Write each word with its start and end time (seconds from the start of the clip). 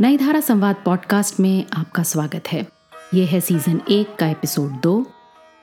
नई 0.00 0.16
धारा 0.16 0.40
संवाद 0.40 0.76
पॉडकास्ट 0.84 1.40
में 1.40 1.64
आपका 1.72 2.02
स्वागत 2.02 2.42
है। 2.52 2.66
यह 3.14 3.28
है 3.28 3.40
सीज़न 3.40 3.80
एक 3.90 4.16
का 4.16 4.26
एपिसोड 4.26 4.80
दो, 4.80 5.06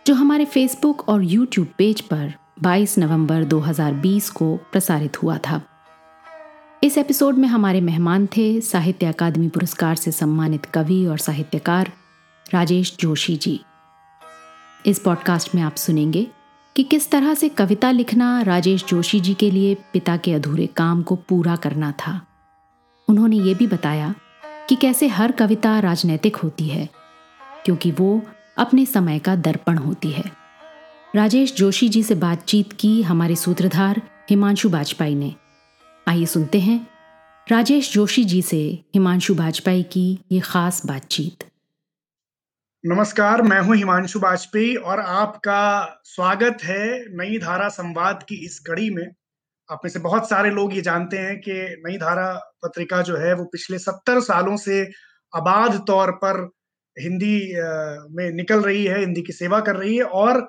जो 0.07 0.13
हमारे 0.15 0.45
फेसबुक 0.45 1.09
और 1.09 1.23
यूट्यूब 1.23 1.67
पेज 1.77 2.01
पर 2.01 2.33
22 2.61 2.97
नवंबर 2.97 3.43
2020 3.43 4.29
को 4.29 4.55
प्रसारित 4.55 5.23
हुआ 5.23 5.37
था। 5.37 5.61
इस 6.83 6.97
एपिसोड 6.97 7.35
में 7.35 7.47
हमारे 7.47 7.81
मेहमान 7.81 8.27
थे 8.37 8.61
साहित्य 8.61 9.05
अकादमी 9.05 9.47
पुरस्कार 9.47 9.95
से 9.95 10.11
सम्मानित 10.11 10.65
कवि 10.65 11.05
और 11.05 11.17
साहित्यकार 11.17 11.91
राजेश 12.53 12.95
जोशी 12.99 13.37
जी। 13.37 13.59
इस 14.85 14.99
पॉडकास्ट 14.99 15.55
में 15.55 15.61
आप 15.61 15.75
सुनेंगे 15.75 16.27
कि 16.75 16.83
किस 16.83 17.11
तरह 17.11 17.33
से 17.33 17.49
कविता 17.49 17.91
लिखना 17.91 18.41
राजेश 18.41 18.85
जोशी 18.85 19.19
जी 19.19 19.33
के 19.33 19.51
लिए 19.51 19.75
पिता 19.93 20.17
के 20.17 20.33
अधूरे 20.33 20.67
काम 20.67 21.03
को 21.03 21.15
पूरा 21.15 21.55
करना 21.55 21.91
था। 21.91 22.21
उन्होंने 23.07 23.37
ये 23.37 23.53
भी 23.53 23.67
बताया 23.67 24.15
कि 24.69 24.75
कैसे 24.75 25.07
हर 25.07 25.31
कविता 25.31 25.79
राजनैतिक 25.79 26.35
होती 26.35 26.67
है, 26.67 26.87
क्योंकि 27.65 27.91
वो 27.91 28.21
अपने 28.57 28.85
समय 28.85 29.19
का 29.19 29.35
दर्पण 29.35 29.77
होती 29.77 30.11
है। 30.11 30.23
राजेश 31.15 31.53
जोशी 31.55 31.89
जी 31.89 32.03
से 32.03 32.15
बातचीत 32.15 32.73
की 32.73 33.01
हमारे 33.01 33.35
सूत्रधार 33.35 34.01
हिमांशु 34.29 34.69
बाजपेयी 34.69 35.15
ने। 35.15 35.33
आइए 36.07 36.25
सुनते 36.25 36.59
हैं 36.59 36.87
राजेश 37.47 37.91
जोशी 37.93 38.23
जी 38.23 38.41
से 38.41 38.61
हिमांशु 38.95 39.35
बाजपेयी 39.35 39.83
की 39.83 40.19
ये 40.31 40.39
खास 40.39 40.85
बातचीत। 40.85 41.43
नमस्कार, 42.83 43.41
मैं 43.41 43.61
हूँ 43.61 43.75
हिमांशु 43.75 44.19
बाजपेयी 44.19 44.75
और 44.75 44.99
आपका 44.99 46.01
स्वागत 46.05 46.63
है 46.63 47.15
नई 47.17 47.37
धारा 47.37 47.69
संवाद 47.69 48.23
की 48.23 48.35
इस 48.45 48.59
कड़ी 48.59 48.89
में। 48.89 49.07
आप 49.69 49.79
में 49.83 49.91
से 49.91 49.99
बहुत 49.99 50.29
सारे 50.29 50.49
लोग 50.49 50.73
ये 50.75 50.81
जानते 50.81 51.17
हैं 51.17 51.39
कि 51.39 51.51
नई 51.85 51.97
धारा 51.97 52.33
पत्रिका 52.63 53.01
जो 53.01 53.17
है 53.17 53.33
वो 53.33 53.45
पिछले 53.45 53.79
सत्तर 53.79 54.19
सालों 54.19 54.57
से 54.57 54.81
आबाद 55.35 55.83
तौर 55.87 56.11
पर 56.11 56.49
हिंदी 56.97 57.53
में 58.15 58.31
निकल 58.31 58.61
रही 58.61 58.85
है, 58.85 58.99
हिंदी 58.99 59.21
की 59.21 59.33
सेवा 59.33 59.59
कर 59.59 59.75
रही 59.75 59.97
है 59.97 60.03
और 60.03 60.47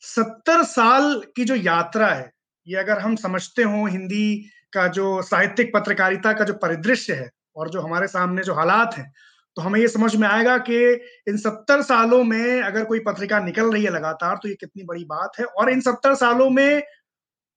सत्तर 0.00 0.62
साल 0.62 1.22
की 1.36 1.44
जो 1.44 1.54
यात्रा 1.54 2.08
है, 2.08 2.30
ये 2.66 2.76
अगर 2.76 2.98
हम 2.98 3.16
समझते 3.16 3.62
हो 3.62 3.86
हिंदी 3.86 4.50
का 4.72 4.86
जो 4.88 5.22
साहित्यिक 5.22 5.70
पत्रकारिता 5.74 6.32
का 6.32 6.44
जो 6.44 6.54
परिदृश्य 6.54 7.12
है 7.12 7.30
और 7.56 7.70
जो 7.70 7.80
हमारे 7.80 8.06
सामने 8.06 8.42
जो 8.42 8.54
हालात 8.54 8.94
हैं 8.98 9.12
तो 9.56 9.62
हमें 9.62 9.80
ये 9.80 9.88
समझ 9.88 10.16
में 10.16 10.28
आएगा 10.28 10.58
कि 10.58 10.92
इन 11.28 11.36
सत्तर 11.36 11.82
सालों 11.82 12.24
में 12.24 12.62
अगर 12.62 12.84
कोई 12.84 12.98
पत्रिका 12.98 13.38
निकल 13.40 13.72
रही 13.72 13.84
है 13.84 13.90
लगातार 13.90 14.36
तो 14.36 14.48
ये 14.48 14.54
कितनी 14.54 14.84
बड़ी 14.84 15.04
बात 15.04 15.32
है 15.40 15.44
और 15.44 15.70
इन 15.70 15.80
सत्तर 15.80 16.14
सालों 16.14 16.50
में 16.50 16.82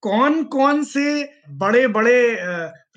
कौन 0.04 0.44
कौन 0.44 0.84
से 0.84 1.24
बड़े 1.58 1.88
बड़े 1.88 2.38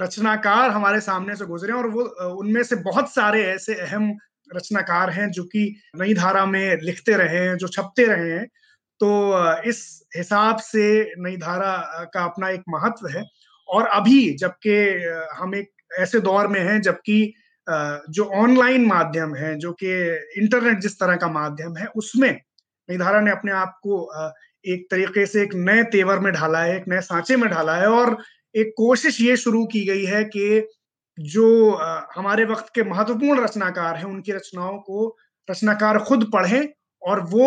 रचनाकार 0.02 0.70
हमारे 0.70 1.00
सामने 1.00 1.36
से 1.36 1.46
गुजरे 1.46 1.72
हैं 1.72 1.78
और 1.78 1.88
वो 1.88 2.02
उनमें 2.41 2.62
से 2.62 2.77
बहुत 2.77 3.12
सारे 3.14 3.42
ऐसे 3.44 3.74
अहम 3.74 4.11
रचनाकार 4.50 5.11
हैं 5.11 5.30
जो 5.30 5.44
कि 5.44 5.64
नई 5.96 6.14
धारा 6.14 6.44
में 6.46 6.78
लिखते 6.83 7.12
रहे 7.12 7.38
हैं, 7.38 7.56
जो 7.56 7.69
छपते 7.69 8.05
रहे 8.05 8.30
हैं। 8.30 8.46
तो 9.00 9.08
इस 9.69 9.80
हिसाब 10.16 10.56
से 10.58 11.12
नई 11.19 11.36
धारा 11.36 11.77
का 12.14 12.24
अपना 12.24 12.48
एक 12.50 12.62
महत्व 12.69 13.08
है। 13.08 13.24
और 13.68 13.86
अभी 13.86 14.30
जबकि 14.36 14.77
हम 15.36 15.55
एक 15.55 15.70
ऐसे 16.00 16.20
दौर 16.20 16.48
में 16.48 16.61
हैं 16.61 16.80
जबकि 16.83 17.34
जो 18.11 18.24
ऑनलाइन 18.34 18.86
माध्यम 18.86 19.34
है, 19.34 19.55
जो 19.58 19.72
कि 19.72 19.92
इंटरनेट 20.42 20.78
जिस 20.78 20.98
तरह 21.00 21.16
का 21.16 21.28
माध्यम 21.28 21.77
है, 21.77 21.86
उसमें 21.96 22.30
नई 22.89 22.96
धारा 22.98 23.20
ने 23.20 23.30
अपने 23.30 23.52
आप 23.52 23.78
को 23.83 24.05
एक 24.66 24.86
तरीके 24.90 25.26
से 25.26 25.42
एक 25.42 25.54
नए 25.54 25.82
तेवर 25.92 26.18
में 26.18 26.32
ढाला 26.32 26.58
है, 26.58 26.76
एक 26.76 26.84
नए 26.88 27.00
सांचे 27.00 27.36
में 27.36 27.50
ढाला 27.50 27.76
है 27.76 27.88
और 27.88 28.16
एक 28.54 28.72
कोशिश 28.76 29.20
ये 29.20 29.36
शुरू 29.36 29.64
की 29.66 29.84
गई 29.86 30.04
है 30.04 30.24
कि 30.26 30.68
जो 31.18 31.70
हमारे 32.16 32.44
वक्त 32.44 32.70
के 32.74 32.82
महत्वपूर्ण 32.82 33.42
रचनाकार 33.44 33.96
हैं, 33.96 34.04
उनकी 34.04 34.32
रचनाओं 34.32 34.78
को 34.78 35.16
रचनाकार 35.48 35.98
खुद 35.98 36.30
पढ़ें 36.32 36.68
और 37.02 37.20
वो 37.30 37.46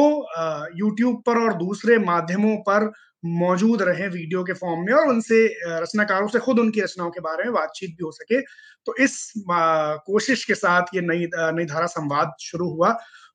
यूट्यूब 0.75 1.21
पर 1.25 1.37
और 1.37 1.53
दूसरे 1.53 1.97
माध्यमों 1.99 2.55
पर 2.69 2.91
मौजूद 3.25 3.81
रहे 3.81 4.07
वीडियो 4.07 4.43
के 4.43 4.53
फॉर्म 4.53 4.85
में 4.85 4.93
और 4.93 5.07
उनसे 5.09 5.45
रचनाकारों 5.81 6.27
से 6.27 6.39
खुद 6.39 6.59
उनकी 6.59 6.81
रचनाओं 6.81 7.09
के 7.11 7.19
बारे 7.21 7.43
में 7.43 7.53
बातचीत 7.53 7.89
भी 7.89 8.03
हो 8.03 8.11
सके। 8.11 8.41
तो 8.41 8.95
इस 8.99 9.33
कोशिश 9.49 10.45
के 10.45 10.55
साथ 10.55 10.95
ये 10.95 11.01
नई 11.01 11.27
नई 11.35 11.65
धारा 11.65 11.85
संवाद 11.87 12.33
शुरू 12.41 12.69
हुआ। 12.69 12.91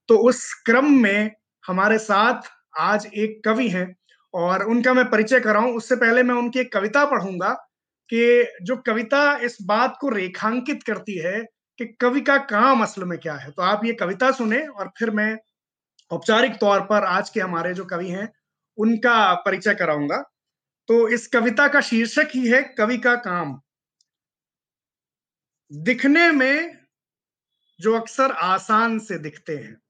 तो 0.09 0.17
उस 0.29 0.53
क्रम 0.67 0.91
में 0.93 1.31
हमारे 1.65 1.99
साथ 1.99 2.51
आज 2.75 3.07
एक 3.07 3.41
कवि 3.45 3.69
हैं 3.69 3.87
और 4.35 4.65
उनका 4.65 4.95
मैं 4.95 5.05
परिचय 5.11 5.41
कराऊं। 5.41 5.75
उससे 5.77 5.97
पहले 5.97 6.23
मैं 6.23 6.35
उनकी 6.35 6.61
एक 6.61 6.73
कविता 6.73 7.05
पढ़ूँगा 7.05 7.51
कि 8.11 8.47
जो 8.63 8.77
कविता 8.77 9.37
इस 9.39 9.59
बात 9.63 9.99
को 10.01 10.09
रेखांकित 10.09 10.83
करती 10.83 11.19
है 11.19 11.41
कि 11.79 11.87
कवि 12.01 12.21
का 12.21 12.37
काम 12.39 12.83
असल 12.83 13.05
में 13.05 13.19
क्या 13.19 13.35
है। 13.35 13.51
तो 13.51 13.63
आप 13.63 13.85
ये 13.85 13.93
कविता 13.95 14.31
सुने 14.33 14.67
और 14.67 14.91
फिर 14.99 15.11
मैं 15.11 15.37
औपचारिक 16.11 16.57
तौर 16.57 16.81
पर 16.81 17.05
आज 17.05 17.31
के 17.31 17.41
हमारे 17.41 17.75
जो 17.75 17.85
कवि 17.85 18.09
हैं, 18.09 18.29
उनका 18.79 19.35
परिचय 19.35 19.75
कराऊँगा। 19.75 20.23
तो 20.89 21.09
इस 21.09 21.27
कविता 21.29 21.69
का 21.69 21.81
शीर्षक 21.81 22.29
ही 22.35 22.49
है 22.49 22.63
कवि 22.79 22.99
का 22.99 23.15
काम। 23.17 23.61
दिखने 25.71 26.31
में 26.33 26.79
जो 27.81 27.95
अक्सर 27.95 28.33
आसान 28.33 28.99
से 28.99 29.19
दिखते 29.19 29.57
हैं 29.57 29.82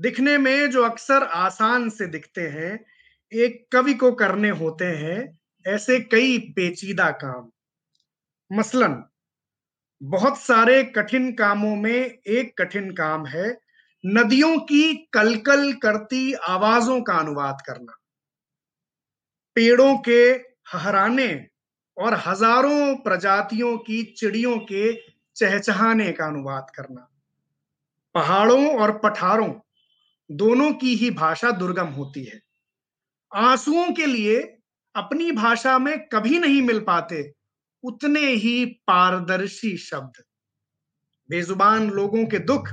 दिखने 0.00 0.38
में 0.38 0.70
जो 0.70 0.82
अक्सर 0.84 1.22
आसान 1.22 1.88
से 1.88 2.06
दिखते 2.06 2.40
हैं, 2.40 2.86
एक 3.32 3.66
कवि 3.72 3.94
को 3.94 4.12
करने 4.12 4.50
होते 4.50 4.84
हैं 4.84 5.38
ऐसे 5.66 6.00
कई 6.00 6.38
पेचीदा 6.38 7.10
काम। 7.10 7.50
मसलन, 8.50 9.04
बहुत 10.02 10.38
सारे 10.38 10.82
कठिन 10.84 11.32
कामों 11.32 11.76
में 11.76 12.18
एक 12.26 12.62
कठिन 12.62 12.90
काम 12.90 13.26
है 13.26 13.60
नदियों 14.06 14.58
की 14.58 14.94
कलकल 15.12 15.72
करती 15.72 16.32
आवाजों 16.32 17.00
का 17.00 17.14
अनुवाद 17.14 17.62
करना। 17.66 17.96
पेड़ों 19.54 19.96
के 19.98 20.22
हराने 20.68 21.46
और 21.96 22.14
हज़ारों 22.14 22.96
प्रजातियों 22.96 23.78
की 23.78 24.02
चिड़ियों 24.02 24.58
के 24.58 24.92
चहचहाने 25.36 26.12
का 26.12 26.26
अनुवाद 26.26 26.66
करना। 26.76 27.08
पहाड़ों 28.14 28.78
और 28.78 28.98
पठारों 28.98 29.52
दोनों 30.30 30.72
की 30.72 30.94
ही 30.96 31.10
भाषा 31.10 31.50
दुर्गम 31.50 31.86
होती 31.86 32.24
है। 32.24 32.40
आंसुओं 33.32 33.90
के 33.92 34.06
लिए 34.06 34.38
अपनी 34.94 35.30
भाषा 35.32 35.78
में 35.78 35.98
कभी 36.08 36.38
नहीं 36.38 36.62
मिल 36.62 36.80
पाते 36.80 37.22
उतने 37.84 38.20
ही 38.20 38.64
पारदर्शी 38.86 39.76
शब्द। 39.76 40.22
बेजुबान 41.30 41.90
लोगों 41.90 42.24
के 42.26 42.38
दुख 42.38 42.68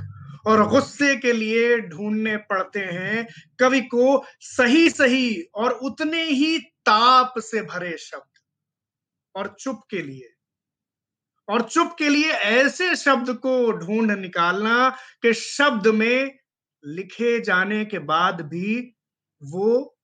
और 0.46 0.66
गुस्से 0.68 1.14
के 1.16 1.32
लिए 1.32 1.78
ढूँढने 1.80 2.36
पड़ते 2.36 2.80
हैं 2.80 3.26
कवि 3.58 3.80
को 3.80 4.24
सही 4.40 4.88
सही 4.90 5.40
और 5.54 5.72
उतने 5.72 6.22
ही 6.24 6.58
ताप 6.58 7.34
से 7.38 7.62
भरे 7.62 7.96
शब्द। 7.98 8.38
और 9.34 9.54
चुप 9.60 9.80
के 9.90 10.02
लिए, 10.02 10.30
और 11.48 11.62
चुप 11.62 11.94
के 11.98 12.08
लिए 12.08 12.30
ऐसे 12.32 12.94
शब्द 12.96 13.30
को 13.36 13.72
ढूंढ 13.72 14.10
निकालना 14.10 14.88
कि 15.22 15.32
शब्द 15.34 15.86
में 15.86 16.38
लिखे 16.84 17.40
जाने 17.40 17.84
के 17.84 17.98
बाद 17.98 18.40
भी 18.40 18.76
वो 19.42 19.96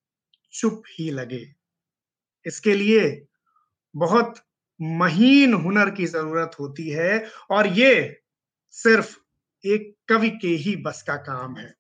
चुप 0.53 0.83
ही 0.99 1.11
लगे। 1.11 1.47
इसके 2.47 2.75
लिए 2.75 3.27
बहुत 3.95 4.35
महीन 4.81 5.55
हुनर 5.55 5.91
की 5.91 6.07
ज़रूरत 6.07 6.57
होती 6.61 6.91
है 6.91 7.25
और 7.51 7.67
ये 7.69 7.95
सिर्फ़ 8.75 9.17
एक 9.65 9.95
कवि 10.09 10.31
के 10.31 10.49
ही 10.49 10.77
बस 10.77 11.03
का 11.03 11.17
काम 11.17 11.57
है। 11.57 11.75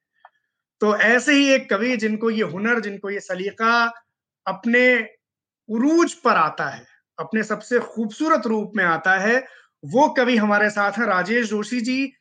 तो 0.80 0.96
ऐसे 0.98 1.34
ही 1.34 1.48
एक 1.50 1.70
कवि 1.70 1.96
जिनको 1.96 2.30
ये 2.30 2.42
हुनर, 2.44 2.80
जिनको 2.80 3.10
ये 3.10 3.20
सलीका 3.20 3.84
अपने 4.46 4.86
उरूज 5.68 6.14
पर 6.14 6.36
आता 6.36 6.68
है, 6.68 6.86
अपने 7.18 7.42
सबसे 7.42 7.78
खूबसूरत 7.80 8.46
रूप 8.46 8.72
में 8.76 8.84
आता 8.84 9.18
है, 9.18 9.38
वो 9.84 10.08
कवि 10.08 10.36
हमारे 10.36 10.70
साथ 10.70 10.92
हैं 10.92 11.06
राजेश 11.06 11.48
जोशी 11.50 11.80
जी। 11.80 12.12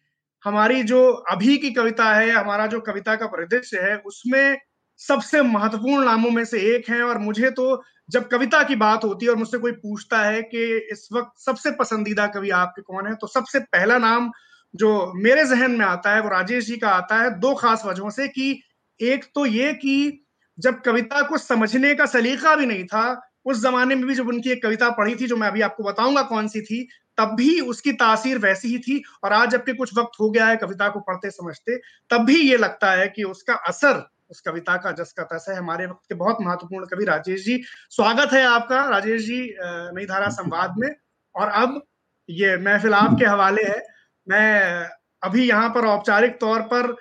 हमारी 0.45 0.83
जो 0.83 1.07
अभी 1.31 1.57
की 1.57 1.71
कविता 1.71 2.13
है, 2.13 2.29
हमारा 2.31 2.67
जो 2.67 2.79
कविता 2.81 3.15
का 3.15 3.25
परिदृश्य 3.27 3.79
है, 3.79 3.95
उसमें 3.97 4.57
सबसे 4.99 5.41
महत्वपूर्ण 5.41 6.05
नामों 6.05 6.31
में 6.31 6.43
से 6.45 6.59
एक 6.75 6.89
है 6.89 7.01
और 7.03 7.17
मुझे 7.17 7.49
तो 7.51 7.83
जब 8.09 8.27
कविता 8.29 8.63
की 8.63 8.75
बात 8.75 9.03
होती 9.03 9.25
है 9.25 9.31
और 9.31 9.37
मुझसे 9.37 9.57
कोई 9.57 9.71
पूछता 9.71 10.21
है 10.21 10.41
कि 10.43 10.63
इस 10.91 11.07
वक्त 11.13 11.41
सबसे 11.41 11.71
पसंदीदा 11.71 12.27
कवि 12.27 12.49
आपके 12.49 12.81
कौन 12.81 13.07
है 13.07 13.15
तो 13.15 13.27
सबसे 13.27 13.59
पहला 13.59 13.97
नाम 13.97 14.31
जो 14.73 14.91
मेरे 15.15 15.45
जहन 15.45 15.71
में 15.71 15.85
आता 15.85 16.15
है, 16.15 16.21
वो 16.21 16.29
राजेश 16.29 16.65
जी 16.65 16.77
का 16.77 16.89
आता 16.89 17.21
है, 17.21 17.29
दो 17.39 17.53
खास 17.53 17.83
वजहों 17.85 18.09
से 18.09 18.27
कि 18.27 18.61
एक 18.99 19.25
तो 19.35 19.45
ये 19.45 19.73
कि 19.73 20.25
जब 20.57 20.81
कविता 20.81 21.21
को 21.21 21.37
समझने 21.37 21.93
का 21.95 22.05
सलीका 22.05 22.55
भी 22.55 22.65
नहीं 22.65 22.85
था 22.85 23.05
उस 23.45 23.61
जमाने 23.61 23.95
में 23.95 24.05
भी 24.07 24.15
जब 24.15 24.27
उनकी 24.27 24.51
एक 24.51 24.63
कविता 24.63 24.89
पढ़ी 24.91 25.15
थी, 25.15 25.27
जो 25.27 25.37
मैं 25.37 25.47
अभी 25.47 25.61
आपको 25.61 25.83
बताऊँगा 25.83 26.21
कौन 26.23 26.47
सी 26.47 26.61
थी, 26.61 26.87
तब 27.17 27.35
भी 27.37 27.59
उसकी 27.61 27.91
तासीर 27.93 28.37
वैसी 28.37 28.67
ही 28.67 28.77
थी। 28.79 29.01
और 29.23 29.33
आज 29.33 29.49
जबकि 29.49 29.73
कुछ 29.73 29.97
वक्त 29.97 30.19
हो 30.19 30.29
गया 30.29 30.47
है 30.47 30.55
कविता 30.57 30.87
को 30.89 30.99
पढ़ते 31.01 31.29
समझते, 31.31 31.77
तब 32.11 32.25
भी 32.25 32.39
ये 32.41 32.57
लगता 32.57 32.91
है 32.91 33.07
कि 33.07 33.23
उसका 33.25 33.53
असर 33.67 34.03
उस 34.31 34.41
कविता 34.41 34.75
का 34.77 34.91
जस 34.93 35.11
का 35.11 35.23
तस 35.25 35.45
है। 35.49 35.55
हमारे 35.55 35.85
वक्त 35.85 36.09
के 36.09 36.15
बहुत 36.15 36.37
महत्वपूर्ण 36.41 36.85
कवि 36.85 37.05
राजेश 37.05 37.43
जी। 37.45 37.61
स्वागत 37.91 38.33
है 38.33 38.43
आपका 38.45 38.83
राजेश 38.89 39.21
जी 39.21 39.41
नई 39.59 40.05
धारा 40.05 40.29
संवाद 40.31 40.75
में। 40.77 40.89
और 41.35 41.47
अब 41.49 41.81
ये 42.29 42.55
महफ़िल 42.57 42.93
आपके 42.93 43.25
हवाले 43.25 43.63
है। 43.63 43.81
मैं 44.27 44.89
अभी 45.23 45.47
यहाँ 45.47 45.69
पर 45.69 45.85
औपचारिक 45.87 46.39
तौर 46.39 46.61
पर 46.73 46.95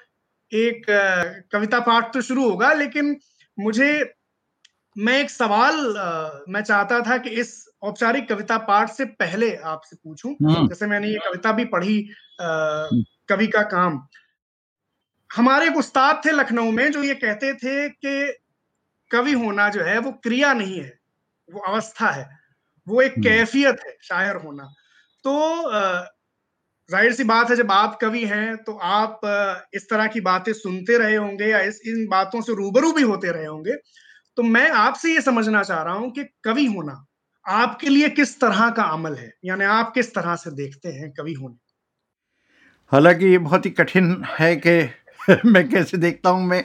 एक 0.53 0.85
कविता 1.53 1.81
पाठ 1.81 2.13
तो 2.15 2.21
शुरू 2.23 2.49
होगा, 2.49 2.73
लेकिन 2.73 3.17
मुझे 3.59 4.03
मैं 4.97 5.19
एक 5.19 5.31
सवाल 5.31 5.95
अ, 5.97 6.45
मैं 6.49 6.63
चाहता 6.63 7.01
था 7.01 7.17
कि 7.19 7.31
इस 7.33 7.53
औपचारिक 7.83 8.29
कविता 8.29 8.57
पाठ 8.65 8.91
से 8.91 9.05
पहले 9.17 9.55
आपसे 9.67 9.97
पूछूँ। 9.97 10.35
हुँ। 10.43 10.69
जैसे 10.69 10.87
मैंने 10.87 11.09
ये 11.09 11.19
कविता 11.21 11.53
भी 11.53 11.65
पढ़ी 11.67 12.01
अ, 12.41 12.45
कवि 13.29 13.47
का 13.49 13.63
काम। 13.69 14.01
हमारे 15.31 15.67
एक 15.67 15.77
उस्ताद 15.77 16.21
थे 16.27 16.33
लखनऊ 16.33 16.71
में 16.71 16.91
जो 16.93 17.03
ये 17.03 17.15
कहते 17.15 17.53
थे 17.55 17.89
कि 17.91 18.33
कवि 19.11 19.33
होना 19.35 19.69
जो 19.71 19.83
है 19.83 19.99
वो 19.99 20.13
क्रिया 20.25 20.53
नहीं 20.55 20.81
है, 20.81 20.93
वो 21.49 21.61
अवस्था 21.65 22.11
है। 22.11 22.29
वो 22.87 23.03
एक 23.03 23.21
कैफ़ियत 23.23 23.81
है 23.87 23.97
शायर 24.05 24.37
होना। 24.37 24.65
तो 25.25 25.39
अ, 25.63 26.07
ज़ाहिर-सी 26.91 27.25
बात 27.25 27.51
है 27.51 27.57
जब 27.57 27.73
आप 27.73 27.99
कवि 28.03 28.25
हैं 28.27 28.57
तो 28.65 28.75
आप 28.89 29.21
इस 29.75 29.89
तरह 29.91 30.07
की 30.09 30.21
बातें 30.23 30.53
सुनते 30.55 30.99
रहे 30.99 31.17
होंगे 31.17 31.47
या 31.47 31.61
इस 31.63 31.81
इन 31.87 32.07
बातों 32.09 32.41
से 32.43 32.55
रूबरू 32.55 32.93
भी 32.93 33.03
होते 33.05 33.33
रहे 33.33 33.47
होंगे। 33.47 33.75
तो 34.37 34.43
मैं 34.43 34.71
आपसे 34.71 35.13
ये 35.15 35.21
समझना 35.21 35.63
चाह 35.63 35.83
रहा 35.83 35.95
हूँ 35.95 36.11
कि 36.11 36.25
कवि 36.45 36.67
होना 36.67 37.05
आपके 37.47 37.89
लिए 37.89 38.09
किस 38.09 38.41
तरह 38.41 38.71
का 38.71 38.83
अमल 38.83 39.15
है? 39.15 39.33
यानी 39.45 39.65
आप 39.65 39.93
किस 39.95 40.15
तरह 40.15 40.37
से 40.37 40.51
देखते 40.51 40.89
हैं 40.89 41.11
कवि 41.13 41.33
होने 41.33 41.57
हालाँकि 42.93 43.27
ये 43.27 43.39
बहुत 43.39 43.67
ही 43.67 43.71
कठिन 43.71 44.25
है 44.29 44.55
कि 44.57 44.81
मैं 45.47 45.69
कैसे 45.69 45.97
देखता 45.97 46.31
हूँ 46.31 46.45
मैं 46.47 46.65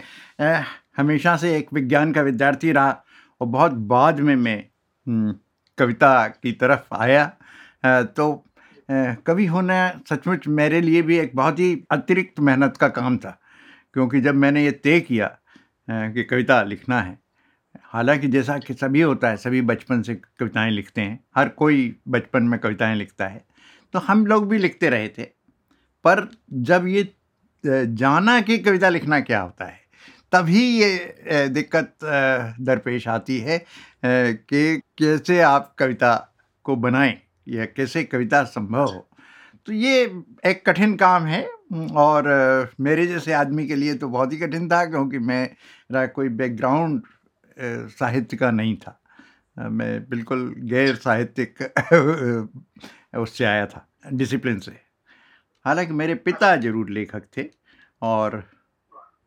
हमेशा 0.97 1.35
से 1.37 1.55
एक 1.57 1.67
विज्ञान 1.73 2.11
का 2.13 2.21
विद्यार्थी 2.21 2.71
रहा 2.71 3.03
और 3.41 3.47
बहुत 3.47 3.71
बाद 3.91 4.19
में 4.19 4.35
मैं 4.35 4.57
कविता 5.77 6.27
की 6.27 6.51
तरफ़ 6.51 6.93
आया 6.95 7.25
तो 8.17 8.33
कवि 9.27 9.45
होना 9.45 9.77
सचमुच 10.09 10.47
मेरे 10.47 10.81
लिए 10.81 11.01
भी 11.01 11.17
एक 11.17 11.31
बहुत 11.35 11.59
ही 11.59 11.71
अतिरिक्त 11.91 12.39
मेहनत 12.39 12.77
का 12.77 12.87
काम 12.89 13.17
था। 13.17 13.39
क्योंकि 13.93 14.21
जब 14.21 14.35
मैंने 14.35 14.63
ये 14.65 14.71
तय 14.71 14.99
किया 14.99 15.27
कि 15.87 16.23
कविता 16.23 16.61
लिखना 16.63 17.01
है, 17.01 17.17
हालाँकि 17.83 18.27
जैसा 18.27 18.57
कि 18.57 18.73
सभी 18.73 19.01
होता 19.01 19.29
है, 19.29 19.37
सभी 19.37 19.61
बचपन 19.61 20.01
से 20.01 20.15
कविताएँ 20.15 20.71
लिखते 20.71 21.01
हैं, 21.01 21.19
हर 21.35 21.49
कोई 21.49 21.95
बचपन 22.07 22.43
में 22.43 22.59
कविताएँ 22.59 22.95
लिखता 22.95 23.27
है, 23.27 23.43
तो 23.93 23.99
हम 23.99 24.25
लोग 24.25 24.47
भी 24.49 24.57
लिखते 24.57 24.89
रहे 24.89 25.07
थे। 25.07 25.23
पर 26.05 26.27
जब 26.53 26.87
ये 26.87 27.11
जाना 27.63 28.39
कि 28.41 28.57
कविता 28.57 28.89
लिखना 28.89 29.19
क्या 29.19 29.39
होता 29.41 29.65
है, 29.65 29.79
तभी 30.31 30.63
ये 30.79 31.47
दिक्कत 31.49 31.93
दरपेश 32.61 33.07
आती 33.07 33.37
है 33.39 33.57
कि 34.05 34.77
कैसे 34.97 35.39
आप 35.41 35.73
कविता 35.79 36.15
को 36.65 36.75
बनाएँ 36.75 37.17
या 37.47 37.65
कैसे 37.65 38.03
कविता 38.03 38.43
संभव 38.43 38.85
हो। 38.85 39.07
तो 39.67 39.73
ये 39.73 40.01
एक 40.45 40.63
कठिन 40.65 40.95
काम 40.95 41.23
है 41.23 41.41
और 41.95 42.71
मेरे 42.79 43.05
जैसे 43.07 43.33
आदमी 43.33 43.67
के 43.67 43.75
लिए 43.75 43.93
तो 43.93 44.09
बहुत 44.09 44.33
ही 44.33 44.37
कठिन 44.37 44.67
था 44.69 44.83
क्योंकि 44.85 45.19
मेरा 45.19 46.05
कोई 46.07 46.29
बैकग्राउंड 46.31 47.01
साहित्य 47.59 48.37
का 48.37 48.51
नहीं 48.51 48.75
था। 48.77 48.99
मैं 49.57 50.09
बिल्कुल 50.09 50.53
गैर 50.69 50.95
साहित्यिक 50.95 51.63
उससे 53.19 53.45
आया 53.45 53.65
था, 53.65 53.87
डिसिप्लिन 54.13 54.59
से। 54.59 54.71
हालाँकि 55.65 55.93
मेरे 55.93 56.15
पिता 56.17 56.55
ज़रूर 56.57 56.89
लेखक 56.89 57.23
थे 57.37 57.45
और 58.01 58.43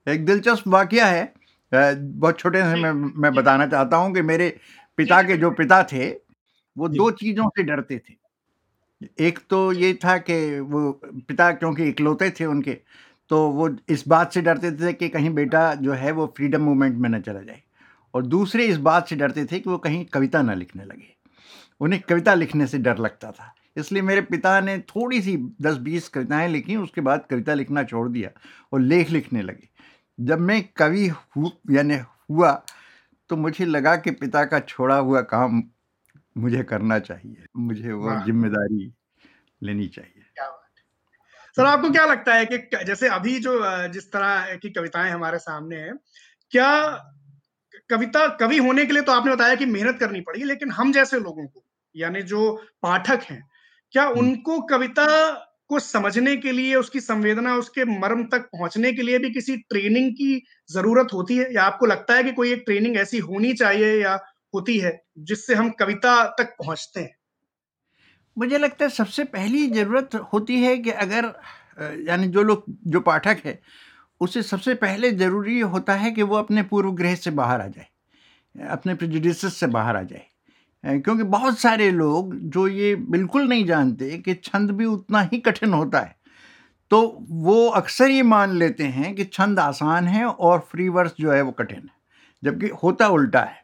एक 0.06 0.24
दिलचस्प 0.26 0.68
वाक़या 0.68 1.06
है 1.06 1.32
बहुत 1.72 2.38
छोटे 2.38 2.60
से 2.62 2.76
मैं 2.76 2.92
मैं 3.22 3.34
बताना 3.34 3.66
चाहता 3.66 3.96
हूँ 3.96 4.14
कि 4.14 4.22
मेरे 4.22 4.48
पिता 4.98 5.22
के 5.22 5.36
जो 5.36 5.50
पिता 5.52 5.82
थे, 5.92 6.08
वो 6.76 6.88
दो 6.88 7.10
चीज़ों 7.12 7.48
से 7.48 7.62
डरते 7.62 7.98
थे। 8.00 8.14
एक 9.20 9.38
तो 9.50 9.60
ये 9.72 9.92
था 10.04 10.16
कि 10.20 10.34
वो 10.60 10.90
पिता 11.28 11.50
क्योंकि 11.52 11.88
इकलौते 11.88 12.30
थे 12.30 12.44
उनके, 12.44 12.74
तो 13.30 13.48
वो 13.50 13.68
इस 13.88 14.04
बात 14.08 14.32
से 14.32 14.42
डरते 14.42 14.70
थे 14.76 14.92
कि 14.92 15.08
कहीं 15.08 15.30
बेटा 15.34 15.74
जो 15.76 15.92
है 15.94 16.12
वो 16.12 16.26
फ्रीडम 16.36 16.62
मूवमेंट 16.62 16.96
में 16.98 17.08
ना 17.10 17.20
चला 17.20 17.40
जाए 17.42 17.62
और 18.14 18.26
दूसरे 18.26 18.64
इस 18.64 18.76
बात 18.76 19.08
से 19.08 19.16
डरते 19.16 19.44
थे 19.44 19.60
कि 19.60 19.70
वो 19.70 19.78
कहीं 19.78 20.04
कविता 20.04 20.42
ना 20.42 20.54
लिखने 20.54 20.84
लगे। 20.84 21.16
उन्हें 21.80 22.02
कविता 22.02 22.34
लिखने 22.34 22.66
से 22.66 22.78
डर 22.78 22.98
लगता 22.98 23.30
था। 23.30 23.54
इसलिए 23.76 24.02
मेरे 24.02 24.20
पिता 24.20 24.60
ने 24.60 24.78
थोड़ी-सी 24.78 25.36
दस 25.62 25.76
बीस 25.76 26.08
कविताएँ 26.08 26.48
लिखी, 26.48 26.76
उसके 26.76 27.00
बाद 27.00 27.26
कविता 27.30 27.54
लिखना 27.54 27.84
छोड़ 27.84 28.08
दिया 28.08 28.30
और 28.72 28.80
लेख 28.80 29.10
लिखने 29.10 29.42
लगे। 29.42 29.68
जब 30.20 30.38
मैं 30.40 30.68
कवि 30.76 31.08
हूँ 31.08 31.52
यानी 31.70 31.94
हुआ, 32.30 32.62
तो 33.28 33.36
मुझे 33.36 33.64
लगा 33.64 33.96
कि 33.96 34.10
पिता 34.10 34.44
का 34.44 34.60
छोड़ा 34.60 34.96
हुआ 34.96 35.20
काम 35.20 35.62
मुझे 36.38 36.62
करना 36.62 36.98
चाहिए। 36.98 37.44
मुझे 37.56 37.92
वो 37.92 38.10
ज़िम्मेदारी 38.24 38.92
लेनी 39.62 39.88
चाहिए। 39.88 40.22
सर 41.56 41.64
आपको 41.64 41.90
क्या 41.90 42.06
लगता 42.06 42.34
है 42.34 42.46
कि 42.46 42.58
जैसे 42.58 43.08
अभी 43.08 43.38
जो 43.38 43.60
जिस 43.88 44.12
तरह 44.12 44.56
की 44.56 44.70
कविताएँ 44.70 45.10
हमारे 45.12 45.38
सामने 45.38 45.76
हैं, 45.76 45.94
क्या 46.50 46.96
कविता 47.90 48.26
कवि 48.36 48.56
होने 48.58 48.84
के 48.86 48.92
लिए 48.92 49.02
तो 49.02 49.12
आपने 49.12 49.32
बताया 49.32 49.54
कि 49.54 49.66
मेहनत 49.66 49.98
करनी 50.00 50.20
पड़ी, 50.20 50.42
लेकिन 50.44 50.70
हम 50.70 50.92
जैसे 50.92 51.18
लोगों 51.18 51.46
को, 51.46 51.64
यानी 51.94 52.22
जो 52.22 52.50
पाठक 52.82 53.22
हैं, 53.22 53.42
क्या 53.92 54.08
उनको 54.08 54.60
कविता 54.60 55.06
को 55.68 55.78
समझने 55.78 56.36
के 56.36 56.52
लिए, 56.52 56.74
उसकी 56.74 57.00
संवेदना, 57.00 57.54
उसके 57.56 57.84
मर्म 58.00 58.24
तक 58.24 58.48
पहुँचने 58.52 58.92
के 58.92 59.02
लिए 59.02 59.18
भी 59.18 59.30
किसी 59.30 59.56
ट्रेनिंग 59.56 60.10
की 60.12 60.42
ज़रूरत 60.70 61.12
होती 61.12 61.36
है? 61.36 61.52
या 61.54 61.62
आपको 61.62 61.86
लगता 61.86 62.14
है 62.14 62.24
कि 62.24 62.32
कोई 62.32 62.52
एक 62.52 62.62
ट्रेनिंग 62.66 62.96
ऐसी 62.96 63.18
होनी 63.18 63.52
चाहिए 63.52 63.94
या 64.02 64.14
होती 64.54 64.78
है, 64.78 65.00
जिससे 65.18 65.54
हम 65.54 65.70
कविता 65.70 66.24
तक 66.38 66.54
पहुँचते 66.58 67.00
हैं? 67.00 67.14
मुझे 68.36 68.58
लगता 68.58 68.84
है 68.84 68.90
सबसे 68.90 69.24
पहली 69.24 69.66
ज़रूरत 69.68 70.14
होती 70.32 70.62
है 70.62 70.76
कि 70.78 70.90
अगर 70.90 71.32
यानी 72.08 72.28
जो 72.28 72.42
लोग 72.42 72.64
जो 72.86 73.00
पाठक 73.00 73.42
है, 73.44 73.60
उसे 74.20 74.42
सबसे 74.44 74.74
पहले 74.76 75.10
ज़रूरी 75.12 75.58
होता 75.62 75.94
है 75.94 76.10
कि 76.10 76.22
वो 76.24 76.36
अपने 76.36 76.62
पूर्व 76.64 76.90
ग्रह 76.94 77.14
से 77.16 77.30
बाहर 77.32 77.60
आ 77.60 77.66
जाए, 77.68 77.86
अपने 78.54 78.94
प्रेजुडिसेस 78.94 79.54
से 79.54 79.66
बाहर 79.68 79.96
आ 79.96 80.02
जाए। 80.04 80.26
क्योंकि 80.84 81.22
बहुत 81.24 81.58
सारे 81.58 81.90
लोग 81.92 82.34
जो 82.50 82.66
ये 82.68 82.94
बिल्कुल 83.10 83.48
नहीं 83.48 83.64
जानते 83.66 84.16
कि 84.18 84.34
छंद 84.36 84.70
भी 84.72 84.84
उतना 84.86 85.20
ही 85.24 85.38
कठिन 85.40 85.72
होता 85.74 86.00
है, 86.00 86.14
तो 86.90 87.26
वो 87.30 87.66
अक्सर 87.70 88.10
ये 88.10 88.22
मान 88.24 88.56
लेते 88.58 88.84
हैं 88.86 89.14
कि 89.14 89.24
छंद 89.26 89.58
आसान 89.60 90.06
है 90.08 90.24
और 90.26 90.58
फ्री 90.70 90.88
वर्स 90.90 91.14
जो 91.20 91.32
है 91.32 91.42
वो 91.42 91.52
कठिन 91.52 91.78
है, 91.78 91.90
जबकि 92.42 92.68
होता 92.82 93.08
उल्टा 93.10 93.40
है। 93.42 93.58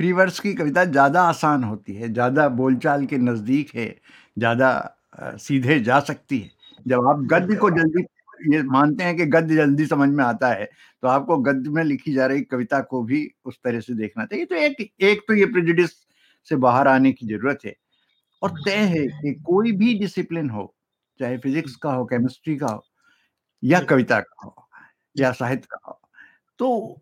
फ्री 0.00 0.12
वर्स 0.12 0.40
की 0.40 0.52
कविता 0.54 0.84
ज़्यादा 0.86 1.22
आसान 1.24 1.64
होती 1.64 1.94
है, 1.94 2.12
ज़्यादा 2.12 2.48
बोलचाल 2.50 3.04
के 3.06 3.18
नज़दीक 3.20 3.74
है, 3.76 3.88
ज़्यादा 4.36 4.96
सीधे 5.38 5.78
जा 5.82 6.00
सकती 6.02 6.38
है। 6.38 6.50
जब 6.86 7.08
आप 7.08 7.18
गद्य 7.32 7.56
को 7.56 7.70
जल्दी 7.72 8.02
ये 8.48 8.62
मानते 8.64 9.04
हैं 9.04 9.16
कि 9.16 9.24
गद्य 9.28 9.54
जल्दी 9.56 9.86
समझ 9.86 10.08
में 10.10 10.24
आता 10.24 10.48
है, 10.50 10.64
तो 11.02 11.08
आपको 11.08 11.36
गद्य 11.40 11.70
में 11.70 11.82
लिखी 11.84 12.12
जा 12.14 12.26
रही 12.26 12.40
कविता 12.44 12.80
को 12.84 13.02
भी 13.04 13.26
उस 13.46 13.58
तरह 13.64 13.80
से 13.80 13.94
देखना 13.96 14.24
चाहिए। 14.26 14.44
तो 14.46 14.54
एक 14.56 14.80
एक 15.02 15.22
तो 15.28 15.34
ये 15.34 15.46
प्रेजुडिस 15.48 15.90
से 16.48 16.56
बाहर 16.58 16.88
आने 16.88 17.12
की 17.12 17.26
ज़रूरत 17.26 17.58
है 17.66 17.74
और 18.42 18.50
तय 18.60 18.76
है 18.88 19.06
कि 19.08 19.34
कोई 19.44 19.72
भी 19.74 19.94
डिसिप्लिन 19.98 20.50
हो, 20.50 20.74
चाहे 21.20 21.38
फिज़िक्स 21.38 21.76
का 21.78 21.92
हो, 21.92 22.04
केमिस्ट्री 22.06 22.56
का 22.58 22.68
हो 22.68 22.84
या 23.62 23.80
कविता 23.82 24.20
का 24.20 24.44
हो 24.44 24.54
या 25.16 25.32
साहित्य 25.32 25.68
का 25.72 25.80
हो, 25.88 26.00
तो 26.60 27.00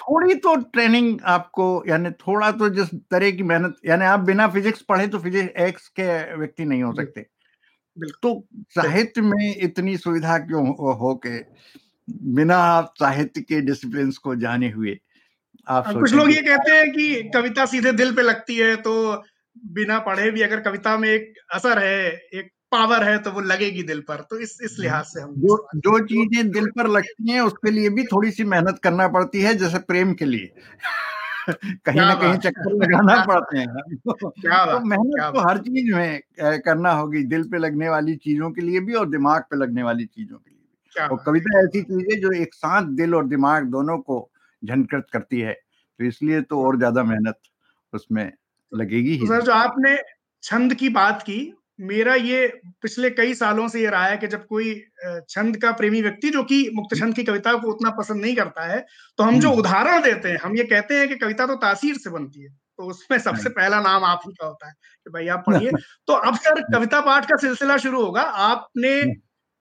थोड़ी 0.00 0.34
तो 0.36 0.54
ट्रेनिंग 0.72 1.20
आपको 1.28 1.66
यानी 1.88 2.10
थोड़ा 2.20 2.50
तो 2.54 2.68
जिस 2.70 2.94
तरह 3.12 3.30
की 3.32 3.42
मेहनत 3.44 3.76
यानी 3.86 4.04
आप 4.06 4.20
बिना 4.22 4.48
फिज़िक्स 4.50 4.82
पढ़े 4.84 5.08
तो 5.08 5.18
फिज़िक्स 5.20 5.56
एक्स 5.62 5.88
के 5.92 6.36
व्यक्ति 6.36 6.64
नहीं 6.66 6.82
हो 6.84 6.92
सकते। 6.94 7.26
बिल्कुल। 7.98 8.30
तो 8.32 8.48
साहित्य 8.70 9.20
में 9.20 9.56
इतनी 9.58 9.96
सुविधा 9.96 10.38
क्यों 10.38 10.68
हो 10.68 10.92
हो 10.92 11.14
के 11.26 11.38
बिना 12.34 12.56
आप 12.56 12.94
साहित्य 13.00 13.40
के 13.40 13.60
डिसिप्लिन्स 13.60 14.18
को 14.18 14.36
जाने 14.36 14.70
हुए 14.70 14.98
आप 15.68 15.90
कुछ 16.00 16.14
लोग 16.14 16.30
ये 16.30 16.42
कहते 16.42 16.72
हैं 16.72 16.92
कि 16.92 17.22
कविता 17.34 17.66
सीधे 17.66 17.92
दिल 17.92 18.14
पे 18.16 18.22
लगती 18.22 18.56
है, 18.56 18.76
तो 18.76 19.24
बिना 19.66 19.98
पढ़े 19.98 20.30
भी 20.30 20.42
अगर 20.42 20.60
कविता 20.60 20.98
में 20.98 21.08
एक 21.08 21.34
असर 21.54 21.78
है, 21.78 22.12
एक 22.34 22.48
पावर 22.72 23.04
है, 23.04 23.18
तो 23.18 23.32
वो 23.32 23.40
लगेगी 23.40 23.82
दिल 23.82 24.00
पर। 24.00 24.16
तो 24.16 24.38
इस 24.38 24.58
इस 24.62 24.76
लिहाज 24.80 25.04
से 25.04 25.20
हम 25.20 25.32
जो 25.32 25.68
जो 25.76 25.98
चीज़ें 26.04 26.50
दिल 26.50 26.66
पर 26.66 26.88
लगती 26.88 27.32
हैं, 27.32 27.40
उसके 27.40 27.70
लिए 27.70 27.90
भी 27.90 28.04
थोड़ी-सी 28.04 28.44
मेहनत 28.44 28.80
करना 28.84 29.08
पड़ती 29.08 29.40
है, 29.40 29.54
जैसे 29.54 29.78
प्रेम 29.78 30.14
के 30.14 30.24
लिए। 30.24 30.50
कहीं 31.86 32.02
ना 32.02 32.14
कहीं 32.16 32.38
चक्कर 32.38 32.72
लगाना 32.76 33.16
पड़ते 33.24 33.58
हैं। 33.60 33.82
तो 33.98 34.12
तो! 34.12 34.78
मेहनत 34.80 35.24
तो 35.26 35.40
हर 35.40 35.58
चीज़ 35.60 35.94
में 35.94 36.20
करना 36.60 36.92
होगी, 36.92 37.22
दिल 37.26 37.44
पे 37.50 37.58
लगने 37.58 37.88
वाली 37.88 38.16
चीज़ों 38.18 38.50
के 38.52 38.62
लिए 38.62 38.80
भी 38.82 38.94
और 38.94 39.08
दिमाग 39.10 39.42
पे 39.44 39.56
लगने 39.56 39.82
वाली 39.82 40.06
चीज़ों 40.06 40.38
के 40.38 40.50
लिए 40.50 40.58
भी। 40.58 40.78
और 41.10 41.22
कविता 41.26 41.58
ऐसी 41.60 41.82
चीज़ 41.84 42.10
है 42.10 42.20
जो 42.20 42.32
एक 42.42 42.54
साथ 42.54 42.86
दिल 42.96 43.14
और 43.14 43.26
दिमाग 43.28 43.66
दोनों 43.70 43.98
को 44.02 44.20
झंकृत 44.62 45.06
करती 45.12 45.40
है, 45.40 45.52
तो 45.54 46.04
इसलिए 46.04 46.40
तो 46.44 46.64
और 46.64 46.78
ज़्यादा 46.78 47.02
मेहनत 47.04 47.40
उसमें 47.92 48.30
लगेगी 48.72 49.16
तो 49.16 49.26
ही 49.26 49.28
सर 49.28 49.42
जो 49.42 49.52
आपने 49.52 49.96
छंद 50.42 50.74
की 50.74 50.88
बात 50.90 51.22
की, 51.22 51.38
मेरा 51.80 52.14
ये 52.14 52.60
पिछले 52.82 53.10
कई 53.10 53.34
सालों 53.34 53.68
से 53.68 53.80
ये 53.80 53.90
रहा 53.90 54.06
है 54.06 54.16
कि 54.16 54.26
जब 54.26 54.46
कोई 54.46 54.74
छंद 55.30 55.56
का 55.56 55.72
प्रेमी 55.72 56.02
व्यक्ति 56.02 56.30
जो 56.30 56.42
कि 56.42 56.70
मुक्त 56.74 56.96
छंद 56.98 57.14
की 57.14 57.24
कविता 57.24 57.52
को 57.52 57.68
उतना 57.68 57.90
पसंद 57.90 58.22
नहीं 58.22 58.36
करता 58.36 58.66
है, 58.66 58.86
तो 59.18 59.24
हम 59.24 59.40
जो 59.40 59.50
उदाहरण 59.50 60.02
देते 60.02 60.28
हैं, 60.28 60.38
हम 60.38 60.56
ये 60.56 60.64
कहते 60.64 60.94
हैं 60.94 61.08
कि 61.08 61.14
कविता 61.14 61.46
तो 61.46 61.54
तासीर 61.54 61.94
से 61.94 62.10
बनती 62.10 62.42
है। 62.42 62.48
तो 62.48 62.84
उसमें 62.84 63.18
सबसे 63.18 63.48
पहला 63.48 63.80
नाम 63.80 64.04
आप 64.04 64.20
ही 64.26 64.32
का 64.32 64.46
होता 64.46 64.68
है 64.68 64.72
कि 64.72 65.10
भाई 65.10 65.28
आप 65.28 65.44
पढ़िए। 65.46 65.70
तो 66.06 66.12
अब 66.12 66.36
सर 66.36 66.60
कविता 66.60 67.00
पाठ 67.00 67.24
का 67.24 67.36
सिलसिला 67.36 67.76
शुरू 67.76 68.04
होगा। 68.04 68.22
आपने 68.22 69.14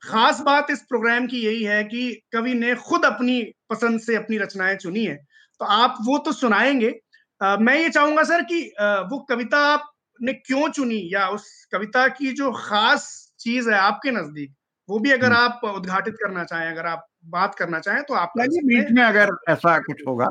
खास 0.03 0.39
बात 0.39 0.67
इस 0.71 0.81
प्रोग्राम 0.81 1.27
की 1.27 1.39
यही 1.39 1.63
है 1.63 1.83
कि 1.83 2.21
कवि 2.33 2.53
ने 2.53 2.75
खुद 2.75 3.05
अपनी 3.05 3.41
पसंद 3.69 3.99
से 3.99 4.15
अपनी 4.15 4.37
रचनाएँ 4.37 4.75
चुनी 4.75 5.05
है। 5.05 5.15
तो 5.59 5.65
आप 5.65 5.97
वो 6.01 6.17
तो 6.17 6.31
सुनाएँगे। 6.31 6.99
आ, 7.41 7.57
मैं 7.57 7.79
ये 7.79 7.89
चाहूँगा 7.89 8.23
सर 8.23 8.41
कि 8.41 8.73
आ, 8.79 8.99
वो 9.01 9.19
कविता 9.19 9.75
आपने 10.17 10.33
क्यों 10.33 10.67
चुनी 10.69 10.99
या 11.13 11.27
उस 11.29 11.43
कविता 11.71 12.07
की 12.09 12.31
जो 12.33 12.51
खास 12.51 13.03
चीज़ 13.39 13.69
है 13.69 13.77
आपके 13.77 14.11
नज़दीक 14.11 14.53
वो 14.89 14.99
भी 14.99 15.11
अगर 15.11 15.33
आप 15.33 15.61
उद्घाटित 15.65 16.15
करना 16.15 16.43
चाहें 16.43 16.69
अगर 16.69 16.85
आप 16.85 17.05
बात 17.27 17.55
करना 17.55 17.79
चाहें 17.79 18.01
तो 18.03 18.13
आप 18.13 18.33
बीच 18.37 18.91
में 18.91 19.03
अगर 19.03 19.29
ऐसा 19.49 19.77
कुछ 19.79 20.01
होगा 20.07 20.27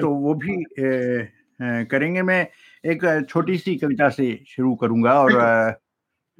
तो 0.00 0.10
वो 0.16 0.34
भी 0.34 0.54
ए, 0.78 0.86
ए, 1.60 1.84
करेंगे। 1.90 2.22
मैं 2.22 2.46
एक 2.84 3.26
छोटी 3.28 3.58
सी 3.58 3.76
कविता 3.76 4.08
से 4.10 4.28
शुरू 4.48 4.74
करूँगा 4.74 5.18
और 5.20 5.32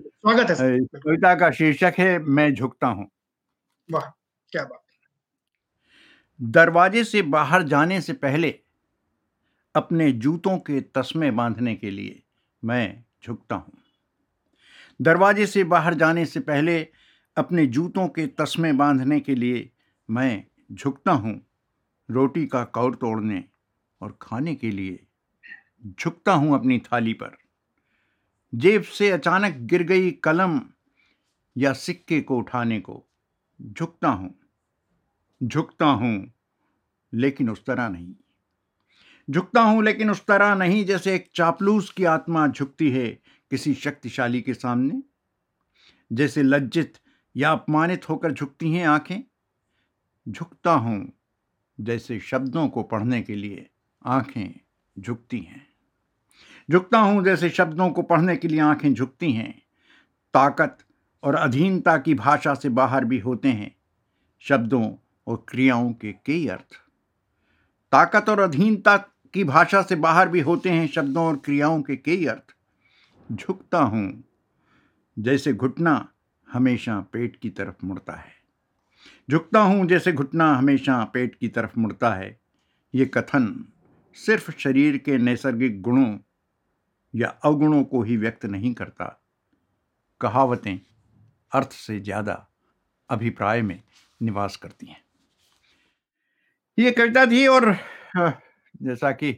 स्वागत 0.00 0.50
है 0.50 0.78
कविता 0.96 1.34
का 1.34 1.50
शीर्षक 1.50 1.94
है 1.98 2.18
मैं 2.18 2.52
झुकता 2.54 2.86
हूँ। 2.86 3.08
वाह 3.88 4.10
क्या 4.52 4.64
बात। 4.64 4.82
दरवाजे 6.40 7.04
से 7.04 7.22
बाहर 7.34 7.62
जाने 7.68 8.00
से 8.00 8.12
पहले 8.22 8.54
अपने 9.74 10.10
जूतों 10.14 10.58
के 10.58 10.80
तस्मे 10.94 11.30
बांधने 11.30 11.74
के 11.74 11.90
लिए 11.90 12.22
मैं 12.64 13.04
झुकता 13.24 13.54
हूँ। 13.54 13.72
दरवाजे 15.02 15.46
से 15.46 15.64
बाहर 15.64 15.94
जाने 15.94 16.26
से 16.26 16.40
पहले 16.40 16.88
अपने 17.36 17.66
जूतों 17.66 18.08
के 18.08 18.26
तस्मे 18.26 18.72
बांधने 18.72 19.20
के 19.20 19.34
लिए 19.34 19.70
मैं 20.08 20.44
झुकता 20.72 21.12
हूँ। 21.12 21.40
रोटी 22.10 22.46
का 22.46 22.64
कौर 22.64 22.94
तोड़ने 22.94 23.44
और 24.00 24.18
खाने 24.22 24.54
के 24.54 24.70
लिए 24.70 25.06
झुकता 26.00 26.32
हूँ 26.32 26.54
अपनी 26.54 26.78
थाली 26.78 27.12
पर। 27.12 27.36
जेब 28.54 28.82
से 28.82 29.10
अचानक 29.10 29.54
गिर 29.54 29.82
गई 29.82 30.10
कलम 30.10 30.60
या 31.56 31.72
सिक्के 31.72 32.20
को 32.20 32.38
उठाने 32.38 32.80
को 32.80 33.04
झुकता 33.62 34.08
हूँ। 34.08 34.34
झुकता 35.42 35.86
हूँ, 35.86 36.32
लेकिन 37.14 37.50
उस 37.50 37.64
तरह 37.64 37.88
नहीं। 37.88 38.14
झुकता 39.30 39.60
हूँ, 39.60 39.84
लेकिन 39.84 40.10
उस 40.10 40.26
तरह 40.26 40.54
नहीं 40.54 40.84
जैसे 40.84 41.14
एक 41.14 41.28
चापलूस 41.34 41.90
की 41.90 42.04
आत्मा 42.04 42.48
झुकती 42.48 42.90
है 42.90 43.08
किसी 43.50 43.74
शक्तिशाली 43.74 44.40
के 44.40 44.54
सामने। 44.54 45.02
जैसे 46.12 46.42
लज्जित 46.42 46.98
या 47.36 47.52
अपमानित 47.52 48.08
होकर 48.08 48.32
झुकती 48.32 48.72
हैं 48.72 48.86
आँखें। 48.86 49.22
झुकता 50.28 50.72
हूँ 50.72 51.12
जैसे 51.80 52.20
शब्दों 52.20 52.68
को 52.68 52.82
पढ़ने 52.82 53.22
के 53.22 53.34
लिए 53.34 53.70
आँखें 54.06 54.60
झुकती 54.98 55.38
हैं। 55.38 55.66
झुकता 56.70 56.98
हूँ 56.98 57.24
जैसे 57.24 57.50
शब्दों 57.50 57.90
को 57.90 58.02
पढ़ने 58.02 58.36
के 58.36 58.48
लिए 58.48 58.60
आँखें 58.60 58.94
झुकती 58.94 59.32
हैं। 59.32 59.62
ताकत 60.34 60.78
और 61.22 61.34
अधीनता 61.34 61.98
की 61.98 62.14
भाषा 62.14 62.54
से 62.54 62.68
बाहर 62.68 63.04
भी 63.04 63.18
होते 63.18 63.48
हैं 63.48 63.76
शब्दों 64.40 64.92
और 65.26 65.44
क्रियाओं 65.48 65.92
के 65.92 66.12
कई 66.12 66.46
अर्थ। 66.46 66.74
ताकत 67.92 68.28
और 68.28 68.40
अधीनता 68.40 68.96
की 69.34 69.44
भाषा 69.44 69.82
से 69.82 69.96
बाहर 69.96 70.28
भी 70.28 70.40
होते 70.40 70.70
हैं 70.70 70.86
शब्दों 70.88 71.26
और 71.26 71.36
क्रियाओं 71.36 71.82
के 71.82 71.96
कई 71.96 72.26
अर्थ। 72.26 72.54
झुकता 73.32 73.78
हूँ, 73.78 74.24
जैसे 75.18 75.52
घुटना 75.52 76.08
हमेशा 76.52 77.00
पेट 77.00 77.36
की 77.36 77.50
तरफ़ 77.50 77.86
मुड़ता 77.86 78.12
है। 78.12 78.32
झुकता 79.30 79.60
हूँ, 79.60 79.86
जैसे 79.86 80.12
घुटना 80.12 80.54
हमेशा 80.54 81.04
पेट 81.04 81.34
की 81.34 81.48
तरफ़ 81.48 81.78
मुड़ता 81.78 82.14
है। 82.14 82.40
ये 82.94 83.06
कथन 83.06 83.64
सिर्फ़ 84.14 84.50
शरीर 84.58 84.96
के 84.96 85.18
नैसर्गिक 85.18 85.82
गुणों 85.82 86.18
या 87.14 87.28
अवगुणों 87.28 87.84
को 87.84 88.02
ही 88.02 88.16
व्यक्त 88.16 88.44
नहीं 88.44 88.74
करता। 88.74 89.22
कहावतें 90.20 90.80
अर्थ 91.52 91.72
से 91.72 92.00
ज़्यादा 92.00 92.46
अभिप्राय 93.10 93.62
में 93.62 93.82
निवास 94.22 94.56
करती 94.56 94.86
हैं। 94.86 95.04
ये 96.78 96.90
कविता 96.90 97.26
थी 97.26 97.46
और 97.46 97.76
जैसा 98.82 99.10
कि 99.12 99.32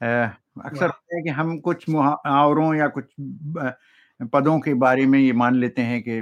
अक्सर 0.00 0.90
है 1.14 1.22
कि 1.22 1.30
हम 1.30 1.58
कुछ 1.60 1.88
मुहावरों 1.88 2.74
या 2.74 2.88
कुछ 2.88 3.12
पदों 4.32 4.58
के 4.60 4.74
बारे 4.74 5.06
में 5.06 5.18
ये 5.18 5.32
मान 5.32 5.54
लेते 5.54 5.82
हैं 5.82 6.02
कि 6.02 6.18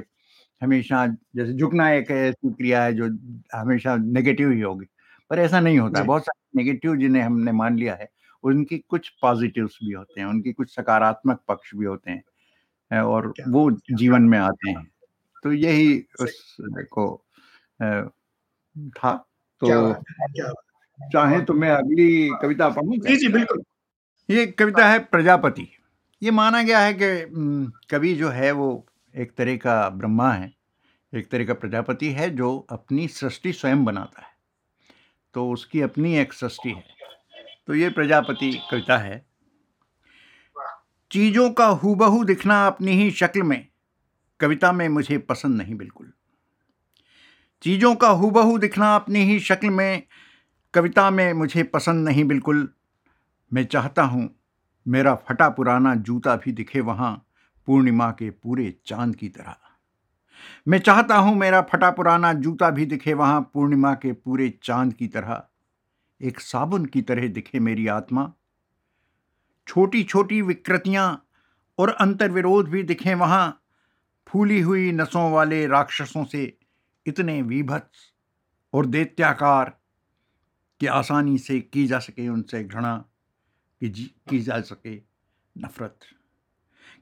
हमेशा 0.63 1.07
जैसे 1.37 1.53
झुकना 1.53 1.91
एक 1.91 2.11
ऐसी 2.11 2.53
क्रिया 2.53 2.83
है 2.85 2.93
जो 2.95 3.07
हमेशा 3.55 3.97
नेगेटिव 3.97 4.51
ही 4.51 4.61
होगी। 4.61 4.87
पर 5.31 5.39
ऐसा 5.39 5.61
नहीं 5.61 5.79
होता। 5.79 6.03
बहुत 6.03 6.23
सारे 6.23 6.63
नेगेटिव 6.63 6.97
जिन्हें 6.97 7.23
हमने 7.23 7.53
मान 7.53 7.77
लिया 7.79 7.95
है 7.95 8.09
उनकी 8.45 8.79
कुछ 8.89 9.09
पॉजिटिव्स 9.23 9.79
भी 9.85 9.93
होते 9.93 10.21
हैं 10.21 10.29
उनकी 10.29 10.53
कुछ 10.53 10.75
सकारात्मक 10.77 11.43
पक्ष 11.49 11.75
भी 11.75 11.87
होते 11.87 12.11
हैं 12.11 13.01
और 13.01 13.35
वो 13.49 13.71
जीवन 13.93 14.23
में 14.23 14.39
आते 14.39 14.71
हैं। 14.71 14.87
तो 15.45 15.53
यही 15.53 16.01
उस 16.21 16.57
को 16.93 17.07
था। 18.91 19.13
तो 19.63 19.69
चाहे 21.01 21.41
तो 21.41 21.55
मैं 21.55 21.71
अगली 21.71 22.29
कविता 22.43 22.69
पढ़ूं 22.69 22.99
जी 22.99 23.17
जी 23.17 23.29
बिल्कुल। 23.29 23.63
ये 24.29 24.47
कविता 24.47 24.89
है 24.89 24.99
प्रजापति। 24.99 25.67
ये 26.23 26.31
माना 26.31 26.63
गया 26.63 26.79
है 26.79 26.93
कि 26.95 27.27
कवि 27.91 28.15
जो 28.15 28.29
है 28.29 28.51
वो 28.53 28.87
एक 29.15 29.33
तरह 29.37 29.57
का 29.57 29.89
ब्रह्मा 29.89 30.33
है 30.33 30.53
एक 31.13 31.31
तरह 31.31 31.45
का 31.45 31.55
प्रजापति 31.55 32.11
है 32.11 32.31
जो 32.31 32.57
अपनी 32.71 33.09
सृष्टि 33.09 33.53
स्वयं 33.53 33.85
बनाता 33.85 34.23
है। 34.23 34.29
तो 35.35 35.51
उसकी 35.51 35.81
अपनी 35.81 36.17
एक 36.17 36.33
सृष्टि 36.33 36.71
है। 36.71 36.85
तो 37.67 37.75
ये 37.75 37.91
प्रजापति 37.91 38.53
कविता 38.71 38.99
है। 38.99 39.25
चीज़ों 41.11 41.51
का 41.51 41.67
हूबहू 41.67 42.25
दिखना 42.25 42.67
अपनी 42.67 42.93
ही 42.93 43.11
शक्ल 43.11 43.43
में 43.43 43.67
कविता 44.41 44.73
में 44.73 44.89
मुझे 44.89 45.19
पसंद 45.19 45.57
नहीं 45.57 45.75
बिल्कुल। 45.75 46.13
चीज़ों 47.63 47.95
का 47.95 48.09
हूबहू 48.09 48.59
दिखना 48.59 48.95
अपनी 48.97 49.25
ही 49.25 49.39
शक्ल 49.41 49.71
में 49.71 50.03
कविता 50.75 51.11
में 51.11 51.33
मुझे 51.33 51.63
पसंद 51.63 52.09
नहीं 52.09 52.25
बिल्कुल। 52.25 52.69
मैं 53.53 53.65
चाहता 53.65 54.03
हूँ 54.03 54.29
मेरा 54.87 55.15
फटा 55.15 55.49
पुराना 55.49 55.95
जूता 55.95 56.37
भी 56.37 56.53
दिखे 56.53 56.81
वहाँ 56.81 57.27
पूर्णिमा 57.67 58.11
के 58.11 58.31
पूरे 58.31 58.75
चाँद 58.87 59.17
की 59.17 59.29
तरह। 59.29 59.57
मैं 60.69 60.79
चाहता 60.79 61.17
हूँ 61.17 61.35
मेरा 61.37 61.63
फटा 61.63 61.91
पुराना 61.91 62.33
जूता 62.33 62.71
भी 62.71 62.87
दिखे 62.87 63.15
वहाँ 63.15 63.51
पूर्णिमा 63.55 63.95
के 63.95 64.13
पूरे 64.13 64.49
चाँद 64.63 64.93
की 64.93 65.07
तरह। 65.07 65.43
एक 66.21 66.41
साबुन 66.41 66.87
की 66.87 67.03
तरह 67.03 67.29
दिखे 67.29 67.61
मेरी 67.61 67.87
आत्मा। 67.87 68.33
छोटी 69.67 70.03
छोटी 70.05 70.43
विकृतियाँ 70.43 71.27
और 71.79 71.91
अंतर्विरोध 71.91 72.69
भी 72.69 72.83
दिखें 72.83 73.15
वहाँ 73.15 73.63
फूली 74.27 74.61
हुई 74.61 74.93
नसों 74.93 75.33
वाले 75.33 75.67
राक्षसों 75.67 76.25
से 76.25 76.59
इतने 77.07 77.43
विभत्स 77.43 78.13
और 78.73 78.87
दैत्याकार 78.87 79.80
कि 80.81 80.87
आसानी 80.87 81.39
से 81.39 81.61
की 81.61 81.87
जा 81.87 81.99
सके 81.99 82.29
उनसे 82.29 82.65
घृणा, 82.65 82.97
की 83.81 83.91
की 84.31 84.41
जा 84.41 84.61
सके 84.61 85.03
नफरत। 85.59 85.99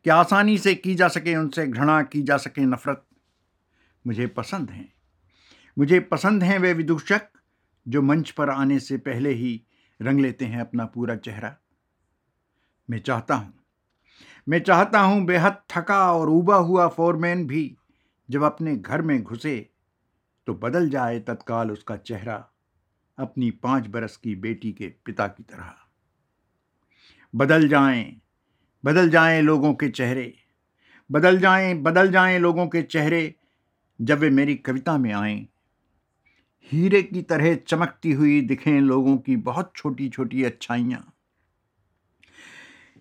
कि 0.04 0.11
आसानी 0.11 0.58
से 0.58 0.75
की 0.75 0.94
जा 0.94 1.08
सके 1.08 1.37
उनसे 1.37 1.66
घृणा, 1.66 2.02
की 2.02 2.23
जा 2.23 2.37
सके 2.37 2.62
नफरत। 2.62 3.06
मुझे 4.06 4.26
पसंद 4.26 4.70
हैं। 4.70 4.92
मुझे 5.78 6.00
पसंद 6.00 6.42
हैं 6.42 6.58
वे 6.58 6.73
विदूषक 6.73 7.28
जो 7.88 8.02
मंच 8.02 8.30
पर 8.30 8.50
आने 8.50 8.80
से 8.80 8.99
पहले 8.99 9.30
ही 9.30 9.62
रंग 10.02 10.20
लेते 10.20 10.44
हैं 10.44 10.61
अपना 10.61 10.85
पूरा 10.85 11.16
चेहरा। 11.16 11.56
मैं 12.90 12.99
चाहता 12.99 13.35
हूँ, 13.35 13.54
मैं 14.49 14.61
चाहता 14.61 15.00
हूँ 15.00 15.25
बेहद 15.25 15.62
थका 15.70 16.12
और 16.12 16.28
उबा 16.28 16.56
हुआ 16.56 16.88
फोरमैन 16.88 17.47
भी 17.47 17.76
जब 18.30 18.42
अपने 18.42 18.76
घर 18.76 19.02
में 19.02 19.23
घुसे 19.23 19.70
तो 20.47 20.54
बदल 20.54 20.88
जाए 20.88 21.20
तत्काल 21.20 21.70
उसका 21.70 21.97
चेहरा। 21.97 22.50
अपनी 23.18 23.50
पाँच 23.50 23.87
बरस 23.87 24.16
की 24.16 24.34
बेटी 24.34 24.72
के 24.72 24.92
पिता 25.04 25.26
की 25.26 25.42
तरह। 25.42 25.75
बदल 27.34 27.68
जाएँ 27.68 28.20
बदल 28.84 29.10
जाएँ 29.10 29.42
लोगों 29.42 29.75
के 29.75 29.88
चेहरे, 29.88 30.34
बदल 31.12 31.38
जाएँ 31.38 31.75
बदल 31.75 32.10
जाएँ 32.12 32.38
लोगों 32.38 32.66
के 32.66 32.82
चेहरे 32.82 33.34
जब 34.00 34.18
वे 34.18 34.30
मेरी 34.30 34.54
कविता 34.54 34.98
में 34.98 35.12
आएँ। 35.12 35.46
हीरे 36.72 37.02
की 37.02 37.22
तरह 37.22 37.54
चमकती 37.54 38.12
हुई 38.12 38.40
दिखें 38.40 38.80
लोगों 38.80 39.16
की 39.16 39.37
बहुत 39.37 39.72
छोटी 39.76 40.08
छोटी 40.08 40.44
अच्छाइयाँ। 40.44 41.14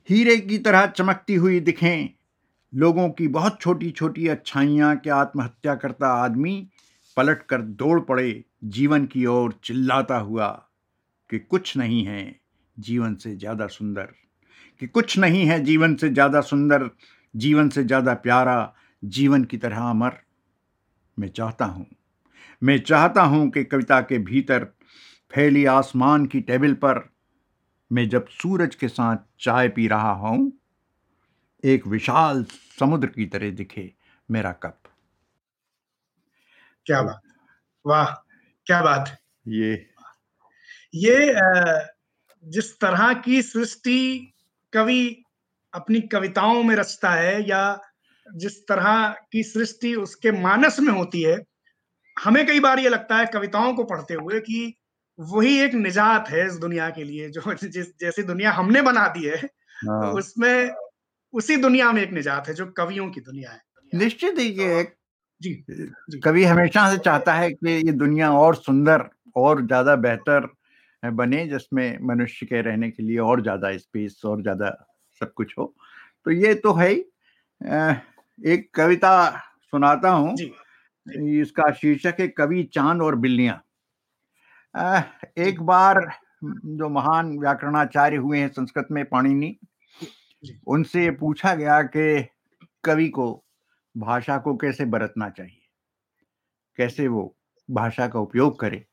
हीरे 0.10 0.38
की 0.38 0.58
तरह 0.58 0.86
चमकती 0.88 1.36
हुई 1.36 1.60
दिखें 1.60 2.10
लोगों 2.76 3.10
की 3.10 3.28
बहुत 3.28 3.62
छोटी 3.62 3.92
छोटी 3.92 4.28
अच्छाइयाँ। 4.28 4.96
कि 4.98 5.10
आत्महत्या 5.10 5.76
करता 5.76 6.08
आदमी 6.08 6.70
पलट 7.18 7.42
कर 7.42 7.62
दौड़ 7.62 8.00
पड़े 8.00 8.44
जीवन 8.62 9.06
की 9.06 9.26
ओर 9.26 9.54
चिल्लाता 9.64 10.18
हुआ 10.20 10.48
कि 11.30 11.40
कुछ 11.42 11.76
नहीं 11.78 12.04
है 12.06 12.24
जीवन 12.78 13.16
से 13.16 13.36
ज़्यादा 13.36 13.68
सुंदर। 13.68 14.08
कि 14.82 14.88
कुछ 14.88 15.18
नहीं 15.20 15.46
है 15.46 15.60
जीवन 15.64 15.96
से 15.96 16.10
ज़्यादा 16.10 16.42
सुंदर 16.42 16.90
जीवन 17.34 17.70
से 17.70 17.84
ज़्यादा 17.84 18.14
प्यारा 18.16 18.58
जीवन 19.04 19.44
की 19.44 19.58
तरह 19.58 19.80
अमर। 19.82 20.18
मैं 21.18 21.30
चाहता 21.30 21.66
हूँ 21.66 21.86
मैं 22.62 22.80
चाहता 22.82 23.22
हूँ 23.24 23.50
कि 23.52 23.64
कविता 23.66 24.02
के 24.02 24.18
भीतर 24.26 24.66
फैली 25.32 25.66
आसमान 25.68 26.26
की 26.26 26.42
टेबल 26.42 26.74
पर 26.86 27.10
मैं 27.92 28.08
जब 28.10 28.28
सूरज 28.32 28.76
के 28.76 28.88
साथ 28.88 29.18
चाय 29.42 29.70
पी 29.70 29.88
रहा 29.88 30.12
हूँ 30.16 30.52
एक 31.64 31.88
विशाल 31.88 32.44
समुद्र 32.80 33.08
की 33.08 33.26
तरह 33.26 33.52
दिखे 33.52 33.92
मेरा 34.30 34.52
कप। 34.64 34.78
क्या 36.86 37.02
बात 37.02 37.22
वाह! 37.86 38.14
क्या 38.68 38.82
बात 38.82 39.08
है? 39.08 39.18
ये। 39.48 39.90
ये 40.96 41.34
जिस 42.46 42.80
तरह 42.80 43.14
की 43.14 43.42
सृष्टि 43.42 44.34
कवि 44.74 45.24
अपनी 45.74 46.02
कविताओं 46.02 46.64
में 46.64 46.76
रचता 46.76 47.12
है 47.12 47.50
या 47.50 47.82
जिस 48.36 48.68
तरह 48.68 49.16
की 49.32 49.44
सृष्टि 49.44 49.96
उसके 49.96 50.32
मानस 50.32 50.80
में 50.80 50.94
होती 50.94 51.22
है 51.22 51.44
हमें 52.26 52.48
कई 52.48 52.60
बार 52.60 52.80
ये 52.80 52.90
लगता 52.90 53.18
है 53.18 53.26
कविताओं 53.26 53.74
को 53.74 53.84
पढ़ते 53.84 54.14
हुए 54.14 54.40
कि 54.40 54.74
वही 55.20 55.60
एक 55.60 55.74
निजात 55.74 56.30
है 56.30 56.48
इस 56.48 56.54
दुनिया 56.54 56.90
के 56.90 57.04
लिए 57.04 57.30
जो 57.30 57.42
जिस 57.64 58.00
जैसी 58.00 58.24
दुनिया 58.24 58.52
हमने 58.52 58.82
बना 58.82 59.08
दी 59.08 59.26
है 59.26 59.38
हाँ। 59.88 60.12
उसमें 60.12 60.72
उसी 61.34 61.58
दुनिया 61.58 61.92
में 61.92 62.02
एक 62.02 62.12
निजात 62.12 62.48
है 62.48 62.54
जो 62.54 62.66
कवियों 62.66 63.10
की 63.10 63.22
दुनिया 63.22 63.52
है। 63.52 63.62
निश्चित 63.94 64.36
ही 64.40 64.46
ये 64.46 64.80
एक 64.80 64.97
जी, 65.42 65.54
जी। 65.70 66.20
कवि 66.20 66.44
हमेशा 66.46 66.90
से 66.92 66.98
चाहता 66.98 67.34
है 67.34 67.50
कि 67.52 67.70
ये 67.78 67.92
दुनिया 67.94 68.32
और 68.34 68.56
सुंदर 68.56 69.04
और 69.36 69.66
ज़्यादा 69.66 69.96
बेहतर 69.98 70.48
बने 71.04 71.46
जिसमें 71.48 71.98
मनुष्य 72.04 72.46
के 72.46 72.62
रहने 72.62 72.90
के 72.92 73.04
लिए 73.04 73.18
और 73.22 73.42
ज़्यादा 73.42 73.76
स्पेस 73.78 74.22
और 74.26 74.42
ज़्यादा 74.42 74.70
सब 75.22 75.34
कुछ 75.34 75.54
हो। 75.58 75.74
तो 76.26 76.32
ये 76.32 76.54
तो 76.56 76.74
है 76.74 76.90
ही। 76.90 77.00
एक 78.40 78.70
कविता 78.76 79.14
सुनाता 79.64 80.10
हूँ। 80.12 80.36
इसका 81.42 81.72
शीर्षक 81.74 82.18
है 82.20 82.28
कवि 82.30 82.64
चाँद 82.74 83.02
और 83.02 83.16
बिल्लियाँ। 83.18 83.62
एक 85.40 85.62
बार 85.62 86.00
जो 86.44 86.90
महान 86.90 87.38
व्याकरणाचार्य 87.40 88.18
हुए 88.18 88.40
हैं 88.40 88.48
संस्कृत 88.50 88.88
में 88.92 89.04
पाणिनि 89.06 89.56
उनसे 90.68 91.10
पूछा 91.12 91.54
गया 91.56 91.82
कि 91.96 92.24
कवि 92.84 93.08
को 93.10 93.32
भाषा 93.98 94.38
को 94.38 94.56
कैसे 94.58 94.86
बरतना 94.86 95.30
चाहिए? 95.30 95.62
कैसे 96.78 97.08
वो 97.08 97.34
भाषा 97.70 98.08
का 98.08 98.20
उपयोग 98.20 98.60
करे? 98.60 98.86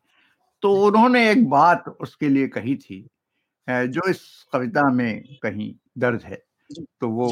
तो 0.63 0.73
उन्होंने 0.85 1.31
एक 1.31 1.49
बात 1.51 1.89
उसके 2.01 2.29
लिए 2.29 2.49
कही 2.49 2.77
थी 2.77 3.01
जो 3.69 4.09
इस 4.11 4.23
कविता 4.53 4.83
में 4.93 5.23
कहीं 5.43 5.75
दर्ज 5.99 6.25
है। 6.25 6.43
तो 7.01 7.09
वो 7.09 7.29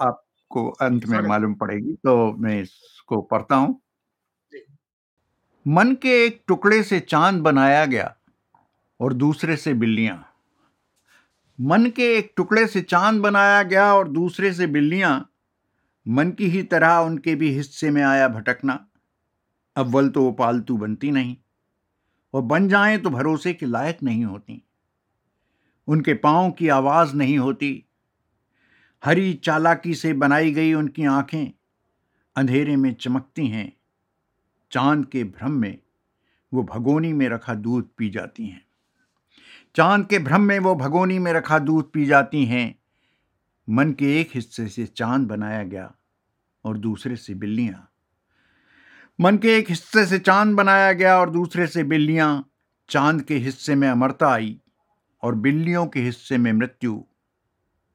आपको 0.00 0.68
अंत 0.70 1.06
में 1.06 1.20
मालूम 1.20 1.54
पड़ेगी 1.54 1.92
तो 1.96 2.32
मैं 2.34 2.60
इसको 2.62 3.20
पढ़ता 3.22 3.56
हूँ। 3.56 3.80
मन 5.66 5.94
के 6.02 6.24
एक 6.24 6.42
टुकड़े 6.48 6.82
से 6.82 7.00
चाँद 7.00 7.40
बनाया 7.42 7.84
गया 7.86 8.14
और 9.00 9.12
दूसरे 9.14 9.56
से 9.56 9.74
बिल्लियाँ। 9.74 10.24
मन 11.58 11.86
के 11.90 12.12
एक 12.16 12.32
टुकड़े 12.36 12.66
से 12.66 12.80
चाँद 12.82 13.20
बनाया 13.20 13.62
गया 13.62 13.94
और 13.94 14.08
दूसरे 14.08 14.52
से 14.52 14.66
बिल्लियाँ 14.68 15.18
मन 16.08 16.30
की 16.30 16.46
ही 16.46 16.62
तरह 16.62 16.96
उनके 16.96 17.34
भी 17.34 17.50
हिस्से 17.50 17.90
में 17.90 18.02
आया 18.02 18.28
भटकना। 18.28 18.86
अव्वल 19.76 20.08
तो 20.08 20.22
वो 20.22 20.32
पालतू 20.32 20.76
बनती 20.76 21.10
नहीं 21.10 21.36
और 22.34 22.42
बन 22.42 22.68
जाएँ 22.68 22.98
तो 22.98 23.10
भरोसे 23.10 23.54
के 23.54 23.66
लायक 23.66 24.02
नहीं 24.02 24.24
होती। 24.24 24.62
उनके 25.88 26.14
पाँव 26.14 26.50
की 26.50 26.68
आवाज़ 26.68 27.14
नहीं 27.14 27.38
होती। 27.38 27.84
हरी 29.04 29.34
चालाकी 29.34 29.94
से 29.94 30.12
बनाई 30.12 30.52
गई 30.52 30.74
उनकी 30.74 31.04
आँखें 31.04 31.52
अंधेरे 32.36 32.76
में 32.76 32.94
चमकती 32.94 33.46
हैं। 33.46 33.72
चाँद 34.70 35.06
के 35.06 35.24
भ्रम 35.24 35.50
में 35.50 35.78
वो 36.54 36.62
भगोनी 36.62 37.12
में 37.12 37.28
रखा 37.28 37.54
दूध 37.54 37.88
पी 37.96 38.10
जाती 38.10 38.46
हैं। 38.46 38.66
चाँद 39.74 40.06
के 40.06 40.18
भ्रम 40.18 40.40
में 40.40 40.58
वो 40.58 40.74
भगोनी 40.74 41.18
में 41.18 41.32
रखा 41.32 41.58
दूध 41.58 41.92
पी 41.92 42.06
जाती 42.06 42.44
हैं। 42.44 42.78
मन 43.70 43.92
के 43.92 44.20
एक 44.20 44.30
हिस्से 44.34 44.68
से 44.68 44.86
चाँद 44.86 45.26
बनाया 45.26 45.62
गया 45.62 45.94
और 46.64 46.78
दूसरे 46.78 47.16
से 47.16 47.34
बिल्लियाँ। 47.34 47.92
मन 49.20 49.36
के 49.36 49.56
एक 49.56 49.68
हिस्से 49.68 50.06
से 50.06 50.18
चाँद 50.18 50.54
बनाया 50.54 50.92
गया 50.92 51.18
और 51.18 51.30
दूसरे 51.30 51.66
से 51.66 51.84
बिल्लियाँ। 51.84 52.50
चाँद 52.88 53.22
के 53.22 53.34
हिस्से 53.34 53.74
में 53.74 53.88
अमरता 53.88 54.28
आई 54.28 54.60
और 55.22 55.34
बिल्लियों 55.34 55.86
के 55.86 56.00
हिस्से 56.00 56.38
में 56.38 56.52
मृत्यु। 56.52 57.04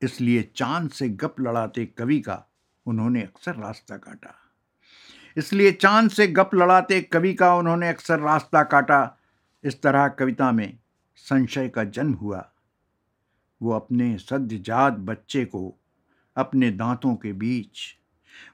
इसलिए 0.01 0.51
चाँद 0.55 0.91
से 0.91 1.09
गप 1.09 1.35
लड़ाते 1.39 1.85
कवि 1.85 2.19
का 2.19 2.47
उन्होंने 2.85 3.21
अक्सर 3.21 3.55
रास्ता 3.55 3.97
काटा। 3.97 4.35
इसलिए 5.37 5.71
चाँद 5.71 6.09
से 6.09 6.27
गप 6.27 6.49
लड़ाते 6.55 7.01
कवि 7.01 7.33
का 7.33 7.55
उन्होंने 7.55 7.89
अक्सर 7.89 8.19
रास्ता 8.19 8.63
काटा। 8.63 9.17
इस 9.63 9.81
तरह 9.81 10.07
कविता 10.07 10.51
में 10.51 10.77
संशय 11.15 11.69
का 11.69 11.83
जन्म 11.83 12.13
हुआ। 12.13 12.50
वो 13.61 13.73
अपने 13.73 14.17
सद्यजात 14.17 14.93
बच्चे 14.93 15.45
को 15.45 15.77
अपने 16.37 16.71
दांतों 16.71 17.15
के 17.15 17.33
बीच 17.33 17.79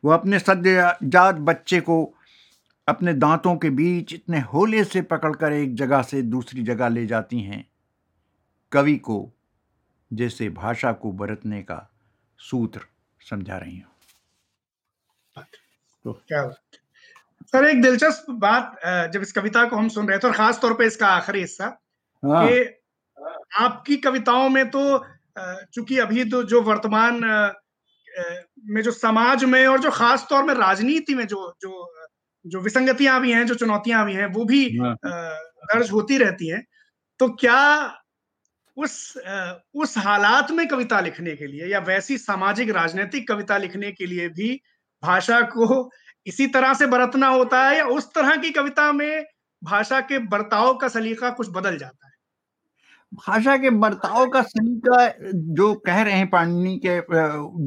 वो 0.05 0.11
अपने 0.11 0.39
सद्यजात 0.39 1.35
बच्चे 1.35 1.79
को 1.81 2.13
अपने 2.87 3.13
दांतों 3.13 3.55
के 3.55 3.69
बीच 3.69 4.13
इतने 4.13 4.39
होले 4.39 4.83
से 4.83 5.01
पकड़कर 5.01 5.53
एक 5.53 5.75
जगह 5.75 6.01
से 6.01 6.21
दूसरी 6.21 6.63
जगह 6.63 6.87
ले 6.87 7.05
जाती 7.05 7.39
हैं। 7.41 7.67
कवि 8.71 8.95
को 8.97 9.33
जैसे 10.13 10.49
भाषा 10.49 10.91
को 10.91 11.11
बरतने 11.11 11.61
का 11.61 11.89
सूत्र 12.39 12.81
समझा 13.29 13.57
रही 13.57 13.77
हूँ। 13.77 15.43
तो 16.05 16.13
क्या 16.13 16.49
सर 17.41 17.65
एक 17.65 17.81
दिलचस्प 17.81 18.25
बात 18.31 18.79
जब 19.13 19.21
इस 19.21 19.31
कविता 19.31 19.65
को 19.65 19.75
हम 19.75 19.89
सुन 19.89 20.07
रहे 20.07 20.19
थे 20.19 20.27
और 20.27 20.33
खास 20.33 20.59
तौर 20.61 20.73
पे 20.73 20.85
इसका 20.85 21.07
आखिरी 21.07 21.39
हिस्सा 21.39 21.65
हाँ। 22.23 22.47
कि 22.47 22.76
आपकी 23.59 23.97
कविताओं 23.97 24.49
में 24.49 24.69
तो 24.69 24.83
चूँकि 25.73 25.97
अभी 25.97 26.23
तो 26.25 26.43
जो 26.43 26.61
वर्तमान 26.61 27.19
में 28.69 28.81
जो 28.81 28.91
समाज 28.91 29.43
में 29.43 29.65
और 29.67 29.79
जो 29.79 29.91
खास 29.91 30.25
तौर 30.29 30.43
में 30.43 30.53
राजनीति 30.53 31.15
में 31.15 31.25
जो 31.27 31.53
जो 31.61 31.93
जो 32.45 32.61
विसंगतियाँ 32.61 33.19
भी 33.21 33.31
हैं 33.31 33.45
जो 33.45 33.55
चुनौतियाँ 33.55 34.05
भी 34.05 34.13
हैं 34.13 34.25
वो 34.25 34.45
भी 34.45 34.63
हाँ। 34.77 34.95
दर्ज 35.73 35.91
होती 35.91 36.17
रहती 36.17 36.47
हैं 36.47 36.63
तो 37.19 37.29
क्या 37.29 37.61
उस 38.77 39.17
उस 39.75 39.97
हालात 39.97 40.51
में 40.51 40.67
कविता 40.67 40.99
लिखने 40.99 41.35
के 41.35 41.47
लिए 41.47 41.67
या 41.67 41.79
वैसी 41.79 42.17
सामाजिक 42.17 42.69
राजनीतिक 42.69 43.27
कविता 43.27 43.57
लिखने 43.57 43.91
के 43.91 44.05
लिए 44.05 44.27
भी 44.29 44.53
भाषा 45.03 45.41
को 45.41 45.89
इसी 46.25 46.47
तरह 46.47 46.73
से 46.73 46.85
बरतना 46.87 47.27
होता 47.27 47.63
है 47.65 47.77
या 47.77 47.85
उस 47.87 48.07
तरह 48.13 48.35
की 48.35 48.49
कविता 48.49 48.91
में 48.91 49.25
भाषा 49.63 49.99
के 50.01 50.19
बर्ताव 50.27 50.77
का 50.77 50.87
सलीका 50.87 51.29
कुछ 51.29 51.49
बदल 51.49 51.77
जाता 51.77 52.06
है 52.06 52.06
भाषा 53.13 53.57
के 53.57 53.69
बर्ताव 53.69 54.29
का 54.29 54.41
सलीका 54.41 55.13
जो 55.33 55.73
कह 55.75 56.01
रहे 56.01 56.13
हैं 56.13 56.29
पाणिनि 56.29 56.81
के 56.85 57.01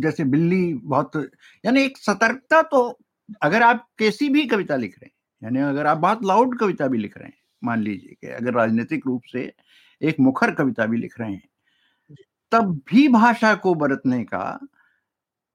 जैसे 0.00 0.24
बिल्ली 0.24 0.74
बहुत 0.74 1.30
यानी 1.64 1.82
एक 1.82 1.98
सतर्कता 1.98 2.62
तो 2.62 2.98
अगर 3.42 3.62
आप 3.62 3.86
कैसी 3.98 4.28
भी 4.28 4.46
कविता 4.46 4.76
लिख 4.76 4.98
रहे 5.02 5.06
हैं 5.06 5.12
यानी 5.42 5.70
अगर 5.70 5.86
आप 5.86 5.98
बहुत 5.98 6.24
लाउड 6.24 6.58
कविता 6.58 6.86
भी 6.86 6.98
लिख 6.98 7.18
रहे 7.18 7.26
हैं 7.26 7.38
मान 7.64 7.80
लीजिए 7.80 8.16
कि 8.20 8.26
अगर 8.26 8.54
राजनीतिक 8.54 9.06
रूप 9.06 9.22
से 9.32 9.52
एक 10.02 10.20
मुखर 10.20 10.50
कविता 10.50 10.86
भी 10.86 10.98
लिख 10.98 11.20
रहे 11.20 11.32
हैं 11.32 11.48
तब 12.52 12.80
भी 12.90 13.08
भाषा 13.08 13.54
को 13.54 13.74
बरतने 13.74 14.24
का 14.24 14.58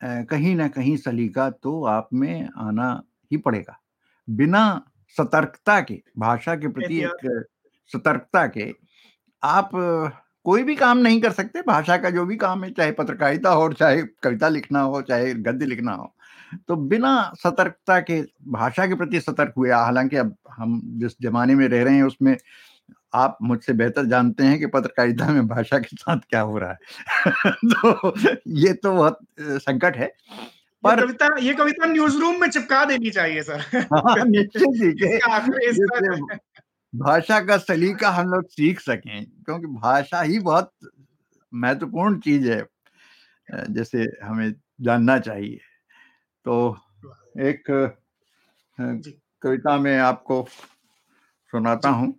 कहीं 0.03 0.55
ना 0.55 0.67
कहीं 0.67 0.97
सलीका 0.97 1.49
तो 1.49 1.83
आप 1.85 2.09
में 2.13 2.49
आना 2.57 3.03
ही 3.31 3.37
पड़ेगा। 3.37 3.79
बिना 4.29 4.91
सतर्कता 5.17 5.81
के 5.81 6.01
भाषा 6.17 6.55
के 6.55 6.67
प्रति 6.67 6.99
एक 6.99 7.45
सतर्कता 7.93 8.47
के 8.47 8.71
आप 9.43 9.69
कोई 10.43 10.63
भी 10.63 10.75
काम 10.75 10.97
नहीं 10.97 11.21
कर 11.21 11.31
सकते 11.31 11.61
भाषा 11.61 11.97
का 11.97 12.09
जो 12.09 12.25
भी 12.25 12.35
काम 12.35 12.63
है 12.63 12.71
चाहे 12.71 12.91
पत्रकारिता 12.91 13.49
हो 13.49 13.73
चाहे 13.73 14.01
कविता 14.01 14.49
लिखना 14.49 14.81
हो 14.81 15.01
चाहे 15.01 15.33
गद्य 15.33 15.65
लिखना 15.65 15.91
हो 15.91 16.15
तो 16.67 16.75
बिना 16.75 17.33
सतर्कता 17.43 17.99
के 17.99 18.23
भाषा 18.47 18.87
के 18.87 18.95
प्रति 18.95 19.19
सतर्क 19.19 19.53
हुए। 19.57 19.71
हालाँकि 19.71 20.15
अब 20.15 20.35
हम 20.51 20.81
जिस 20.85 21.11
जमाने 21.21 21.55
में 21.55 21.67
रह 21.67 21.83
रहे 21.83 21.95
हैं 21.95 22.03
उसमें 22.03 22.37
आप 23.13 23.37
मुझसे 23.41 23.73
बेहतर 23.73 24.05
जानते 24.05 24.43
हैं 24.43 24.59
कि 24.59 24.65
पत्रकारिता 24.65 25.27
में 25.27 25.47
भाषा 25.47 25.79
के 25.79 25.97
साथ 25.97 26.19
क्या 26.29 26.41
हो 26.41 26.57
रहा 26.57 26.71
है। 26.71 26.77
तो 27.65 28.13
ये 28.47 28.73
तो 28.73 28.93
बहुत 28.93 29.19
संकट 29.41 29.97
है 29.97 30.13
पर 30.83 30.99
ये 30.99 31.05
कविता 31.05 31.39
ये 31.39 31.53
कविता 31.53 31.85
न्यूज़ 31.85 32.17
रूम 32.17 32.41
में 32.41 32.49
चिपका 32.49 32.85
देनी 32.85 33.09
चाहिए 33.09 33.41
सर। 33.41 33.77
हाँ, 33.77 34.25
निश्चित 34.25 36.31
भाषा 36.95 37.39
का 37.39 37.57
सलीका 37.57 38.09
हम 38.09 38.27
लोग 38.27 38.47
सीख 38.49 38.79
सकें 38.79 39.25
क्योंकि 39.25 39.67
भाषा 39.67 40.21
ही 40.21 40.39
बहुत 40.39 40.71
महत्वपूर्ण 41.53 42.19
चीज़ 42.19 42.51
है 42.51 42.65
जैसे 43.69 44.03
हमें 44.23 44.53
जानना 44.81 45.17
चाहिए। 45.19 45.59
तो 46.45 46.77
एक 47.41 47.63
कविता 49.43 49.77
में 49.77 49.97
आपको 49.99 50.45
सुनाता 51.53 51.89
हूँ। 51.89 52.13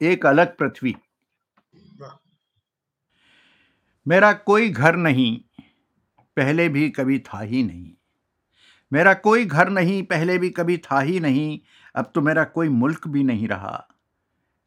एक 0.00 0.26
अलग 0.26 0.56
पृथ्वी। 0.56 0.94
मेरा 4.06 4.32
कोई 4.32 4.68
घर 4.68 4.96
नहीं 4.96 5.36
पहले 6.36 6.68
भी 6.68 6.88
कभी 6.90 7.18
था 7.18 7.40
ही 7.40 7.62
नहीं। 7.62 7.92
मेरा 8.92 9.14
कोई 9.14 9.44
घर 9.44 9.68
नहीं 9.68 10.02
पहले 10.02 10.38
भी 10.38 10.50
कभी 10.50 10.76
था 10.78 11.00
ही 11.00 11.20
नहीं 11.20 11.58
अब 11.96 12.12
तो 12.14 12.20
मेरा 12.20 12.44
कोई 12.44 12.68
मुल्क 12.68 13.08
भी 13.08 13.24
नहीं 13.24 13.48
रहा। 13.48 13.88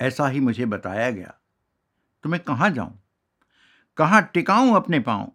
ऐसा 0.02 0.28
ही 0.28 0.40
मुझे 0.40 0.66
बताया 0.66 1.12
गया। 1.12 1.34
तो 2.24 2.30
मैं 2.30 2.40
कहाँ 2.40 2.70
जाऊँ? 2.70 3.00
कहाँ 3.98 4.32
टिकाऊँ 4.34 4.76
अपने 4.76 5.00
पाँव? 5.00 5.32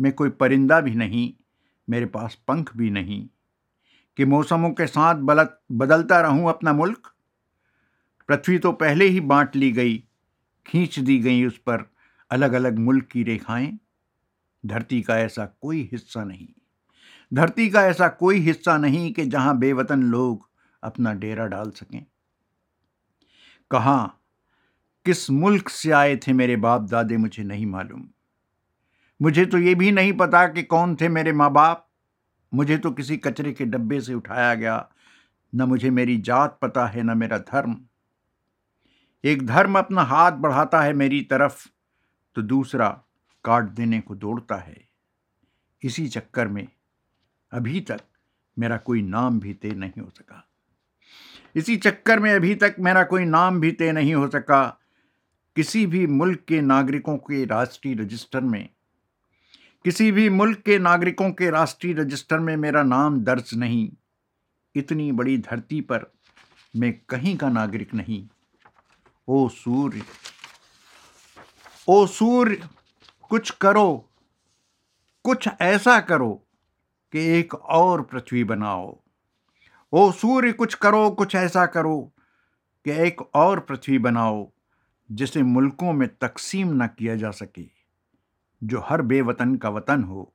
मैं 0.00 0.12
कोई 0.12 0.30
परिंदा 0.30 0.80
भी 0.80 0.94
नहीं, 0.94 1.34
मेरे 1.90 2.06
पास 2.06 2.34
पंख 2.48 2.76
भी 2.76 2.90
नहीं। 2.90 3.28
कि 4.16 4.24
मौसमों 4.24 4.70
के 4.70 4.86
साथ 4.86 5.14
बलत 5.14 5.62
बदलता 5.72 6.20
रहूँ 6.20 6.48
अपना 6.48 6.72
मुल्क? 6.72 7.12
पृथ्वी 8.28 8.58
तो 8.58 8.72
पहले 8.72 9.04
ही 9.04 9.20
बांट 9.20 9.56
ली 9.56 9.72
गई, 9.72 10.04
खींच 10.66 10.98
दी 10.98 11.18
गई 11.18 11.44
उस 11.44 11.58
पर 11.58 11.90
अलग 12.30 12.52
अलग 12.52 12.78
मुल्क 12.78 13.04
की 13.04 13.22
रेखाएँ। 13.22 13.78
धरती 14.66 15.02
का 15.02 15.18
ऐसा 15.18 15.46
कोई 15.46 15.88
हिस्सा 15.92 16.24
नहीं। 16.24 16.48
धरती 17.34 17.70
का 17.70 17.82
ऐसा 17.86 18.08
कोई 18.08 18.38
हिस्सा 18.38 18.78
नहीं 18.78 19.12
कि 19.12 19.26
जहाँ 19.26 19.58
बेवतन 19.58 20.02
लोग 20.02 20.47
अपना 20.82 21.12
डेरा 21.12 21.46
डाल 21.46 21.70
सकें। 21.70 22.06
कहा, 23.70 24.14
किस 25.04 25.30
मुल्क 25.30 25.68
से 25.68 25.90
आए 25.90 26.16
थे 26.16 26.32
मेरे 26.32 26.56
बाप 26.56 26.82
दादे 26.82 27.16
मुझे 27.16 27.44
नहीं 27.44 27.66
मालूम। 27.66 28.08
मुझे 29.22 29.46
तो 29.46 29.58
ये 29.58 29.74
भी 29.74 29.92
नहीं 29.92 30.12
पता 30.12 30.46
कि 30.46 30.62
कौन 30.62 30.96
थे 30.96 31.08
मेरे 31.08 31.32
माँ 31.32 31.52
बाप 31.52 31.88
मुझे 32.54 32.78
तो 32.78 32.90
किसी 32.90 33.16
कचरे 33.16 33.52
के 33.52 33.64
डब्बे 33.64 34.00
से 34.00 34.14
उठाया 34.14 34.54
गया। 34.54 34.88
न 35.54 35.62
मुझे 35.62 35.90
मेरी 35.90 36.18
जात 36.18 36.58
पता 36.62 36.86
है, 36.86 37.02
न 37.02 37.18
मेरा 37.18 37.38
धर्म। 37.38 37.80
एक 39.24 39.46
धर्म 39.46 39.78
अपना 39.78 40.02
हाथ 40.02 40.32
बढ़ाता 40.32 40.82
है 40.82 40.92
मेरी 40.92 41.20
तरफ़ 41.22 41.68
तो 42.34 42.42
दूसरा 42.42 43.02
काट 43.44 43.64
देने 43.64 44.00
को 44.00 44.14
दौड़ता 44.14 44.56
है। 44.56 44.88
इसी 45.82 46.08
चक्कर 46.08 46.48
में 46.48 46.68
अभी 47.52 47.80
तक 47.80 48.00
मेरा 48.58 48.76
कोई 48.76 49.02
नाम 49.02 49.40
भी 49.40 49.54
तय 49.54 49.70
नहीं 49.70 50.02
हो 50.02 50.10
सका। 50.10 50.47
इसी 51.58 51.76
चक्कर 51.76 52.20
में 52.20 52.32
अभी 52.32 52.54
तक 52.54 52.76
मेरा 52.78 53.02
कोई 53.02 53.24
नाम 53.24 53.60
भी 53.60 53.70
तय 53.72 53.92
नहीं 53.92 54.14
हो 54.14 54.26
सका। 54.28 54.66
किसी 55.56 55.86
भी 55.86 56.06
मुल्क 56.06 56.40
के 56.48 56.60
नागरिकों 56.60 57.16
के 57.16 57.44
राष्ट्रीय 57.44 57.94
रजिस्टर 57.94 58.40
में, 58.40 58.68
किसी 59.84 60.10
भी 60.12 60.28
मुल्क 60.30 60.58
के 60.58 60.78
नागरिकों 60.78 61.30
के 61.30 61.50
राष्ट्रीय 61.50 61.92
रजिस्टर 61.94 62.38
में 62.38 62.56
मेरा 62.56 62.82
नाम 62.82 63.20
दर्ज 63.20 63.50
नहीं। 63.54 63.90
इतनी 64.74 65.10
बड़ी 65.12 65.36
धरती 65.38 65.80
पर 65.80 66.06
मैं 66.74 66.92
कहीं 67.08 67.36
का 67.36 67.48
नागरिक 67.48 67.94
नहीं। 67.94 68.26
ओ 69.28 69.48
सूर्य 69.48 70.02
ओ 71.88 72.06
सूर्य, 72.06 72.68
कुछ 73.30 73.50
करो, 73.50 74.08
कुछ 75.24 75.48
ऐसा 75.60 75.98
करो 76.00 76.30
कि 77.12 77.20
एक 77.38 77.54
और 77.54 78.02
पृथ्वी 78.02 78.44
बनाओ। 78.44 78.96
ओ 79.92 80.10
सूर्य 80.12 80.52
कुछ 80.52 80.74
करो 80.74 81.10
कुछ 81.10 81.34
ऐसा 81.34 81.64
करो 81.66 81.98
कि 82.86 82.90
एक 82.90 83.20
और 83.34 83.60
पृथ्वी 83.60 83.98
बनाओ 83.98 84.50
जिसे 85.10 85.42
मुल्कों 85.42 85.92
में 85.92 86.08
तकसीम 86.08 86.72
न 86.82 86.86
किया 86.86 87.14
जा 87.16 87.30
सके 87.30 87.64
जो 88.62 88.80
हर 88.80 89.02
बेवतन 89.02 89.54
का 89.56 89.68
वतन 89.68 90.02
हो 90.02 90.32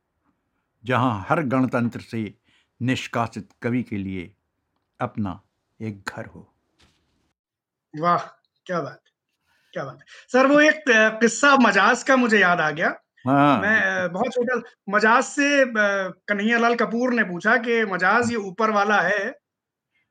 जहाँ 0.83 1.25
हर 1.29 1.41
गणतंत्र 1.43 1.99
से 1.99 2.33
निष्कासित 2.81 3.49
कवि 3.61 3.83
के 3.83 3.97
लिए 3.97 4.31
अपना 4.99 5.39
एक 5.79 6.09
घर 6.09 6.25
हो। 6.25 6.47
वाह 7.93 8.17
क्या 8.65 8.81
बात 8.81 8.99
क्या 9.73 9.83
बात। 9.83 9.99
सर 10.29 10.47
वो 10.47 10.59
एक 10.59 10.83
किस्सा 10.89 11.55
मजाज 11.57 12.03
का 12.03 12.15
मुझे 12.15 12.39
याद 12.39 12.59
आ 12.59 12.69
गया। 12.71 12.87
हाँ। 13.27 13.59
मैं 13.61 14.11
बहुत 14.13 14.33
छोटा 14.33 14.61
मजाज 14.89 15.23
से 15.23 15.65
कन्हैया 15.67 16.57
लाल 16.57 16.75
कपूर 16.75 17.13
ने 17.13 17.23
पूछा 17.23 17.55
कि 17.57 17.83
मजाज 17.85 18.31
ये 18.31 18.37
ऊपर 18.37 18.71
वाला 18.71 19.01
है 19.01 19.42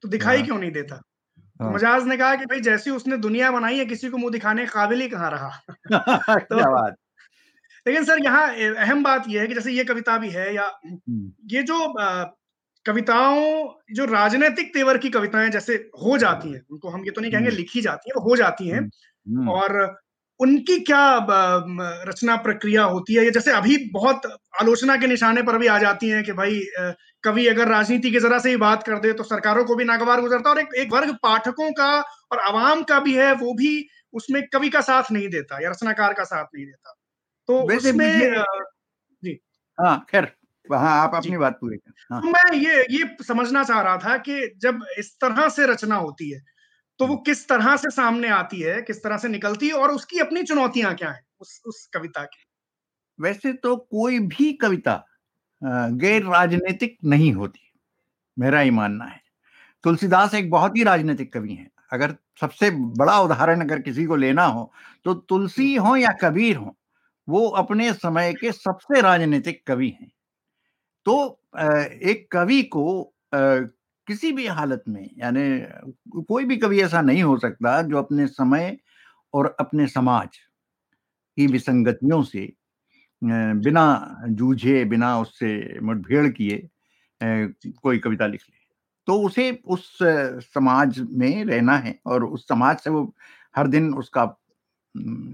तो 0.02 0.08
दिखाई 0.08 0.36
हाँ। 0.36 0.46
क्यों 0.46 0.58
नहीं 0.58 0.70
देता 0.72 0.96
तो 0.96 1.64
हाँ। 1.64 1.72
मजाज 1.74 2.06
ने 2.06 2.16
कहा 2.16 2.34
कि 2.36 2.46
भाई 2.46 2.60
जैसी 2.60 2.90
उसने 2.90 3.16
दुनिया 3.18 3.50
बनाई 3.50 3.78
है 3.78 3.84
किसी 3.86 4.08
को 4.10 4.18
मुँह 4.18 4.32
दिखाने 4.32 4.66
काबिल 4.66 5.00
ही 5.00 5.08
कहाँ 5.08 5.30
रहा 5.30 5.50
तो 6.38 6.56
बात 6.72 6.94
लेकिन 7.86 8.04
सर 8.04 8.24
यहाँ 8.24 8.48
अहम 8.76 9.02
बात 9.04 9.24
यह 9.28 9.40
है 9.40 9.46
कि 9.46 9.54
जैसे 9.54 9.72
ये 9.72 9.84
कविता 9.84 10.18
भी 10.18 10.30
है 10.30 10.54
या। 10.54 10.70
ये 11.46 11.62
जो 11.62 11.78
कविताओं 12.86 13.68
जो 13.94 14.04
राजनीतिक 14.04 14.74
तेवर 14.74 14.98
की 14.98 15.10
कविताएँ 15.10 15.50
जैसे 15.50 15.74
हो 16.04 16.18
जाती 16.18 16.52
हैं 16.52 16.62
उनको 16.72 16.88
हम 16.90 17.04
ये 17.04 17.10
तो 17.10 17.20
नहीं 17.20 17.32
कहेंगे। 17.32 17.50
लिखी 17.50 17.80
जाती 17.80 18.10
है 18.10 18.14
वो 18.16 18.30
हो 18.30 18.36
जाती 18.36 18.68
हैं। 18.68 18.82
और 19.48 19.78
उनकी 20.40 20.78
क्या 20.80 21.02
रचना 22.08 22.36
प्रक्रिया 22.36 22.84
होती 22.84 23.14
है? 23.14 23.30
जैसे 23.30 23.52
अभी 23.52 23.76
बहुत 23.92 24.26
आलोचना 24.60 24.96
के 24.96 25.06
निशाने 25.06 25.42
पर 25.42 25.58
भी 25.58 25.66
आ 25.66 25.78
जाती 25.78 26.08
हैं 26.08 26.22
कि 26.24 26.32
भाई 26.32 26.60
कवि 27.24 27.46
अगर 27.46 27.68
राजनीति 27.68 28.10
की 28.10 28.20
जरा 28.20 28.38
से 28.38 28.50
ही 28.50 28.56
बात 28.56 28.82
कर 28.82 28.98
दे 28.98 29.12
तो 29.12 29.22
सरकारों 29.22 29.64
को 29.64 29.74
भी 29.76 29.84
नागवार 29.84 30.20
गुजरता 30.20 30.50
और 30.50 30.58
एक, 30.58 30.68
एक 30.76 30.92
वर्ग 30.92 31.14
पाठकों 31.22 31.70
का 31.72 32.00
और 32.32 32.38
आवाम 32.38 32.82
का 32.82 33.00
भी 33.00 33.14
है 33.14 33.32
वो 33.32 33.54
भी 33.54 33.88
उसमें 34.12 34.42
कवि 34.52 34.68
का 34.68 34.80
साथ 34.80 35.12
नहीं 35.12 35.28
देता 35.28 35.62
या 35.62 35.70
रचनाकार 35.70 36.12
का 36.12 36.24
साथ 36.24 36.44
नहीं 36.54 36.66
देता। 36.66 36.94
तो 37.48 37.60
उसमें 37.76 38.42
जी। 39.22 39.38
हाँ 39.80 40.06
खैर 40.10 40.32
हाँ 40.74 41.02
आप 41.02 41.14
अपनी 41.14 41.36
बात 41.36 41.52
पूरी 41.52 41.78
हाँ। 42.12 42.20
तो 42.22 42.28
मैं 42.28 42.58
ये 42.58 42.82
ये 42.90 43.24
समझना 43.28 43.64
चाह 43.64 43.80
रहा 43.80 43.96
था 43.96 44.16
कि 44.16 44.54
जब 44.58 44.84
इस 44.98 45.16
तरह 45.20 45.48
से 45.48 45.66
रचना 45.66 45.96
होती 45.96 46.30
है 46.30 46.40
तो 47.00 47.06
वो 47.06 47.16
किस 47.26 47.46
तरह 47.48 47.76
से 47.76 47.90
सामने 47.90 48.28
आती 48.30 48.60
है 48.60 48.80
किस 48.82 49.02
तरह 49.02 49.16
से 49.18 49.28
निकलती 49.28 49.68
है 49.68 49.74
और 49.74 49.90
उसकी 49.92 50.18
अपनी 50.20 50.42
चुनौतियाँ 50.44 50.94
क्या 50.94 51.10
है 51.10 51.22
उस 51.40 51.60
उस 51.66 51.86
कविता 51.94 52.24
की? 52.24 52.44
वैसे 53.18 53.52
तो 53.54 53.76
कोई 53.76 54.18
भी 54.28 54.52
कविता 54.62 55.04
गैर 55.96 56.24
राजनीतिक 56.24 56.96
नहीं 57.06 57.32
होती 57.34 57.60
मेरा 58.36 58.60
ही 58.60 58.70
मानना 58.72 59.06
है। 59.06 59.20
तुलसीदास 59.84 60.34
एक 60.34 60.50
बहुत 60.50 60.76
ही 60.76 60.84
राजनीतिक 60.84 61.32
कवि 61.34 61.54
हैं। 61.54 61.70
अगर 61.92 62.16
सबसे 62.40 62.70
बड़ा 62.98 63.20
उदाहरण 63.22 63.60
अगर 63.60 63.80
किसी 63.82 64.04
को 64.06 64.16
लेना 64.16 64.44
हो 64.46 64.72
तो 65.06 65.14
तुलसी 65.14 65.74
हो 65.76 65.96
या 65.96 66.12
कबीर 66.22 66.56
हो 66.56 66.76
वो 67.28 67.48
अपने 67.58 67.92
समय 67.94 68.34
के 68.34 68.52
सबसे 68.52 69.00
राजनीतिक 69.02 69.62
कवि 69.68 69.88
हैं। 69.92 70.10
तो 71.06 71.40
एक 72.04 72.28
कवि 72.32 72.62
को 72.68 72.84
किसी 74.08 74.30
भी 74.32 74.46
हालत 74.48 74.84
में 74.88 75.02
यानी 75.18 76.22
कोई 76.22 76.44
भी 76.44 76.56
कवि 76.56 76.80
ऐसा 76.82 77.00
नहीं 77.02 77.22
हो 77.22 77.36
सकता 77.38 77.80
जो 77.82 77.98
अपने 77.98 78.26
समय 78.26 78.76
और 79.34 79.56
अपने 79.60 79.86
समाज 79.88 80.36
की 81.36 81.46
विसंगतियों 81.46 82.22
से 82.24 82.48
बिना 83.22 83.84
जूझे 84.30 84.84
बिना 84.86 85.18
उससे 85.20 85.80
मुठभेड़ 85.82 86.28
किए 86.30 86.58
कोई 87.82 87.98
कविता 87.98 88.26
लिख 88.26 88.42
ले। 88.42 88.56
तो 89.08 89.20
उसे 89.22 89.50
उस 89.66 89.98
समाज 90.44 91.00
में 91.12 91.44
रहना 91.44 91.76
है 91.78 91.98
और 92.06 92.24
उस 92.24 92.48
समाज 92.48 92.78
से 92.78 92.90
वो 92.90 93.04
हर 93.54 93.68
दिन 93.68 93.92
उसका 93.94 94.22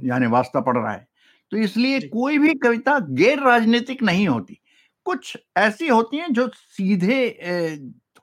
यानी 0.04 0.26
वास्ता 0.28 0.60
पड़ 0.60 0.76
रहा 0.78 0.92
है। 0.92 1.06
तो 1.52 1.56
इसलिए 1.58 2.00
कोई 2.08 2.38
भी 2.38 2.54
कविता 2.56 2.98
गैर 3.12 3.40
राजनीतिक 3.42 4.02
नहीं 4.04 4.28
होती। 4.28 4.58
कुछ 5.06 5.36
ऐसी 5.58 5.88
होती 5.88 6.16
हैं 6.18 6.32
जो 6.34 6.48
सीधे 6.54 7.20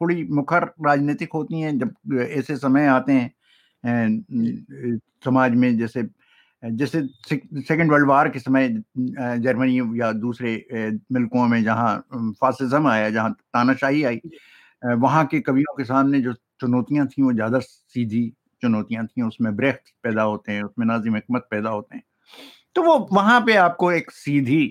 थोड़ी 0.01 0.23
मुखर 0.31 0.63
राजनीतिक 0.88 1.34
होती 1.34 1.62
हैं 1.62 1.77
जब 1.79 2.19
ऐसे 2.29 2.58
समय 2.58 2.88
आते 2.88 3.13
हैं 3.13 3.31
समाज 5.25 5.55
में 5.55 5.77
जैसे 5.77 6.03
जैसे 6.63 7.01
सेकेंड 7.29 7.91
वर्ल्ड 7.91 8.08
वार 8.08 8.29
के 8.29 8.39
समय 8.39 8.69
जर्मनी 9.39 9.79
या 10.01 10.12
दूसरे 10.13 10.55
मुल्कों 11.13 11.47
में 11.47 11.63
जहाँ 11.63 11.95
फासिज्म 12.41 12.88
आया 12.88 13.10
जहाँ 13.10 13.31
तानाशाही 13.53 14.03
आई 14.03 14.21
वहाँ 14.84 15.25
के 15.25 15.39
कवियों 15.41 15.75
के 15.77 15.84
सामने 15.86 16.21
जो 16.21 16.34
चुनौतियाँ 16.62 17.08
थी 17.08 17.21
वो 17.23 17.34
ज़्यादा 17.34 17.60
सीधी 17.60 18.29
चुनौतियाँ 18.62 19.05
थी 19.08 19.21
उसमें 19.21 19.55
ब्रेक 19.58 19.81
पैदा 20.03 20.23
होते 20.23 20.51
हैं 20.51 20.63
उसमें 20.63 20.86
नाजिम 20.88 21.15
हमत 21.17 21.47
पैदा 21.51 21.69
होते 21.69 21.95
हैं। 21.95 22.03
तो 22.75 22.84
वो 22.84 22.97
वहाँ 23.13 23.41
पे 23.41 23.55
आपको 23.58 23.91
एक 23.91 24.12
सीधी 24.12 24.62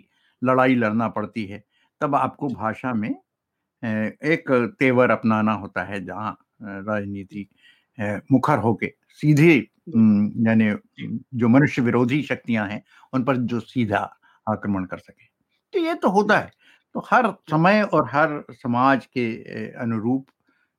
लड़ाई 0.43 0.75
लड़ना 0.75 1.09
पड़ती 1.11 1.45
है 1.47 1.65
तब 2.01 2.15
आपको 2.17 2.49
भाषा 2.51 2.95
में 2.95 3.15
एक 3.85 4.75
तेवर 4.79 5.11
अपनाना 5.11 5.53
होता 5.53 5.83
है 5.85 6.05
जहाँ 6.05 6.39
राजनीति 6.63 7.49
मुखर 8.33 8.59
होके 8.59 8.95
सीधे 9.09 9.55
यानी 10.47 10.71
जो। 11.35 11.49
मनुष्य 11.49 11.83
विरोधी 11.83 12.23
शक्तियाँ 12.23 12.69
हैं 12.69 12.83
उन 13.13 13.25
पर 13.25 13.37
जो 13.37 13.61
सीधा 13.61 14.17
आक्रमण 14.49 14.85
कर 14.85 14.99
सके। 14.99 15.25
तो 15.73 15.79
ये 15.79 15.95
तो 15.95 16.09
होता 16.09 16.39
है। 16.39 16.51
तो 16.95 17.01
हर 17.11 17.31
समय 17.51 17.83
और 17.83 18.09
हर 18.13 18.45
समाज 18.51 19.07
के 19.07 19.27
अनुरूप 19.73 20.27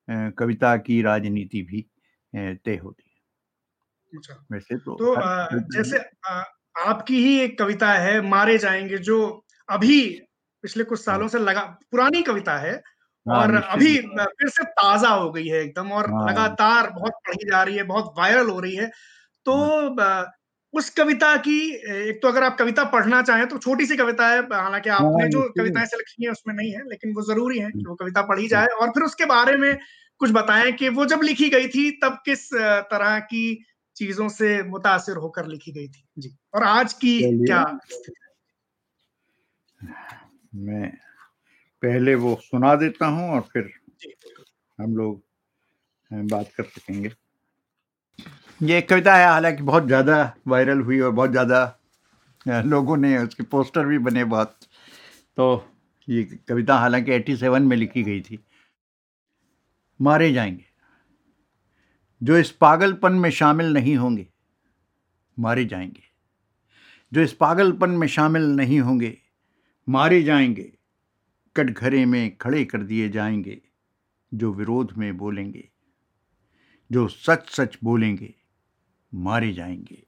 कविता 0.10 0.78
की 0.78 1.02
राजनीति 1.02 1.62
भी 1.62 1.86
तय 2.36 2.76
होती 2.76 3.04
है। 3.08 4.18
अच्छा। 4.18 4.46
वैसे 4.52 4.78
तो, 4.78 4.96
तो 4.96 5.16
जैसे 5.60 5.98
आपकी 6.86 7.24
ही 7.24 7.40
एक 7.40 7.60
कविता 7.60 7.94
है 7.94 8.22
मारे 8.22 8.58
जाएँगे 8.58 8.98
जो 8.98 9.46
अभी 9.70 10.22
पिछले 10.64 10.84
कुछ 10.84 11.00
हाँ। 11.00 11.16
सालों 11.16 11.28
से 11.28 11.40
लगा 11.40 11.62
पुरानी 11.92 12.22
कविता 12.22 12.58
हाँ, 12.58 12.82
और 13.26 13.56
अभी 13.56 13.98
फिर 14.20 14.50
से 14.50 14.64
ताज़ा 14.74 15.10
हो 15.12 15.30
गई 15.32 15.48
है 15.48 15.62
एकदम 15.62 15.92
और 15.94 16.08
हाँ। 16.08 16.24
लगातार 16.24 16.90
बहुत 16.92 17.14
पढ़ी 17.28 17.50
जा 17.52 17.64
रही 17.64 17.76
है 17.78 17.84
बहुत 17.86 18.14
वायरल 18.18 18.50
हो 18.50 18.60
रही 18.60 18.76
है। 18.76 18.88
तो 19.46 19.56
उस 20.74 20.90
कविता 20.92 21.36
की 21.40 21.60
एक 22.10 22.20
तो 22.22 22.28
अगर 22.28 22.44
आप 22.44 22.58
कविता 22.60 22.84
पढ़ना 22.92 23.22
चाहें 23.24 23.48
तो 23.50 23.58
छोटी 23.60 23.86
सी 23.86 23.98
कविता 23.98 24.30
है 24.30 24.40
हालाँकि 24.54 24.90
आपने 24.92 25.28
जो 25.30 25.44
कविताएँ 25.58 25.86
से 25.88 25.98
लिखी 25.98 26.26
है 26.26 26.32
उसमें 26.32 26.56
नहीं 26.56 26.72
है 26.72 26.82
लेकिन 26.90 27.14
वो 27.16 27.22
ज़रूरी 27.34 27.60
है 27.60 27.70
कि 27.72 27.88
वो 27.88 27.96
कविता 27.96 28.22
पढ़ी 28.28 28.48
जाए। 28.50 28.68
और 28.76 28.90
फिर 28.90 29.04
उसके 29.04 29.26
बारे 29.28 29.56
में 29.58 29.78
कुछ 30.22 30.32
बताएँ 30.32 30.72
कि 30.74 30.90
वो 30.92 31.06
जब 31.08 31.22
लिखी 31.24 31.50
गई 31.50 31.68
थी 31.70 31.90
तब 32.04 32.22
किस 32.26 32.50
तरह 32.92 33.20
की 33.26 33.46
चीज़ों 33.96 34.28
से 34.30 34.62
मुतासिर 34.66 35.18
होकर 35.18 35.48
लिखी 35.48 35.72
गई 35.72 35.88
थी? 35.90 36.04
जी 36.18 36.36
और 36.56 36.64
आज 36.66 36.94
की 36.96 37.22
क्या 37.46 37.64
मैं 40.56 40.92
पहले 41.82 42.16
वो 42.16 42.36
सुना 42.42 42.76
देता 42.76 43.06
हूँ 43.08 43.30
और 43.32 43.42
फिर 43.54 43.70
हम 44.80 44.96
लोग 44.98 45.22
बात 46.12 46.52
कर 46.58 46.64
सकेंगे। 46.66 47.12
ये 48.62 48.78
एक 48.78 48.88
कविता 48.90 49.16
है 49.16 49.26
हालाँकि 49.28 49.64
बहुत 49.64 49.88
ज़्यादा 49.88 50.18
वायरल 50.48 50.82
हुई 50.82 51.00
और 51.00 51.12
बहुत 51.12 51.32
ज़्यादा 51.32 52.62
लोगों 52.66 52.98
ने 52.98 53.18
उसके 53.18 53.44
पोस्टर 53.46 53.86
भी 53.86 53.98
बने 54.00 54.24
बहुत। 54.26 54.56
तो 55.38 55.66
ये 56.08 56.24
कविता 56.50 56.76
हालाँकि 56.76 57.12
87 57.14 57.62
में 57.62 57.76
लिखी 57.78 58.04
गई 58.04 58.22
थी। 58.22 58.40
मारे 60.00 60.32
जाएँगे। 60.34 60.66
जो 62.22 62.38
इस 62.38 62.52
पागलपन 62.52 63.14
में 63.14 63.30
शामिल 63.32 63.74
नहीं 63.74 63.96
होंगे 63.98 64.28
मारे 65.38 65.66
जाएँगे। 65.66 66.04
जो 67.12 67.22
इस 67.22 67.34
पागलपन 67.36 67.90
में 67.92 68.08
शामिल 68.08 68.44
नहीं 68.56 68.80
होंगे 68.80 69.18
मारे 69.88 70.22
जाएँगे। 70.24 70.72
कटघरे 71.56 72.06
में 72.06 72.38
खड़े 72.38 72.66
कर 72.66 72.82
दिए 72.82 73.10
जाएँगे, 73.10 73.62
जो 74.34 74.54
विरोध 74.54 74.94
में 74.98 75.18
बोलेंगे, 75.18 75.70
जो 76.92 77.08
सच 77.08 77.50
सच 77.50 77.78
बोलेंगे, 77.84 78.34
मारे 79.16 79.54
जाएँगे। 79.54 80.04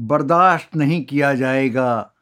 बर्दाश्त 0.00 0.76
नहीं 0.76 1.04
किया 1.04 1.34
जाएगा 1.34 2.14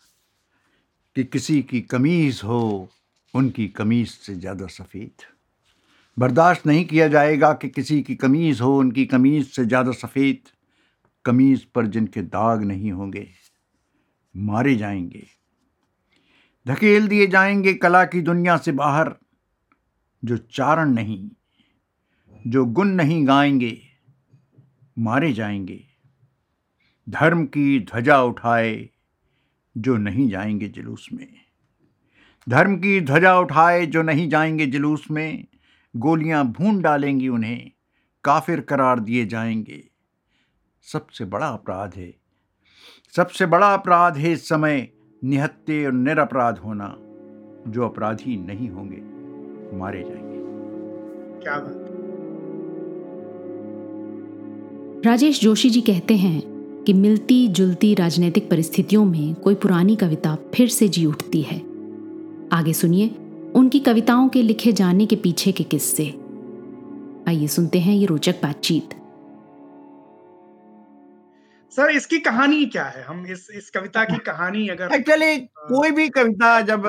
कि 1.17 1.25
किसी 1.25 1.63
की 1.63 1.81
कमीज 1.81 2.41
हो, 2.45 2.89
उनकी 3.35 3.69
कमीज 3.69 4.09
से 4.09 4.35
ज़्यादा 4.35 4.67
सफ़ेद। 4.67 5.23
बर्दाश्त 6.19 6.67
नहीं 6.67 6.85
किया 6.85 7.09
जाएगा 7.09 7.53
कि 7.53 7.69
किसी 7.69 8.03
की 8.03 8.15
कमीज़ 8.15 8.63
हो, 8.63 8.79
उनकी 8.79 9.07
कमीज़ 9.07 9.47
से 9.47 9.65
ज़्यादा 9.65 9.93
सफ़ेद। 9.93 10.49
कमीज़ 11.25 11.65
पर 11.75 11.87
जिनके 11.87 12.23
दाग 12.23 12.63
नहीं 12.63 12.93
होंगे, 12.93 13.29
मारे 14.37 14.77
जाएँगे। 14.77 15.38
धकेल 16.69 17.09
दिए 17.09 17.27
जाएँगे 17.27 17.75
कला 17.75 18.05
की 18.05 18.21
दुनिया 18.21 18.57
से 18.57 18.73
बाहर, 18.73 19.15
जो 20.25 20.37
चारण 20.37 20.91
नहीं, 20.91 21.31
जो 22.47 22.65
गुण 22.65 22.89
नहीं 22.89 23.29
गाएँगे, 23.29 23.83
मारे 24.99 25.33
जाएँगे। 25.33 25.85
धर्म 27.09 27.45
की 27.45 27.81
ध्वजा 27.81 28.23
उठाए, 28.23 28.89
जो 29.77 29.97
नहीं 29.97 30.29
जाएँगे 30.29 30.69
जुलूस 30.69 31.09
में। 31.13 31.29
धर्म 32.49 32.77
की 32.77 33.01
ध्वजा 33.01 33.39
उठाए, 33.39 33.87
जो 33.87 34.03
नहीं 34.03 34.29
जाएँगे 34.29 34.67
जुलूस 34.67 35.11
में। 35.11 35.47
गोलियाँ 35.97 36.45
भून 36.45 36.83
डालेंगी 36.83 37.29
उन्हें, 37.29 37.71
काफिर 38.25 38.61
करार 38.61 39.01
दिए 39.01 39.27
जाएँगे। 39.27 39.89
सबसे 40.83 41.25
बड़ा 41.25 41.49
अपराध 41.49 41.95
है, 41.95 42.15
सबसे 43.17 43.47
बड़ा 43.47 43.75
अपराध 43.75 44.17
है 44.17 44.33
इस 44.33 44.49
समय 44.49 44.89
निहत्ते 45.25 45.87
और 45.87 45.93
निरपराध 45.93 46.59
होना 46.59 46.97
जो 47.69 47.85
अपराधी 47.85 48.37
नहीं 48.37 48.69
होंगे 48.69 49.03
मारे 49.79 50.01
जाएँगे। 50.03 50.39
क्या 51.43 51.59
बात? 51.59 51.85
राजेश 55.07 55.41
जोशी 55.41 55.71
जी 55.71 55.81
कहते 55.81 56.17
हैं 56.17 56.43
कि 56.87 56.93
मिलती 56.93 57.49
जुलती 57.49 57.95
राजनीतिक 57.95 58.51
परिस्थितियों 58.51 59.05
में 59.05 59.35
कोई 59.35 59.55
पुरानी 59.55 59.97
कविता 59.97 60.39
फिर 60.55 60.69
से 60.69 60.89
जी 60.89 61.07
उठती 61.07 61.43
है। 61.43 61.59
आगे 62.53 62.73
सुनिए 62.73 63.11
उनकी 63.55 63.81
कविताओं 63.81 64.29
के 64.29 64.43
लिखे 64.43 64.73
जाने 64.73 65.07
के 65.07 65.17
पीछे 65.17 65.53
के 65.53 65.65
किस्से। 65.65 66.15
आइए 67.29 67.47
सुनते 67.47 67.79
हैं 67.79 67.95
ये 67.95 68.07
रोचक 68.07 68.43
बातचीत। 68.43 68.98
सर 71.73 71.91
इसकी 71.91 72.19
कहानी 72.19 72.65
क्या 72.67 72.85
है? 72.85 73.03
हम 73.05 73.27
इस 73.27 73.49
इस 73.55 73.71
कविता 73.71 74.05
की 74.05 74.17
कहानी 74.27 74.69
अगर 74.69 74.95
एक्चुअली 74.95 75.37
कोई 75.69 75.91
भी 75.91 76.09
कविता 76.09 76.61
जब 76.61 76.89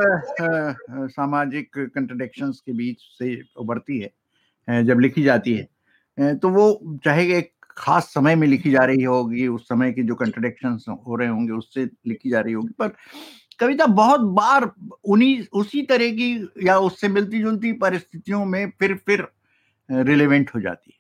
सामाजिक 1.10 1.78
कंट्रडिक्शंस 1.78 2.62
के 2.66 2.74
बीच 2.74 3.02
से 3.20 3.42
उभरती 3.58 4.00
है 4.00 4.84
जब 4.84 5.00
लिखी 5.00 5.24
जाती 5.24 5.54
है 5.54 6.34
तो 6.36 6.50
वो 6.50 6.98
चाहे 7.06 7.28
एक 7.38 7.52
खास 7.78 8.12
समय 8.14 8.36
में 8.36 8.48
लिखी 8.48 8.72
जा 8.72 8.84
रही 8.84 9.04
होगी 9.04 9.48
उस 9.48 9.68
समय 9.68 9.92
की 9.92 10.04
जो 10.04 10.16
कंट्रडिक्शंस 10.16 10.86
हो 11.08 11.16
रहे 11.16 11.28
होंगे 11.28 11.54
उससे 11.54 11.86
लिखी 12.08 12.30
जा 12.30 12.40
रही 12.40 12.54
होगी 12.54 12.74
पर 12.80 12.94
कविता 13.60 13.86
बहुत 13.86 14.22
बार 14.36 14.72
उन्हीं 15.06 15.44
उसी 15.54 15.82
तरह 15.82 16.12
की 16.12 16.32
या 16.68 16.78
उससे 16.80 17.08
मिलती 17.08 17.40
जुलती 17.40 17.72
परिस्थितियों 17.74 18.46
में 18.46 18.70
फिर 18.80 18.96
फिर 19.08 19.28
रिलेवेंट 19.90 20.52
हो 20.56 20.60
जाती 20.62 20.92
है। 20.94 20.99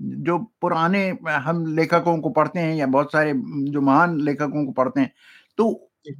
जो 0.00 0.38
पुराने 0.60 1.08
हम 1.28 1.64
लेखकों 1.76 2.18
को 2.20 2.30
पढ़ते 2.30 2.60
हैं 2.60 2.74
या 2.76 2.86
बहुत 2.88 3.12
सारे 3.12 3.32
जो 3.70 3.80
महान 3.82 4.20
लेखकों 4.20 4.64
को 4.66 4.72
पढ़ते 4.72 5.00
हैं 5.00 5.12
तो 5.58 5.70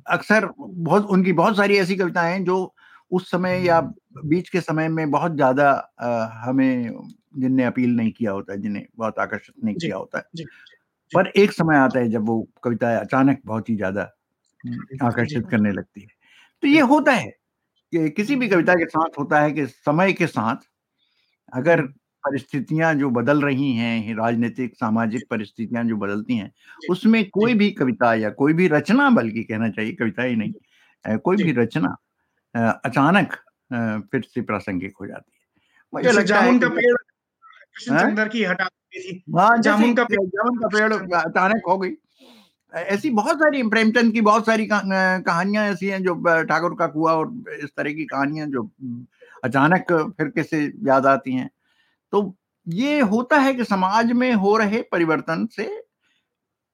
अक्सर 0.08 0.48
बहुत 0.58 1.06
उनकी 1.08 1.32
बहुत 1.34 1.56
सारी 1.56 1.76
ऐसी 1.78 1.96
कविताएँ 1.96 2.32
हैं 2.32 2.44
जो 2.44 2.74
उस 3.12 3.30
समय 3.30 3.62
या 3.66 3.80
बीच 4.26 4.48
के 4.48 4.60
समय 4.60 4.88
में 4.88 5.10
बहुत 5.10 5.34
ज़्यादा 5.36 5.70
हमें 6.44 6.92
जिनने 7.38 7.64
अपील 7.64 7.90
नहीं 7.90 8.12
किया 8.12 8.32
होता 8.32 8.52
है 8.52 8.60
जिन्हें 8.62 8.86
बहुत 8.96 9.18
आकर्षित 9.18 9.54
नहीं 9.64 9.76
किया 9.76 9.96
होता 9.96 10.18
है। 10.18 10.24
पर 11.12 11.28
एक 11.36 11.52
समय 11.52 11.76
आता 11.76 12.00
है 12.00 12.10
जब 12.10 12.26
वो 12.28 12.42
कविता 12.64 12.96
अचानक 13.00 13.40
बहुत 13.46 13.68
ही 13.70 13.76
ज़्यादा 13.76 14.02
आकर्षित 15.02 15.46
करने 15.48 15.72
लगती 15.72 16.00
है। 16.02 16.08
तो 16.62 16.68
ये 16.68 16.80
होता 16.84 17.12
है 17.12 17.28
कि 17.92 18.10
किसी 18.12 18.36
भी 18.36 18.48
कविता 18.48 18.74
के 18.74 18.86
साथ 18.86 19.18
होता 19.18 19.40
है 19.40 19.52
कि 19.52 19.66
समय 19.66 20.12
के 20.14 20.26
साथ 20.28 20.56
अगर 21.52 21.82
परिस्थितियाँ 22.26 22.94
जो 22.94 23.10
बदल 23.10 23.42
रही 23.42 23.72
हैं 23.72 24.14
राजनीतिक 24.14 24.74
सामाजिक 24.74 25.24
परिस्थितियाँ 25.30 25.84
जो 25.84 25.96
बदलती 25.96 26.36
हैं 26.36 26.52
उसमें 26.90 27.28
कोई 27.30 27.54
भी 27.54 27.70
कविता 27.70 28.14
या 28.14 28.30
कोई 28.30 28.52
भी 28.52 28.68
रचना 28.68 29.10
बल्कि 29.10 29.44
कहना 29.44 29.68
चाहिए 29.68 29.92
कविता 29.92 30.22
ही 30.22 30.36
नहीं 30.36 30.52
कोई 31.18 31.36
भी 31.36 31.52
रचना 31.52 31.96
अचानक 32.84 33.32
फिर 34.12 34.22
से 34.22 34.42
प्रासंगिक 34.42 34.94
हो 35.00 35.06
जाती 35.06 35.32
है। 35.34 35.46
मुझे 35.94 36.12
लगता 36.12 36.40
है 36.40 36.58
का 36.58 36.68
पेड़ 36.68 36.94
कृष्णचंद्र 37.76 38.28
की 38.28 38.44
हटा 38.44 38.68
हाँ, 39.38 39.58
जामुन 39.62 39.94
का 39.94 40.04
पेड़ 40.04 40.20
जामुन 40.26 40.58
का 40.58 40.68
पेड़ 40.68 40.92
अचानक 41.14 41.62
हो 41.68 41.78
गई। 41.78 41.90
ऐसी 42.74 43.10
बहुत 43.10 43.36
सारी 43.36 43.62
प्रेमचंद 43.62 44.12
की 44.12 44.20
बहुत 44.20 44.46
सारी 44.46 44.68
कहानियाँ 44.70 45.64
ऐसी 45.64 45.86
हैं 45.86 46.02
जो 46.02 46.14
ठाकुर 46.44 46.74
का 46.74 46.86
कुआ 46.86 47.12
और 47.12 47.34
इस 47.62 47.70
तरह 47.76 47.92
की 47.92 48.04
कहानियाँ 48.04 48.46
जो 48.46 48.70
अचानक 49.44 49.92
फिर 49.92 50.28
कैसे 50.28 50.72
याद 50.82 51.06
आती 51.06 51.32
हैं। 51.32 51.50
तो 52.16 52.36
ये 52.66 53.00
होता 53.00 53.38
है 53.38 53.54
कि 53.54 53.64
समाज 53.64 54.12
में 54.12 54.32
हो 54.34 54.56
रहे 54.56 54.82
परिवर्तन 54.82 55.46
से 55.46 55.64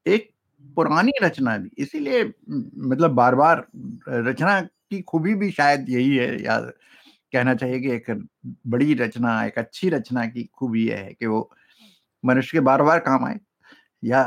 एक 0.07 0.31
पुरानी 0.77 1.13
रचना 1.23 1.57
भी 1.59 1.71
इसीलिए 1.79 2.25
मतलब 2.51 3.11
बार 3.11 3.35
बार 3.35 3.67
रचना 4.09 4.61
की 4.63 5.01
खूबी 5.03 5.35
भी 5.35 5.51
शायद 5.51 5.91
यही 5.91 6.17
है 6.17 6.45
या 6.45 6.59
कहना 7.33 7.55
चाहिए 7.55 7.81
कि 7.81 7.91
एक 7.91 8.11
बड़ी 8.67 8.95
रचना 8.95 9.45
एक 9.45 9.59
अच्छी 9.59 9.89
रचना 9.91 10.27
की 10.27 10.45
खूबी 10.55 10.89
यह 10.89 10.99
है 10.99 11.13
कि 11.15 11.27
वो 11.27 11.51
मनुष्य 12.25 12.51
के 12.53 12.61
बार 12.61 12.83
बार 12.83 12.99
काम 13.01 13.25
आए 13.25 13.39
या 14.05 14.23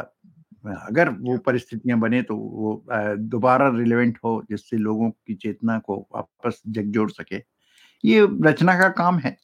अगर 0.67 1.10
वो 1.10 1.38
परिस्थितियाँ 1.38 1.99
बने 1.99 2.21
तो 2.21 2.38
वो 2.38 2.86
दोबारा 3.17 3.69
रिलेवेंट 3.69 4.19
हो 4.25 4.43
जिससे 4.49 4.78
लोगों 4.78 5.10
की 5.12 5.36
चेतना 5.36 5.80
को 5.80 5.97
वापस 6.15 6.62
जगजोड़ 6.67 7.12
सके। 7.12 7.38
ये 8.04 8.28
रचना 8.43 8.75
का 8.80 8.89
काम 8.89 9.19
है। 9.19 9.38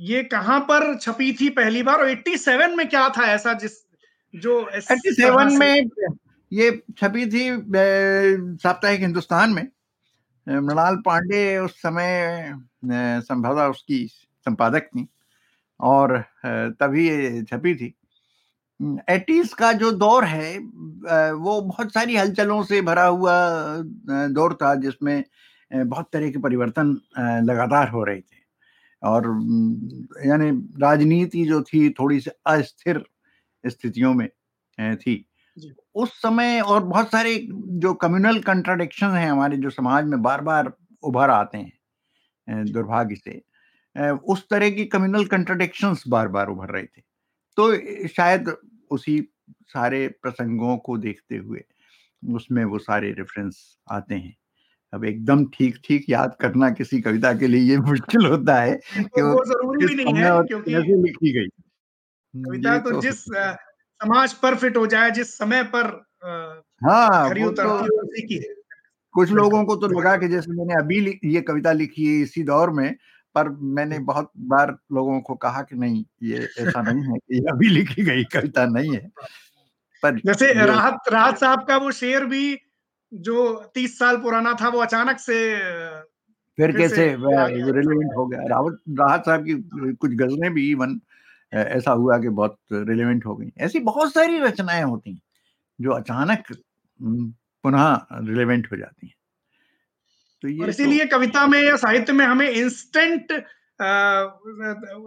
ये 0.00 0.22
कहाँ 0.24 0.58
पर 0.60 0.94
छपी 0.98 1.32
थी 1.40 1.48
पहली 1.50 1.82
बार? 1.82 1.98
और 1.98 2.08
87 2.08 2.76
में 2.76 2.88
क्या 2.88 3.08
था 3.08 3.24
ऐसा 3.32 3.52
जिस 3.54 3.72
जो 4.34 4.60
87 4.72 5.58
में 5.58 5.90
ये 6.52 6.70
छपी 6.98 7.26
थी 7.26 7.48
साप्ताहिक 8.56 9.00
हिंदुस्तान 9.00 9.50
में। 9.50 9.66
मृणाल 10.46 10.96
पांडे 11.06 11.58
उस 11.58 11.76
समय 11.82 12.52
संभवतः 12.84 13.66
उसकी 13.66 14.06
संपादक 14.46 14.86
थी 14.86 15.06
और 15.80 16.18
तभी 16.80 17.08
ये 17.08 17.42
छपी 17.42 17.74
थी। 17.74 17.94
एटीज 19.10 19.52
का 19.54 19.72
जो 19.74 19.90
दौर 19.92 20.24
है 20.24 20.58
वो 20.58 21.60
बहुत 21.62 21.92
सारी 21.94 22.16
हलचलों 22.16 22.62
से 22.64 22.80
भरा 22.82 23.04
हुआ 23.04 23.36
दौर 24.08 24.54
था 24.62 24.74
जिसमें 24.80 25.22
बहुत 25.70 26.08
तरह 26.12 26.30
के 26.30 26.38
परिवर्तन 26.38 27.00
लगातार 27.44 27.88
हो 27.88 28.04
रहे 28.04 28.20
थे। 28.20 28.39
और 29.02 29.26
यानी 30.26 30.50
राजनीति 30.80 31.44
जो 31.46 31.62
थी 31.64 31.88
थोड़ी 31.90 32.20
सी 32.20 32.30
अस्थिर 32.46 33.02
स्थितियों 33.64 34.12
में 34.14 34.28
थी। 34.96 35.24
उस 35.94 36.10
समय 36.22 36.60
और 36.60 36.84
बहुत 36.84 37.10
सारे 37.10 37.36
जो 37.76 37.92
कम्युनल 37.96 38.38
कंट्राडिक्शन 38.40 39.10
हैं 39.10 39.30
हमारे 39.30 39.56
जो 39.56 39.70
समाज 39.70 40.04
में 40.04 40.20
बार 40.22 40.40
बार 40.40 40.72
उभर 41.02 41.30
आते 41.30 41.58
हैं 41.58 42.64
दुर्भाग्य 42.66 43.14
से 43.16 43.40
उस 44.26 44.46
तरह 44.50 44.70
की 44.70 44.84
कम्युनल 44.86 45.24
कंट्राडिक्शंस 45.26 46.04
बार 46.08 46.28
बार 46.28 46.48
उभर 46.48 46.68
रहे 46.68 46.84
थे। 46.84 47.02
तो 47.56 48.08
शायद 48.08 48.54
उसी 48.90 49.20
सारे 49.68 50.06
प्रसंगों 50.22 50.76
को 50.78 50.96
देखते 50.98 51.36
हुए 51.36 51.62
उसमें 52.22 52.64
वो 52.64 52.78
सारे 52.80 53.10
रेफरेंस 53.12 53.60
आते 53.90 54.14
हैं। 54.14 54.34
अब 54.92 55.04
एकदम 55.04 55.44
ठीक 55.44 55.78
ठीक 55.84 56.06
याद 56.10 56.36
करना 56.40 56.70
किसी 56.70 57.00
कविता 57.00 57.32
के 57.32 57.46
लिए 57.46 57.60
ये 57.60 57.78
मुश्किल 57.90 58.26
होता 58.26 58.54
है 58.60 58.80
कि 58.96 59.22
वो, 59.22 59.32
वो 59.32 59.44
ज़रूरी 59.44 59.86
भी 59.86 60.04
नहीं 60.04 60.14
है 60.14 60.30
क्योंकि 60.42 60.74
लिखी 60.74 61.32
गई। 61.32 61.48
कविता 62.44 62.78
तो, 62.78 62.90
तो 62.90 63.00
जिस 63.00 63.24
समाज 63.24 64.32
पर 64.32 64.54
फिट 64.54 64.76
हो 64.76 64.86
जाए 64.86 65.10
जिस 65.10 65.38
समय 65.38 65.62
पर 65.62 65.84
हाँ 66.84 67.30
खरी 67.30 67.44
वो 67.44 67.50
तो 67.50 67.62
उसी 68.02 68.26
की 68.26 68.34
है। 68.34 68.54
कुछ 69.12 69.30
लोगों 69.30 69.64
को 69.64 69.76
तो 69.76 70.00
लगा 70.00 70.16
कि 70.16 70.28
जैसे 70.28 70.52
मैंने 70.52 70.74
अभी 70.74 71.20
ये 71.24 71.40
कविता 71.40 71.72
लिखी 71.72 72.06
है 72.06 72.22
इसी 72.22 72.42
दौर 72.42 72.70
में 72.70 72.96
पर 73.34 73.48
मैंने 73.48 73.98
बहुत 73.98 74.30
बार 74.36 74.76
लोगों 74.92 75.20
को 75.20 75.34
कहा 75.34 75.62
कि 75.62 75.76
नहीं 75.76 76.04
ये 76.22 76.48
ऐसा 76.58 76.82
नहीं 76.82 77.04
है 77.04 77.18
ये 77.32 77.38
अभी 77.38 77.68
लिखी 77.68 78.02
गई 78.02 78.24
कविता 78.24 78.66
नहीं 78.66 78.94
है। 78.94 79.10
पर 80.02 80.20
जैसे 80.26 80.66
राहत 80.66 80.98
राहत 81.12 81.38
साहब 81.38 81.66
का 81.68 81.76
वो 81.76 81.90
शेर 81.90 82.24
भी 82.24 82.58
जो 83.12 83.54
तीस 83.74 83.98
साल 83.98 84.16
पुराना 84.16 84.52
था 84.60 84.68
वो 84.68 84.78
अचानक 84.78 85.18
से 85.18 85.38
फिर 86.58 86.72
कैसे 86.72 87.06
रिलेवेंट 87.08 88.10
हो 88.16 88.26
गया। 88.26 88.40
रावत 88.48 88.78
राहत 88.90 89.22
साहब 89.26 89.44
की 89.44 89.54
कुछ 89.94 90.10
गजलें 90.12 90.52
भी 90.54 90.70
इवन 90.70 91.00
ऐसा 91.52 91.92
हुआ 91.92 92.18
कि 92.18 92.28
बहुत 92.30 92.56
रिलेवेंट 92.72 93.26
हो 93.26 93.36
गई। 93.36 93.52
ऐसी 93.60 93.80
बहुत 93.80 94.12
सारी 94.14 94.38
रचनाएँ 94.38 94.82
होती 94.82 95.12
हैं 95.12 95.20
जो 95.80 95.90
अचानक 95.90 96.52
पुनः 97.00 98.06
रिलेवेंट 98.12 98.68
हो 98.72 98.76
जाती 98.76 99.06
हैं। 99.06 99.14
तो 100.42 100.48
ये 100.48 100.64
तो 100.64 100.68
इसीलिए 100.68 101.04
कविता 101.06 101.46
में 101.46 101.60
या 101.62 101.76
साहित्य 101.76 102.12
में 102.12 102.24
हमें 102.26 102.48
इंस्टेंट 102.50 103.32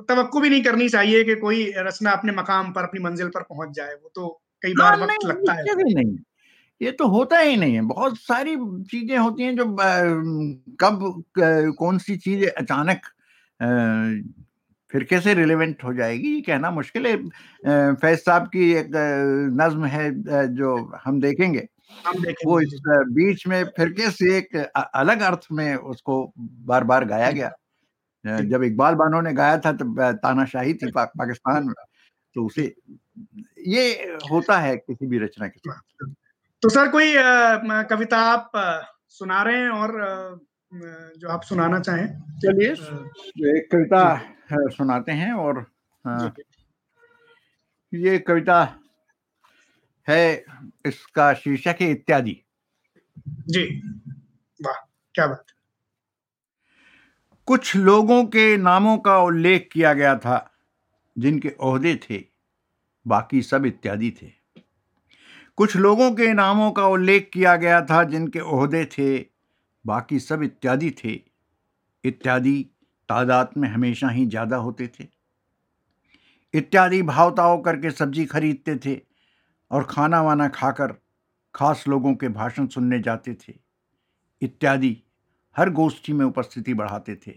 तवक्को 0.10 0.40
भी 0.40 0.50
नहीं 0.50 0.64
करनी 0.64 0.90
चाहिए 0.90 1.24
कि 1.24 1.36
कोई 1.36 1.72
रचना 1.78 2.12
अपने 2.12 2.32
मकाम 2.32 2.72
पर 2.74 2.84
अपनी 2.84 3.04
मंजिल 3.04 3.28
पर 3.28 3.42
पहुँच 3.44 3.76
जाए। 3.76 3.94
वो 3.94 4.12
तो 4.16 4.28
कई 4.62 4.74
हाँ 4.74 4.92
बार 4.92 5.04
वक्त 5.04 5.26
लगता 5.26 5.54
है 5.54 5.64
नहीं। 5.94 6.18
ये 6.84 6.92
तो 6.92 7.08
होता 7.08 7.40
ही 7.40 7.56
नहीं 7.58 7.76
है। 7.76 7.82
बहुत 7.82 8.18
सारी 8.18 8.56
चीज़ें 8.84 9.18
होती 9.18 9.44
हैं 9.44 9.56
जो 9.56 9.66
अ, 9.66 10.00
कब 10.80 11.24
क- 11.40 11.76
कौन 11.80 11.98
सी 11.98 12.18
चीज़ 12.18 12.46
अचानक 12.50 13.06
अ, 13.60 13.68
फिर 14.92 15.04
कैसे 15.04 15.34
रिलेवेंट 15.34 15.84
हो 15.84 15.94
जाएगी 15.94 16.34
ये 16.36 16.42
कहना 16.42 16.72
मुश्किल 16.72 17.08
है। 17.08 17.14
अ, 17.18 17.94
फैज 17.94 18.20
साहब 18.20 18.48
की 18.48 18.72
एक 18.74 18.96
अ, 18.96 19.66
नज्म 19.66 19.86
है 19.86 20.10
अ, 20.10 20.44
जो 20.46 20.76
हम 21.06 21.22
देखेंगे। 21.22 21.68
हम 22.08 22.14
वो 22.16 22.22
देखेंगे 22.22 22.64
इस 22.64 22.70
जी। 22.70 22.78
अ, 22.78 23.04
बीच 23.10 23.48
में 23.48 23.64
फिर 23.78 23.90
कैसे 23.94 24.38
एक 24.38 24.56
अ- 24.58 24.92
अलग 24.96 25.22
अर्थ 25.22 25.48
में 25.52 25.76
उसको 25.76 26.34
बार 26.40 26.84
बार 26.84 27.06
गाया। 27.06 27.32
गया 27.32 27.48
अ, 28.26 28.42
जी 28.42 28.48
जब 28.50 28.64
इकबाल 28.64 28.96
बानो 28.96 29.22
ने 29.22 29.34
गाया 29.34 29.58
था 29.58 29.74
तब 29.74 30.02
अ, 30.02 30.12
तानाशाही 30.12 30.74
थी 30.74 30.92
पा, 30.92 31.06
पाकिस्तान 31.06 31.66
में। 31.68 31.74
तो 32.36 32.46
उसे 32.46 32.76
ये 33.68 33.94
होता 34.32 34.60
है 34.60 34.78
किसी 34.78 35.08
भी 35.08 35.20
रचना 35.20 35.48
के 35.48 35.60
साथ। 35.60 35.82
तो 36.64 36.70
सर 36.70 36.88
कोई 36.90 37.14
कविता 37.86 38.18
आप 38.18 38.52
सुना 39.10 39.42
रहे 39.44 39.62
हैं 39.62 39.70
और 39.70 39.92
जो 41.18 41.30
आप 41.30 41.42
सुनाना 41.44 41.80
चाहें? 41.80 42.08
चलिए 42.40 42.72
एक 43.50 43.68
कविता 43.72 44.04
सुनाते 44.70 45.12
हैं 45.12 45.32
और 45.34 45.66
ये 47.94 48.18
कविता 48.20 48.60
है 50.08 50.46
इसका 50.86 51.34
शीर्षक 51.34 51.82
है 51.82 51.90
इत्यादि। 51.92 52.36
जी। 53.28 53.66
वाह 54.60 54.80
क्या 55.16 55.28
बात। 55.28 55.46
कुछ 57.48 57.76
लोगों 57.76 58.24
के 58.26 58.46
नामों 58.58 58.98
का 58.98 59.18
उल्लेख 59.22 59.68
किया 59.72 59.94
गया 59.94 60.16
था 60.18 60.38
जिनके 61.18 61.56
ओहदे 61.60 61.96
थे 62.04 62.24
बाकी 63.06 63.42
सब 63.42 63.66
इत्यादि 63.66 64.12
थे। 64.22 64.43
कुछ 65.58 65.76
लोगों 65.76 66.12
के 66.12 66.34
नामों 66.34 66.72
का 66.72 66.88
उल्लेख 66.88 67.30
किया 67.34 67.56
गया 67.56 67.82
था, 67.82 68.04
जिनके 68.04 68.40
ओहदे 68.40 68.86
थे, 68.86 69.20
बाकी 69.86 70.20
सब 70.20 70.44
इत्यादि 70.44 70.92
थे। 70.92 71.22
इत्यादि 72.04 72.66
तादाद 73.10 73.50
में 73.58 73.70
हमेशा 73.70 74.10
ही 74.10 74.26
ज़्यादा 74.26 74.58
होते 74.58 74.88
थे। 74.88 75.08
इत्यादि 76.54 77.02
भावताव 77.02 77.62
करके 77.62 77.92
सब्ज़ी 77.92 78.26
खरीदते 78.26 78.76
थे 78.76 79.02
और 79.72 79.84
खाना 79.84 80.22
वाना 80.22 80.48
खाकर 80.48 80.94
खास 81.56 81.84
लोगों 81.88 82.16
के 82.16 82.28
भाषण 82.30 82.68
सुनने 82.68 83.00
जाते 83.00 83.34
थे। 83.34 83.54
इत्यादि 84.42 84.98
हर 85.58 85.70
गोष्ठी 85.70 86.14
में 86.14 86.26
उपस्थिति 86.26 86.74
बढ़ाते 86.74 87.16
थे। 87.16 87.34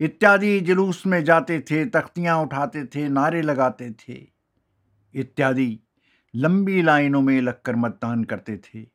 इत्यादि 0.00 0.60
जुलूस 0.60 1.06
में 1.06 1.24
जाते 1.24 1.60
थे, 1.60 1.86
तख्तियाँ 1.86 2.42
उठाते 2.42 2.84
थे, 2.84 3.08
नारे 3.08 3.42
लगाते 3.42 3.90
थे। 3.90 4.26
इत्यादि 5.14 5.80
लंबी 6.36 6.82
लाइनों 6.82 7.22
में 7.22 7.40
लगकर 7.40 7.76
मतदान 7.76 8.24
करते 8.24 8.56
थे। 8.56 8.86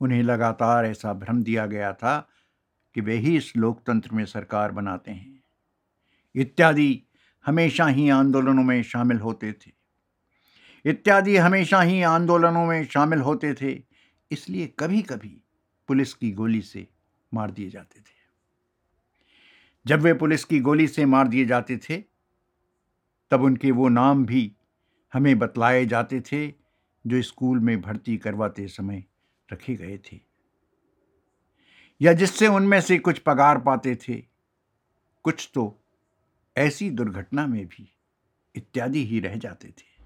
उन्हें 0.00 0.22
लगातार 0.22 0.86
ऐसा 0.86 1.12
भ्रम 1.12 1.42
दिया 1.42 1.66
गया 1.66 1.92
था 1.92 2.28
कि 2.94 3.00
वे 3.00 3.16
ही 3.16 3.36
इस 3.36 3.56
लोकतंत्र 3.56 4.10
में 4.12 4.26
सरकार 4.26 4.72
बनाते 4.72 5.10
हैं। 5.10 5.42
इत्यादि 6.34 7.02
हमेशा 7.46 7.86
ही 7.86 8.08
आंदोलनों 8.08 8.62
में 8.62 8.82
शामिल 8.82 9.18
होते 9.18 9.52
थे। 9.52 9.70
इत्यादि 10.84 11.36
हमेशा 11.36 11.80
ही 11.80 12.02
आंदोलनों 12.02 12.66
में 12.66 12.84
शामिल 12.84 13.18
होते 13.18 13.54
थे, 13.54 13.82
इसलिए 14.30 14.66
कभी 14.78 15.02
कभी 15.02 15.42
पुलिस 15.88 16.14
की 16.14 16.32
गोली 16.32 16.62
से 16.62 16.88
मार 17.34 17.50
दिए 17.50 17.70
जाते 17.70 18.00
थे। 18.00 18.20
जब 19.86 20.00
वे 20.00 20.14
पुलिस 20.14 20.44
की 20.44 20.60
गोली 20.60 20.88
से 20.88 21.04
मार 21.04 21.28
दिए 21.28 21.44
जाते 21.44 21.76
थे, 21.76 22.04
तब 23.30 23.42
उनके 23.42 23.70
वो 23.70 23.88
नाम 23.88 24.26
भी 24.26 24.52
हमें 25.12 25.38
बतलाए 25.38 25.86
जाते 25.86 26.20
थे 26.20 26.59
जो 27.06 27.22
स्कूल 27.22 27.58
में 27.58 27.80
भर्ती 27.80 28.18
करवाते 28.18 28.68
समय 28.68 29.04
रखे 29.52 29.74
गए 29.74 29.98
थे। 29.98 30.20
या 32.02 32.12
जिससे 32.12 32.46
उनमें 32.46 32.80
से 32.80 32.98
कुछ 32.98 33.18
पगार 33.18 33.58
पाते 33.58 33.96
थे। 33.96 34.24
कुछ 35.22 35.50
तो 35.54 35.80
ऐसी 36.56 36.90
दुर्घटना 36.90 37.46
में 37.46 37.66
भी 37.66 37.96
इत्यादि 38.54 39.06
ही 39.06 39.20
रह 39.20 39.36
जाते 39.36 39.68
थे। 39.68 40.04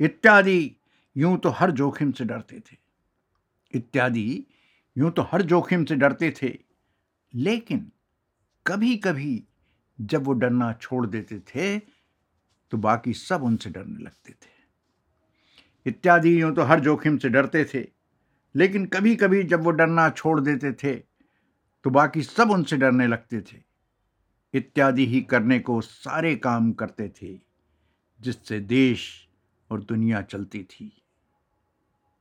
इत्यादि 0.00 0.76
यूँ 1.16 1.38
तो 1.38 1.48
हर 1.48 1.70
जोखिम 1.70 2.12
से 2.12 2.24
डरते 2.24 2.60
थे। 2.60 2.76
इत्यादि 3.74 4.46
यूँ 4.98 5.10
तो 5.10 5.22
हर 5.22 5.42
जोखिम 5.42 5.84
से 5.84 5.96
डरते 5.96 6.34
थे। 6.42 6.58
लेकिन 7.34 7.92
कभी 8.66 8.96
कभी 8.96 9.44
जब 10.00 10.24
वो 10.24 10.32
डरना 10.32 10.72
छोड़ 10.72 11.06
देते 11.06 11.38
थे 11.38 11.78
तो 12.70 12.76
बाकी 12.76 13.12
सब 13.12 13.42
उनसे 13.42 13.70
डरने 13.70 14.04
लगते 14.04 14.32
थे। 14.32 14.55
इत्यादि 15.86 16.40
यूँ 16.42 16.54
तो 16.54 16.62
हर 16.62 16.80
जोखिम 16.80 17.16
से 17.18 17.28
डरते 17.28 17.64
थे। 17.64 17.84
लेकिन 18.54 18.86
कभी 18.86 19.16
कभी 19.16 19.42
जब 19.42 19.62
वो 19.62 19.70
डरना 19.70 20.08
छोड़ 20.10 20.40
देते 20.40 20.72
थे 20.72 20.94
तो 21.84 21.90
बाकी 21.90 22.22
सब 22.22 22.50
उनसे 22.50 22.76
डरने 22.76 23.06
लगते 23.06 23.40
थे। 23.40 23.58
इत्यादि 24.54 25.06
ही 25.06 25.20
करने 25.20 25.58
को 25.58 25.80
सारे 25.80 26.34
काम 26.36 26.72
करते 26.72 27.08
थे, 27.08 27.38
जिससे 28.20 28.60
देश 28.60 29.28
और 29.70 29.82
दुनिया 29.82 30.22
चलती 30.22 30.62
थी। 30.64 31.02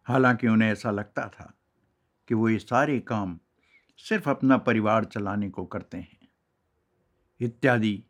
हालाँकि 0.08 0.47
उन्हें 0.47 0.71
ऐसा 0.71 0.91
लगता 0.91 1.28
था 1.28 1.54
कि 2.28 2.36
वो 2.36 2.49
ये 2.49 2.60
सारे 2.60 2.99
काम 2.99 3.39
सिर्फ़ 3.99 4.30
अपना 4.30 4.58
परिवार 4.58 5.06
चलाने 5.06 5.49
को 5.49 5.65
करते 5.65 5.97
हैं। 5.97 6.28
इत्यादि 7.39 8.04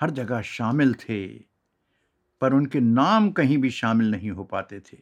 हर 0.00 0.10
जगह 0.10 0.42
शामिल 0.42 0.94
थे। 0.94 1.51
पर 2.42 2.52
उनके 2.52 2.80
नाम 2.80 3.30
कहीं 3.30 3.58
भी 3.58 3.70
शामिल 3.70 4.10
नहीं 4.10 4.30
हो 4.30 4.44
पाते 4.44 4.80
थे। 4.80 4.98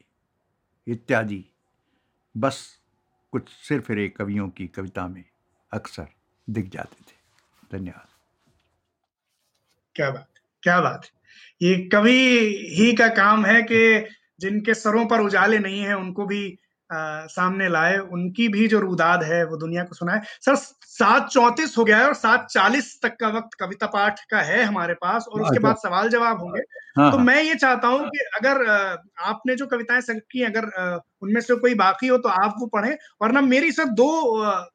इत्यादि। 0.87 1.44
बस 2.37 2.81
कुछ 3.33 3.48
सिरफिरे 3.48 4.09
कवियों 4.09 4.48
की 4.48 4.66
कविता 4.66 5.09
में 5.09 5.24
अक्सर 5.72 6.07
दिख 6.50 6.68
जाते 6.68 6.96
थे। 7.00 7.16
धन्यवाद। 7.79 8.07
क्या 9.94 10.11
बात 10.11 10.29
क्या 10.62 10.81
बात। 10.81 11.07
ये 11.62 11.88
कवि 11.88 12.18
ही 12.70 12.92
का 12.92 13.09
काम 13.09 13.46
है 13.46 13.62
कि 13.62 14.09
जिनके 14.40 14.74
सरों 14.74 15.07
पर 15.07 15.20
उजाले 15.20 15.59
नहीं 15.59 15.81
है, 15.81 15.96
उनको 15.96 16.26
भी 16.26 16.59
आ, 16.92 17.26
सामने 17.26 17.68
लाए 17.68 17.96
उनकी 17.98 18.48
भी 18.48 18.66
जो 18.68 18.81
रुदाद 18.81 19.22
है 19.22 19.44
वो 19.44 19.57
दुनिया 19.57 19.85
को 19.85 19.94
सुनाए। 19.94 20.20
सर 20.40 20.55
सात 20.57 21.29
चौंतीस 21.29 21.74
हो 21.79 21.85
गया 21.85 21.98
है 21.98 22.07
और 22.07 22.14
सात 22.14 22.46
चालीस 22.50 22.98
तक 23.03 23.16
का 23.20 23.29
वक्त 23.29 23.55
कविता 23.61 23.87
पाठ 23.87 24.20
का 24.31 24.40
है 24.40 24.62
हमारे 24.64 24.94
पास 24.94 25.26
और 25.29 25.42
उसके 25.42 25.57
अच्छा। 25.57 25.68
बाद 25.68 25.76
सवाल 25.76 26.09
जवाब 26.09 26.40
होंगे। 26.40 26.61
हाँ 26.96 27.11
तो 27.11 27.16
हाँ। 27.16 27.24
मैं 27.24 27.42
ये 27.42 27.55
चाहता 27.55 27.88
हूँ 27.88 28.09
कि 28.09 28.18
अगर 28.37 28.66
आपने 29.24 29.57
जो 29.57 29.66
कविताएँ 29.66 30.01
संग 30.01 30.20
की 30.30 30.43
अगर 30.43 30.64
उनमें 31.22 31.41
से 31.41 31.55
कोई 31.57 31.74
बाकी 31.74 32.07
हो 32.07 32.18
तो 32.18 32.28
आप 32.28 32.55
वो 32.61 32.66
पढ़ें। 32.66 32.97
वरना 33.22 33.41
मेरी 33.41 33.72
सर 33.72 33.84
दो 33.84 34.11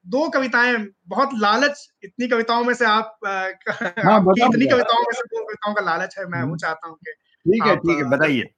दो 0.08 0.30
कविताएँ 0.30 0.78
बहुत 1.08 1.30
लालच 1.38 1.88
इतनी 2.04 2.28
कविताओं 2.28 2.64
में 2.64 2.74
से 2.74 2.86
आप 2.86 3.18
हाँ, 3.26 4.20
इतनी 4.22 4.66
कविताओं 4.66 5.02
में 5.02 5.14
से 5.14 5.22
दो 5.22 5.46
कविताओं 5.46 5.74
का 5.74 5.82
लालच 5.82 6.16
है 6.20 6.26
मैं 6.26 6.40
वो 6.40 6.46
हम्म। 6.46 6.58
चाहता 6.58 6.88
हूँ 6.88 6.98
ठीक 7.06 7.66
है 7.66 7.76
ठीक 7.76 7.98
है 7.98 8.10
बताइए। 8.10 8.50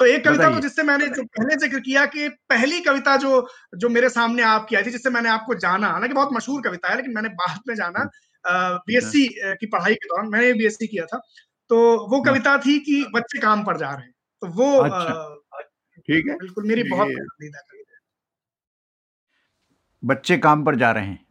तो 0.00 0.06
एक 0.06 0.24
कविता 0.24 0.48
तो 0.50 0.60
जिससे 0.60 0.82
मैंने 0.82 1.06
जो 1.08 1.22
पहले 1.24 1.56
ज़िक्र 1.56 1.80
किया 1.80 2.04
कि 2.06 2.28
पहली 2.48 2.80
कविता 2.80 3.16
जो 3.16 3.48
जो 3.76 3.88
मेरे 3.88 4.08
सामने 4.08 4.42
आपकी 4.42 4.76
आई 4.76 4.82
थी 4.82 4.90
जिससे 4.90 5.10
मैंने 5.10 5.28
आपको 5.28 5.54
जाना 5.54 5.88
हालाँकि 5.88 6.14
बहुत 6.14 6.32
मशहूर 6.32 6.62
कविता 6.62 6.88
है 6.88 6.96
लेकिन 6.96 7.14
मैंने 7.14 7.28
बाद 7.34 7.60
में 7.68 7.74
जाना 7.74 8.08
बीएससी 8.44 9.26
की 9.60 9.66
पढ़ाई 9.66 9.94
के 9.94 10.08
दौरान 10.08 10.28
मैंने 10.28 10.52
बीएससी 10.52 10.86
किया 10.86 11.06
था। 11.06 11.20
तो 11.70 11.76
वो 12.08 12.20
कविता 12.22 12.56
थी 12.58 12.78
कि 12.78 13.04
बच्चे 13.14 13.38
काम 13.38 13.64
पर 13.64 13.76
जा 13.76 13.90
रहे 13.90 14.04
हैं। 14.04 14.12
तो 14.42 14.46
वो 14.48 14.72
अच्छा, 14.78 15.34
ठीक 15.98 16.26
है। 16.28 16.36
बिल्कुल 16.36 16.66
मेरी 16.68 16.82
बहुत 16.84 17.08
पसंदीदा 17.08 17.60
कविता 17.60 17.98
बच्चे 20.02 20.36
काम 20.38 20.64
पर 20.64 20.76
जा 20.76 20.90
रहे 20.92 21.06
हैं। 21.06 21.24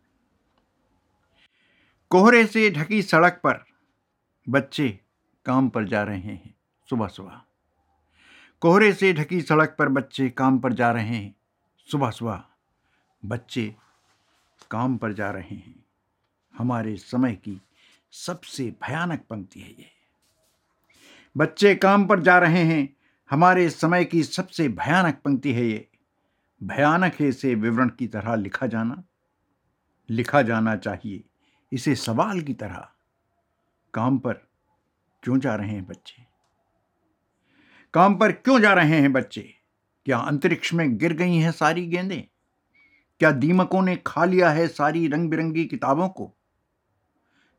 कोहरे 2.12 2.46
से 2.46 2.70
ढकी 2.72 3.02
सड़क 3.02 3.40
पर 3.44 3.64
बच्चे 4.48 4.90
काम 5.46 5.70
पर 5.70 5.86
जा 5.88 6.04
रहे 6.04 6.18
हैं 6.20 6.54
सुबह 6.90 7.08
सुबह 7.08 7.42
कोहरे 8.66 8.94
से 8.94 9.14
ढकी 9.14 9.42
सड़क 9.42 9.76
पर 9.80 9.90
बच्चे 9.90 10.30
काम 10.30 10.60
पर 10.60 10.74
जा 10.74 10.92
रहे 10.92 11.08
हैं। 11.08 11.36
सुबह 11.92 12.10
सुबह 12.10 12.44
बच्चे 13.26 13.76
काम 14.72 14.98
पर 14.98 15.14
जा 15.14 15.32
रहे 15.32 15.56
हैं। 15.56 15.86
हमारे 16.58 16.96
समय 16.96 17.36
की 17.36 17.62
सबसे 18.12 18.76
भयानक 18.82 19.26
पंक्ति 19.30 19.60
है 19.60 19.70
ये। 19.70 19.86
बच्चे 21.38 21.76
काम 21.76 22.06
पर 22.06 22.20
जा 22.20 22.38
रहे 22.40 22.64
हैं। 22.64 22.98
हमारे 23.30 23.70
समय 23.70 24.06
की 24.06 24.24
सबसे 24.24 24.70
भयानक 24.70 25.16
पंक्ति 25.26 25.54
है 25.54 25.66
ये। 25.66 25.90
भयानक 26.64 27.14
है 27.14 27.28
इसे 27.28 27.56
विवरण 27.56 27.90
की 27.90 28.08
तरह 28.08 28.36
लिखा 28.36 28.68
जाना। 28.68 29.04
लिखा 30.10 30.42
जाना 30.42 30.76
चाहिए। 30.76 31.24
इसे 31.72 31.96
सवाल 31.96 32.42
की 32.42 32.54
तरह 32.54 32.90
काम 33.94 34.18
पर 34.18 34.34
क्यों 35.24 35.40
जा 35.40 35.56
रहे 35.56 35.70
हैं 35.70 35.86
बच्चे? 35.86 36.35
काम 37.96 38.16
पर 38.16 38.32
क्यों 38.32 38.60
जा 38.60 38.74
रहे 38.74 39.02
हैं 39.02 39.14
बच्चे? 39.14 39.54
क्या 40.06 40.18
अंतरिक्ष 40.18 40.74
में 40.74 40.98
गिर 40.98 41.14
गई 41.14 41.36
हैं 41.36 41.52
सारी 41.52 41.88
गेंदें? 41.88 42.24
क्या 43.20 43.32
दीमकों 43.32 43.82
ने 43.82 43.96
खा 44.08 44.26
लिया 44.26 44.50
है 44.50 44.68
सारी 44.68 45.08
रंग 45.08 45.30
बिरंगी 45.30 45.66
किताबों 45.66 46.10
को? 46.10 46.36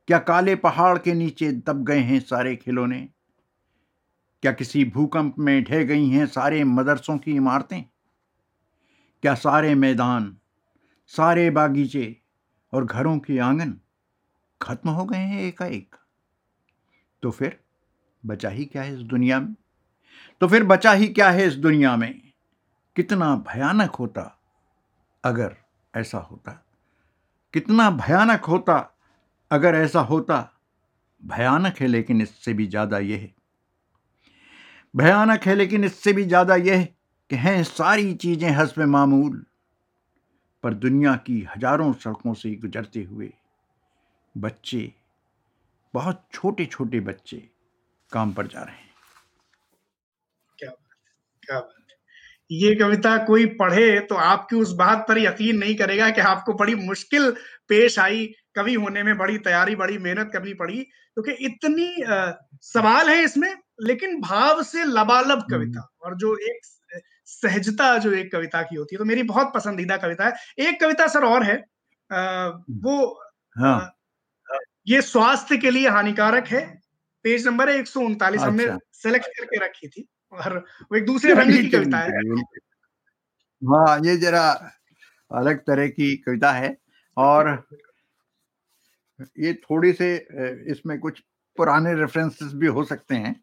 क्या 0.07 0.19
काले 0.19 0.57
पहाड़ 0.57 0.99
के 0.99 1.15
नीचे 1.15 1.53
दब 1.53 1.85
गए 1.85 1.99
हैं 1.99 2.21
सारे 2.21 2.57
खिलौने? 2.57 3.09
क्या 4.43 4.53
किसी 4.53 4.85
भूकंप 4.85 5.35
में 5.39 5.65
ढह 5.65 5.85
गई 5.85 6.09
हैं 6.09 6.27
सारे 6.27 6.65
मदरसों 6.65 7.19
की 7.19 7.33
इमारतें? 7.33 7.83
क्या 9.23 9.35
सारे 9.35 9.75
मैदान, 9.75 10.37
सारे 11.07 11.51
बागीचे 11.51 12.17
और 12.73 12.85
घरों 12.85 13.19
के 13.19 13.39
आँगन 13.39 13.81
खत्म 14.63 14.91
हो 14.91 15.05
गए 15.05 15.19
हैं 15.19 15.43
एकाएक? 15.43 15.97
तो 17.23 17.31
फिर 17.31 17.61
बचा 18.27 18.49
ही 18.49 18.65
क्या 18.65 18.83
है 18.83 18.95
इस 18.95 19.01
दुनिया 19.01 19.41
में? 19.41 19.55
तो 20.41 20.49
फिर 20.49 20.65
बचा 20.65 20.93
ही 20.93 21.07
क्या 21.09 21.31
है 21.31 21.47
इस 21.47 21.55
दुनिया 21.57 21.97
में? 21.97 22.21
कितना 22.97 23.35
भयानक 23.47 23.95
होता 23.95 24.23
अगर 25.25 25.57
ऐसा 25.95 26.19
होता। 26.21 26.53
कितना 27.55 27.91
भयानक 27.93 28.45
होता 28.45 28.79
अगर 29.51 29.75
ऐसा 29.75 30.01
होता। 30.03 30.39
भयानक 31.23 31.81
है 31.81 31.87
लेकिन 31.87 32.21
इससे 32.23 32.53
भी 32.55 32.67
ज़्यादा 32.67 32.99
यह 32.99 33.19
है। 33.19 33.35
भयानक 34.95 35.47
है 35.47 35.55
लेकिन 35.55 35.85
इससे 35.85 36.13
भी 36.13 36.25
ज़्यादा 36.25 36.57
यह 36.57 36.85
कि 37.31 37.37
हैं 37.37 37.63
सारी 37.65 38.15
चीज़ें 38.15 38.51
हसब 38.51 38.83
मामूल, 38.83 39.45
पर 40.65 40.75
दुनिया 40.75 41.15
की 41.17 41.41
हज़ारों 41.51 41.93
सड़कों 41.95 42.35
से 42.35 42.55
गुजरते 42.55 43.03
हुए 43.03 43.33
बच्चे, 44.35 44.93
बहुत 45.95 46.23
छोटे 46.33 46.67
छोटे 46.67 47.01
बच्चे 47.01 47.37
काम 48.13 48.33
पर 48.33 48.47
जा 48.47 48.63
रहे 48.63 48.75
हैं। 48.75 48.86
क्या 51.47 51.59
बात 51.59 51.75
ये 52.51 52.75
कविता 52.75 53.17
कोई 53.27 53.47
पढ़े 53.55 53.99
तो 54.01 54.15
आपकी 54.15 54.57
उस 54.57 54.73
बात 54.73 55.05
पर 55.09 55.19
यकीन 55.19 55.57
नहीं 55.59 55.75
करेगा 55.77 56.11
कि 56.11 56.21
आपको 56.23 56.53
बड़ी 56.55 56.75
मुश्किल 56.75 57.31
पेश 57.69 57.99
आई 57.99 58.27
कवि 58.57 58.75
होने 58.75 59.03
में 59.03 59.17
बड़ी 59.19 59.39
तैयारी 59.39 59.75
बड़ी 59.77 59.99
मेहनत 59.99 60.31
करनी 60.33 60.53
पड़ी 60.55 60.77
क्योंकि 60.77 61.33
तो 61.33 61.45
इतनी 61.45 62.03
आ, 62.03 62.33
सवाल 62.63 63.09
है 63.11 63.23
इसमें 63.25 63.55
लेकिन 63.83 64.21
भाव 64.21 64.63
से 64.63 64.85
लबालब 64.85 65.39
हम्म। 65.39 65.57
कविता 65.57 65.89
और 66.03 66.17
जो 66.17 66.37
एक 66.45 66.61
सहजता 67.29 67.97
जो 67.99 68.13
एक 68.13 68.33
कविता 68.33 68.63
की 68.63 68.77
होती 68.77 68.95
है 68.95 68.99
तो 68.99 69.05
मेरी 69.05 69.23
बहुत 69.25 69.53
पसंदीदा 69.55 69.97
कविता 69.97 70.27
है 70.27 70.67
एक 70.69 70.81
कविता 70.81 71.07
सर 71.09 71.25
और 71.25 71.43
है 71.43 71.57
आ, 72.11 72.47
वो 72.49 73.21
हाँ। 73.57 73.79
आ, 74.49 74.59
ये 74.87 75.01
स्वास्थ्य 75.03 75.57
के 75.57 75.71
लिए 75.71 75.89
हानिकारक 75.89 76.49
है 76.49 76.65
पेज 77.25 77.47
नंबर 77.47 77.71
है 77.71 77.79
एक 77.79 77.87
सौ 77.87 78.01
उनतालीस 78.01 78.41
हमने 78.41 78.65
अच्छा। 78.65 78.79
सेलेक्ट 78.93 79.27
करके 79.39 79.65
रखी 79.65 79.89
थी 79.89 80.09
और 80.33 80.59
वो 80.59 80.97
एक 80.97 81.07
दूसरे 81.07 81.35
रंग 81.35 81.53
की 81.53 81.69
कविता 81.69 81.99
है। 81.99 82.11
हाँ 83.63 83.99
ये 84.05 84.17
जरा 84.17 84.73
अलग 85.31 85.59
तरह 85.59 85.89
की 85.89 86.17
कविता 86.17 86.53
है 86.53 86.77
और 87.17 87.67
ये 89.39 89.55
थोड़ी 89.55 89.93
से 89.93 90.17
इसमें 90.71 90.99
कुछ 90.99 91.21
पुराने 91.57 91.95
रेफरेंसेस 91.95 92.53
भी 92.55 92.67
हो 92.67 92.85
सकते 92.85 93.15
हैं। 93.15 93.41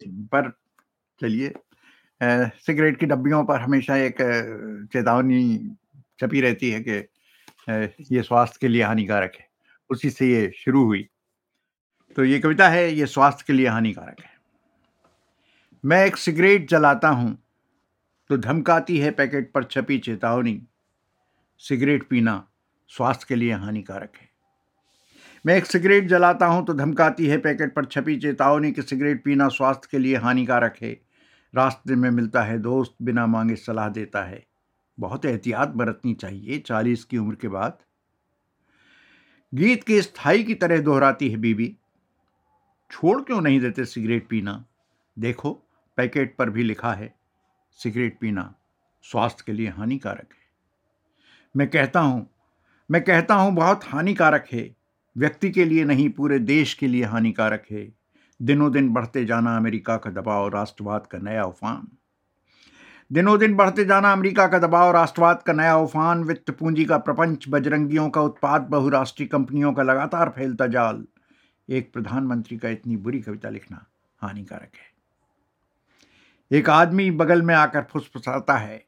पर 0.00 0.50
चलिए 1.20 1.52
सिगरेट 2.22 3.00
की 3.00 3.06
डब्बियों 3.06 3.44
पर 3.44 3.60
हमेशा 3.60 3.96
एक 3.96 4.16
चेतावनी 4.92 5.76
छपी 6.20 6.40
रहती 6.40 6.70
है 6.70 6.80
कि 6.88 6.96
ये 8.16 8.22
स्वास्थ्य 8.22 8.58
के 8.60 8.68
लिए 8.68 8.82
हानिकारक 8.82 9.32
है। 9.40 9.48
उसी 9.90 10.10
से 10.10 10.26
ये 10.26 10.52
शुरू 10.56 10.84
हुई। 10.84 11.08
तो 12.16 12.24
ये 12.24 12.38
कविता 12.38 12.68
है 12.68 12.92
ये 12.92 13.06
स्वास्थ्य 13.06 13.44
के 13.46 13.52
लिए 13.52 13.68
हानिकारक 13.68 14.20
है। 14.20 14.33
मैं 15.84 16.06
एक 16.06 16.16
सिगरेट 16.16 16.68
जलाता 16.68 17.08
हूँ। 17.08 17.38
तो 18.28 18.36
धमकाती 18.36 18.98
है 18.98 19.10
पैकेट 19.10 19.52
पर 19.52 19.64
छपी 19.64 19.98
चेतावनी। 19.98 20.62
सिगरेट 21.58 22.08
पीना 22.08 22.48
स्वास्थ्य 22.88 23.26
के 23.28 23.36
लिए 23.36 23.52
हानिकारक 23.52 24.12
है। 24.22 24.28
मैं 25.46 25.56
एक 25.56 25.66
सिगरेट 25.66 26.08
जलाता 26.08 26.46
हूँ 26.46 26.66
तो 26.66 26.74
धमकाती 26.74 27.26
है 27.26 27.38
पैकेट 27.38 27.74
पर 27.74 27.84
छपी 27.84 28.16
चेतावनी 28.16 28.72
कि 28.72 28.82
सिगरेट 28.82 29.24
पीना 29.24 29.48
स्वास्थ्य 29.48 29.88
के 29.90 29.98
लिए 29.98 30.16
हानिकारक 30.16 30.76
है। 30.82 31.00
रास्ते 31.54 31.94
में 31.94 32.10
मिलता 32.10 32.42
है 32.42 32.58
दोस्त, 32.58 32.94
बिना 33.02 33.26
मांगे 33.26 33.56
सलाह 33.56 33.88
देता 33.88 34.24
है। 34.24 34.46
बहुत 35.00 35.24
एहतियात 35.24 35.68
बरतनी 35.68 36.14
चाहिए, 36.14 36.58
चालीस 36.58 37.04
की 37.04 37.18
उम्र 37.18 37.34
के 37.34 37.48
बाद। 37.48 37.78
गीत 39.54 39.84
के 39.84 40.02
स्थायी 40.02 40.44
की 40.44 40.54
तरह 40.54 40.80
दोहराती 40.80 41.30
है 41.30 41.36
बीबी। 41.36 41.76
छोड़ 42.90 43.22
क्यों 43.22 43.40
नहीं 43.40 43.60
देते 43.60 43.84
सिगरेट 43.84 44.28
पीना? 44.28 44.64
देखो। 45.18 45.60
पैकेट 45.96 46.36
पर 46.36 46.50
भी 46.50 46.62
लिखा 46.62 46.92
है, 46.92 47.14
सिगरेट 47.72 48.18
पीना 48.20 48.54
स्वास्थ्य 49.02 49.42
के 49.46 49.52
लिए 49.52 49.68
हानिकारक 49.68 50.28
है। 50.32 50.44
मैं 51.56 51.68
कहता 51.68 52.00
हूँ, 52.00 52.26
मैं 52.90 53.02
कहता 53.02 53.34
हूँ 53.34 53.54
बहुत 53.54 53.84
हानिकारक 53.84 54.44
है, 54.52 54.76
व्यक्ति 55.16 55.50
के 55.50 55.64
लिए 55.64 55.84
नहीं, 55.84 56.10
पूरे 56.10 56.38
देश 56.38 56.74
के 56.74 56.86
लिए 56.86 57.04
हानिकारक 57.04 57.64
है। 57.70 57.92
दिनों 58.42 58.72
दिन 58.72 58.88
बढ़ते 58.90 59.24
जाना 59.24 59.56
अमेरिका 59.56 59.96
का 59.96 60.10
दबाव 60.10 60.48
राष्ट्रवाद 60.48 61.06
का 61.06 61.18
नया 61.18 61.44
उफान। 61.44 61.88
दिनों 63.12 63.38
दिन 63.38 63.54
बढ़ते 63.54 63.84
जाना 63.84 64.12
अमेरिका 64.12 64.46
का 64.46 64.58
दबाव 64.58 64.90
राष्ट्रवाद 64.90 65.42
का 65.42 65.52
नया 65.52 65.76
उफान, 65.76 66.24
वित्त 66.24 66.50
पूंजी 66.50 66.84
का 66.84 66.98
प्रपंच, 66.98 67.44
बजरंगियों 67.48 68.10
का 68.10 68.20
उत्पाद, 68.20 68.62
बहुराष्ट्रीय 68.62 69.28
कंपनियों 69.28 69.72
का 69.72 69.82
लगातार 69.82 70.28
फैलता 70.28 70.66
जाल। 70.66 71.04
एक 71.68 71.92
प्रधानमंत्री 71.92 72.58
का 72.58 72.68
इतनी 72.68 72.96
बुरी 72.96 73.20
कविता 73.20 73.48
लिखना 73.48 73.86
हानिकारक 74.18 74.70
है। 74.74 74.93
एक 76.52 76.70
आदमी 76.70 77.10
बगल 77.10 77.42
में 77.42 77.54
आकर 77.54 77.82
फुसफुसाता 77.82 78.56
है। 78.56 78.84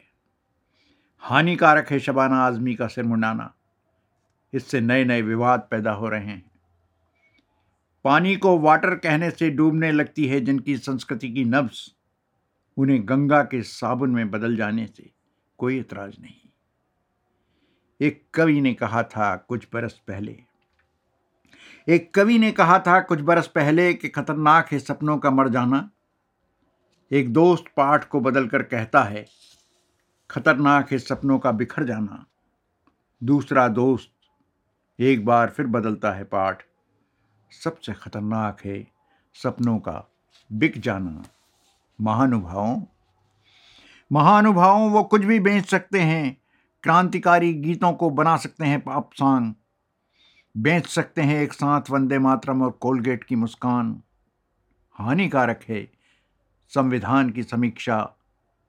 हानिकारक 1.19 1.91
है 1.91 1.99
शबाना 1.99 2.37
आजमी 2.37 2.75
का 2.75 2.87
सिर 2.87 3.05
मुंडाना। 3.05 3.55
इससे 4.53 4.81
नए 4.81 5.05
नए 5.05 5.23
विवाद 5.23 5.69
पैदा 5.71 5.93
हो 5.93 6.09
रहे 6.09 6.25
हैं। 6.25 6.51
पानी 8.05 8.37
को 8.37 8.59
वाटर 8.59 8.95
कहने 8.95 9.31
से 9.31 9.51
डूबने 9.51 9.93
लगती 9.93 10.27
है 10.27 10.41
जिनकी 10.41 10.77
संस्कृति 10.77 11.33
की 11.33 11.45
नब्स 11.45 11.95
उन्हें 12.77 13.09
गंगा 13.09 13.43
के 13.43 13.63
साबुन 13.63 14.11
में 14.11 14.31
बदल 14.31 14.57
जाने 14.57 14.87
से 14.87 15.11
कोई 15.59 15.79
इतराज 15.79 16.17
नहीं। 16.21 16.49
एक 18.01 18.27
कवि 18.35 18.61
ने 18.61 18.75
कहा 18.75 19.03
था 19.03 19.37
कुछ 19.37 19.69
बरस 19.73 20.01
पहले। 20.09 20.43
एक 21.89 22.15
कवि 22.15 22.39
ने 22.39 22.53
कहा 22.53 22.79
था 22.79 23.01
कुछ 23.01 23.21
बरस 23.21 23.47
पहले 23.47 23.95
कि 23.95 24.09
खतरनाक 24.09 24.73
है 24.73 24.79
सपनों 24.79 25.19
का 25.19 25.31
मर 25.31 25.49
जाना। 25.49 25.91
एक 27.13 27.33
दोस्त 27.33 27.65
पाठ 27.77 28.09
को 28.09 28.21
बदलकर 28.21 28.63
कहता 28.63 29.03
है, 29.03 29.27
खतरनाक 30.31 30.93
है 30.93 30.99
सपनों 30.99 31.39
का 31.39 31.53
बिखर 31.53 31.85
जाना। 31.85 32.27
दूसरा 33.25 33.69
दोस्त 33.69 34.11
एक 35.01 35.25
बार 35.25 35.51
फिर 35.51 35.67
बदलता 35.67 36.13
है 36.13 36.25
पाठ। 36.25 36.63
सबसे 37.63 37.93
खतरनाक 37.93 38.65
है 38.65 38.87
सपनों 39.35 39.79
का 39.79 40.11
बिक 40.53 40.81
जाना। 40.81 41.23
महानुभावों 42.01 42.83
महानुभावों, 44.13 44.91
वो 44.91 45.03
कुछ 45.03 45.23
भी 45.23 45.41
बेच 45.41 45.67
सकते 45.67 46.01
हैं। 46.01 46.43
क्रांतिकारी 46.83 47.55
गीतों 47.55 47.93
को 47.93 48.11
बना 48.11 48.37
सकते 48.37 48.65
हैं 48.65 48.81
पाप 48.81 49.11
सॉन्ग 49.13 49.55
बेच 50.57 50.87
सकते 50.87 51.23
हैं 51.23 51.43
एक 51.43 51.53
साथ 51.53 51.83
वंदे 51.91 52.19
मातरम 52.19 52.63
और 52.63 52.71
कोलगेट 52.71 53.25
की 53.25 53.37
मुस्कान। 53.37 54.03
हानिकारक 54.93 55.61
है 55.69 55.96
संविधान 56.69 57.31
की 57.31 57.43
समीक्षा, 57.43 58.17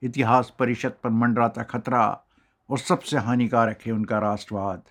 इतिहास 0.02 0.52
परिषद 0.58 0.92
पर 1.04 1.10
मंडराता 1.10 1.62
खतरा 1.62 2.24
और 2.70 2.78
सबसे 2.78 3.18
हानिकारक 3.18 3.78
है 3.86 3.92
उनका 3.92 4.18
राष्ट्रवाद। 4.18 4.82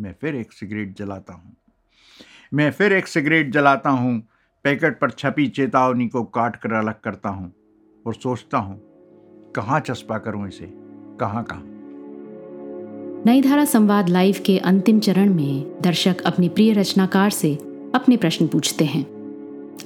मैं 0.00 0.14
फिर 0.20 0.34
एक 0.34 0.52
सिगरेट 0.52 0.96
जलाता 0.96 1.34
हूँ। 1.34 1.56
मैं 2.54 2.70
फिर 2.70 2.92
एक 2.92 3.06
सिगरेट 3.06 3.52
जलाता 3.52 3.90
हूँ, 3.90 4.22
पैकेट 4.64 5.00
पर 5.00 5.10
छपी 5.10 5.48
चेतावनी 5.48 6.08
को 6.08 6.22
काट 6.24 6.56
कर 6.56 6.72
अलग 6.72 7.00
करता 7.00 7.28
हूँ 7.28 7.52
और 8.06 8.14
सोचता 8.14 8.58
हूँ, 8.58 8.80
कहाँ 9.52 9.80
चस्पा 9.80 10.18
करूँ 10.18 10.48
इसे? 10.48 10.72
कहाँ 11.20 11.44
कहाँ? 11.44 11.62
नई 13.26 13.42
धारा 13.42 13.64
संवाद 13.64 14.08
लाइव 14.08 14.36
के 14.46 14.58
अंतिम 14.58 15.00
चरण 15.00 15.34
में 15.34 15.80
दर्शक 15.82 16.20
अपने 16.20 16.48
प्रिय 16.48 16.72
रचनाकार 16.72 17.30
से 17.30 17.54
अपने 17.94 18.16
प्रश्न 18.16 18.46
पूछते 18.46 18.84
हैं। 18.84 19.04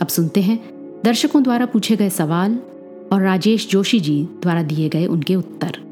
अब 0.03 0.07
सुनते 0.07 0.43
हैं 0.43 0.76
दर्शकों 1.05 1.42
द्वारा 1.42 1.66
पूछे 1.66 1.97
गए 1.97 2.11
सवाल 2.11 2.55
और 3.12 3.22
राजेश 3.22 3.68
जोशी 3.68 4.01
जी 4.01 4.22
द्वारा 4.42 4.62
दिए 4.62 4.88
गए 4.88 5.07
उनके 5.07 5.34
उत्तर। 5.34 5.84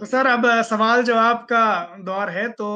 तो 0.00 0.06
सर 0.06 0.26
अब 0.26 0.44
सवाल 0.62 1.02
जवाब 1.02 1.36
का 1.52 1.64
दौर 2.00 2.30
है 2.30 2.48
तो 2.50 2.68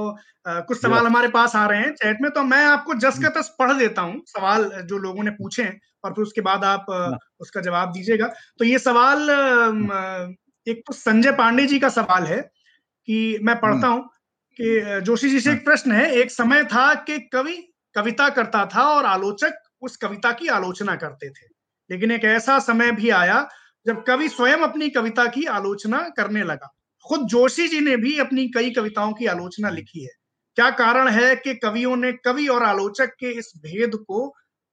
कुछ 0.46 0.80
सवाल 0.80 1.06
हमारे 1.06 1.28
पास 1.28 1.54
आ 1.56 1.64
रहे 1.66 1.80
हैं 1.80 1.92
चैट 1.94 2.18
में 2.22 2.30
तो 2.30 2.42
मैं 2.42 2.64
आपको 2.66 2.94
जस 2.94 3.18
का 3.18 3.28
तस 3.30 3.54
पढ़ 3.58 3.72
देता 3.72 4.02
हूँ 4.02 4.22
सवाल 4.28 4.70
जो 4.84 4.98
लोगों 4.98 5.22
ने 5.22 5.30
पूछे 5.30 5.62
हैं 5.62 5.80
और 6.04 6.12
फिर 6.12 6.22
उसके 6.22 6.40
बाद 6.40 6.64
आप। 6.64 6.86
उसका 7.40 7.60
जवाब 7.60 7.92
दीजिएगा। 7.92 8.26
तो 8.58 8.64
ये 8.64 8.78
सवाल 8.78 9.30
एक 10.66 10.82
तो 10.86 10.92
संजय 10.92 11.32
पांडे 11.32 11.66
जी 11.66 11.78
का 11.78 11.88
सवाल 11.90 12.24
है 12.24 12.40
कि 13.08 13.38
मैं 13.42 13.56
पढ़ता 13.60 13.88
हूँ 13.88 14.02
कि 14.56 15.00
जोशी 15.02 15.30
जी 15.30 15.40
से 15.40 15.52
एक। 15.52 15.64
प्रश्न 15.64 15.92
है 15.92 16.10
एक 16.12 16.30
समय 16.30 16.64
था 16.64 16.92
कि 17.06 17.18
कवि 17.32 17.56
कविता 17.94 18.28
करता 18.28 18.64
था 18.66 18.82
और 18.88 19.04
आलोचक 19.06 19.60
उस 19.84 19.96
कविता 19.96 20.32
की 20.32 20.48
आलोचना 20.48 20.96
करते 20.96 21.30
थे। 21.30 21.46
लेकिन 21.90 22.10
एक 22.10 22.24
ऐसा 22.24 22.58
समय 22.58 22.92
भी 22.92 23.10
आया 23.10 23.48
जब 23.86 24.04
कवि 24.04 24.28
स्वयं 24.28 24.56
अपनी 24.56 24.90
कविता 24.90 25.26
की 25.26 25.44
आलोचना 25.44 26.08
करने 26.08 26.42
लगा। 26.42 26.74
खुद 27.08 27.20
जोशी 27.20 27.68
जी 27.68 27.80
ने 27.80 27.96
भी 27.96 28.18
अपनी 28.18 28.48
कई 28.48 28.70
कविताओं 28.70 29.12
की 29.12 29.26
आलोचना 29.26 29.70
लिखी 29.70 30.02
है। 30.02 30.10
क्या 30.54 30.70
कारण 30.70 31.08
है 31.08 31.36
कि 31.36 31.54
कवियों 31.54 31.96
ने, 31.96 32.12
कवि 32.12 32.46
और 32.46 32.62
आलोचक 32.62 33.06
के 33.06 33.30
इस 33.30 33.52
भेद 33.56 33.94
को 33.94 34.28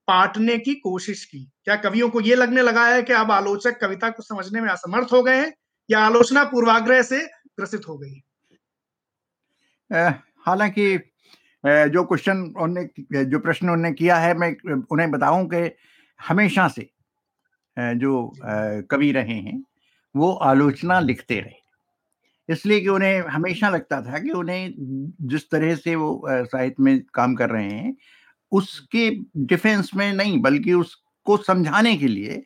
पाटने 0.07 0.57
की 0.57 0.75
कोशिश 0.75 1.25
की? 1.25 1.51
क्या 1.63 1.75
कवियों 1.75 2.09
को 2.09 2.21
यह 2.21 2.35
लगने 2.35 2.61
लगा 2.61 2.87
है 2.87 3.03
कि 3.03 3.13
अब 3.13 3.31
आलोचक 3.31 3.79
कविता 3.81 4.09
को 4.09 4.23
समझने 4.23 4.61
में 4.61 4.69
असमर्थ 4.69 5.07
हो 5.11 5.23
गए 5.23 5.35
हैं 5.35 5.53
या 5.91 5.99
आलोचना 5.99 6.43
पूर्वाग्रह 6.43 7.01
से 7.01 7.25
ग्रसित 7.25 7.81
हो 7.87 7.97
गई 7.97 8.21
हालाँकि 10.39 11.10
जो 11.63 12.03
क्वेश्चन 12.03 12.41
उन्होंने 12.57 13.25
जो 13.25 13.39
प्रश्न 13.39 13.69
उन्होंने 13.69 13.91
किया 13.93 14.17
है, 14.17 14.33
मैं 14.33 14.55
उन्हें 14.83 15.09
बताऊँ 15.11 15.47
कि 15.49 15.69
हमेशा 16.19 16.67
से 16.67 16.89
जो 17.77 18.31
कवि 18.91 19.11
रहे 19.11 19.33
हैं, 19.33 19.63
वो 20.15 20.31
आलोचना 20.33 20.99
लिखते 20.99 21.39
रहे। 21.39 21.59
इसलिए 22.49 22.79
कि 22.81 22.87
उन्हें 22.87 23.27
हमेशा 23.29 23.69
लगता 23.69 24.01
था 24.01 24.19
कि 24.19 24.31
उन्हें 24.31 24.73
जिस 25.29 25.49
तरह 25.51 25.75
से 25.75 25.95
वो 25.95 26.21
साहित्य 26.25 26.83
में 26.83 27.01
काम 27.13 27.35
कर 27.35 27.49
रहे 27.49 27.69
हैं, 27.69 27.95
उसके 28.51 29.09
डिफेंस 29.37 29.91
में 29.95 30.11
नहीं, 30.13 30.41
बल्कि 30.41 30.73
उसको 30.73 31.37
समझाने 31.37 31.95
के 31.97 32.07
लिए 32.07 32.43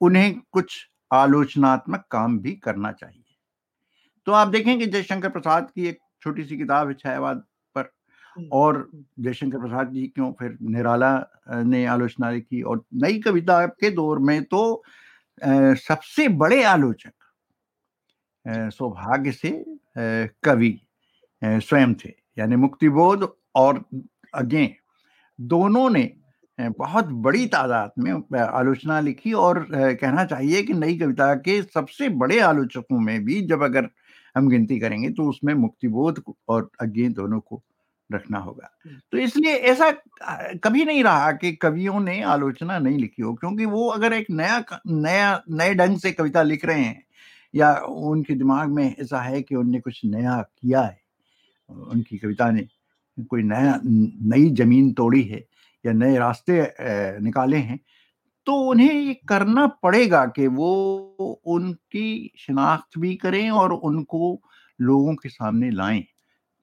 उन्हें 0.00 0.40
कुछ 0.52 0.76
आलोचनात्मक 1.12 2.04
काम 2.10 2.38
भी 2.38 2.52
करना 2.54 2.92
चाहिए। 2.92 3.24
तो 4.26 4.32
आप 4.32 4.48
देखेंगे 4.48 4.86
जयशंकर 4.86 5.28
प्रसाद 5.28 5.70
की 5.74 5.86
एक 5.88 5.98
छोटी 6.22 6.44
सी 6.44 6.56
किताब 6.56 6.88
है 6.88 6.94
छायावाद 6.94 7.44
और 8.52 8.88
जयशंकर 9.20 9.58
प्रसाद 9.58 9.92
जी 9.92 10.06
क्यों 10.06 10.30
फिर 10.32 10.56
निराला 10.70 11.12
ने 11.64 11.84
आलोचना 11.86 12.30
लिखी 12.30 12.62
और 12.62 12.84
नई 12.94 13.18
कविता 13.20 13.64
के 13.66 13.90
दौर 13.90 14.18
में 14.18 14.42
तो 14.44 14.62
सबसे 15.78 16.28
बड़े 16.36 16.62
आलोचक 16.64 17.12
सौभाग्य 18.46 19.32
से 19.32 19.50
कवि 20.44 20.78
स्वयं 21.42 21.94
थे 21.94 22.12
यानी 22.38 22.56
मुक्तिबोध 22.56 23.32
और 23.54 23.84
अज्ञे 24.34 24.74
दोनों 25.38 25.88
ने 25.90 26.10
बहुत 26.58 27.04
बड़ी 27.22 27.46
तादाद 27.46 27.92
में 27.98 28.38
आलोचना 28.40 29.00
लिखी 29.00 29.32
और 29.32 29.66
कहना 29.72 30.24
चाहिए 30.24 30.62
कि 30.62 30.72
नई 30.72 30.98
कविता 30.98 31.34
के 31.34 31.62
सबसे 31.62 32.08
बड़े 32.14 32.38
आलोचकों 32.40 32.98
में 33.00 33.24
भी 33.24 33.40
जब 33.46 33.62
अगर 33.62 33.88
हम 34.36 34.48
गिनती 34.48 34.78
करेंगे 34.80 35.10
तो 35.10 35.28
उसमें 35.28 35.52
मुक्तिबोध 35.54 36.22
और 36.48 36.70
अज्ञे 36.80 37.08
दोनों 37.08 37.40
को 37.40 37.62
रखना 38.12 38.38
होगा। 38.38 38.70
तो 39.12 39.18
इसलिए 39.18 39.54
ऐसा 39.54 39.90
कभी 40.64 40.84
नहीं 40.84 41.04
रहा 41.04 41.32
कि 41.32 41.52
कवियों 41.52 42.00
ने 42.00 42.20
आलोचना 42.22 42.78
नहीं 42.78 42.98
लिखी 42.98 43.22
हो 43.22 43.34
क्योंकि 43.34 43.64
वो 43.64 43.88
अगर 43.88 44.12
एक 44.12 44.26
नया 44.30 44.64
नया 44.86 45.42
नए 45.50 45.74
ढंग 45.74 45.98
से 45.98 46.12
कविता 46.12 46.42
लिख 46.42 46.64
रहे 46.64 46.84
हैं 46.84 47.04
या 47.54 47.74
उनके 47.88 48.34
दिमाग 48.34 48.68
में 48.68 48.84
ऐसा 49.00 49.20
है 49.20 49.42
कि 49.42 49.54
उनने 49.54 49.80
कुछ 49.80 50.00
नया 50.04 50.40
किया 50.42 50.82
है 50.82 51.00
उनकी 51.70 52.18
कविता 52.18 52.50
ने 52.50 52.66
कोई 53.18 53.42
नया 53.42 53.80
नई 53.84 54.50
ज़मीन 54.50 54.92
तोड़ी 54.92 55.22
है 55.22 55.44
या 55.84 55.92
नए 55.92 56.16
रास्ते 56.18 56.60
निकाले 57.20 57.56
हैं 57.56 57.80
तो 58.46 58.54
उन्हें 58.70 58.92
ये 58.92 59.14
करना 59.28 59.66
पड़ेगा 59.66 60.24
कि 60.26 60.46
वो 60.46 60.70
उनकी 61.46 62.32
शिनाख्त 62.38 62.98
भी 62.98 63.14
करें 63.16 63.50
और 63.50 63.72
उनको 63.72 64.40
लोगों 64.80 65.14
के 65.14 65.28
सामने 65.28 65.70
लाएँ 65.70 66.00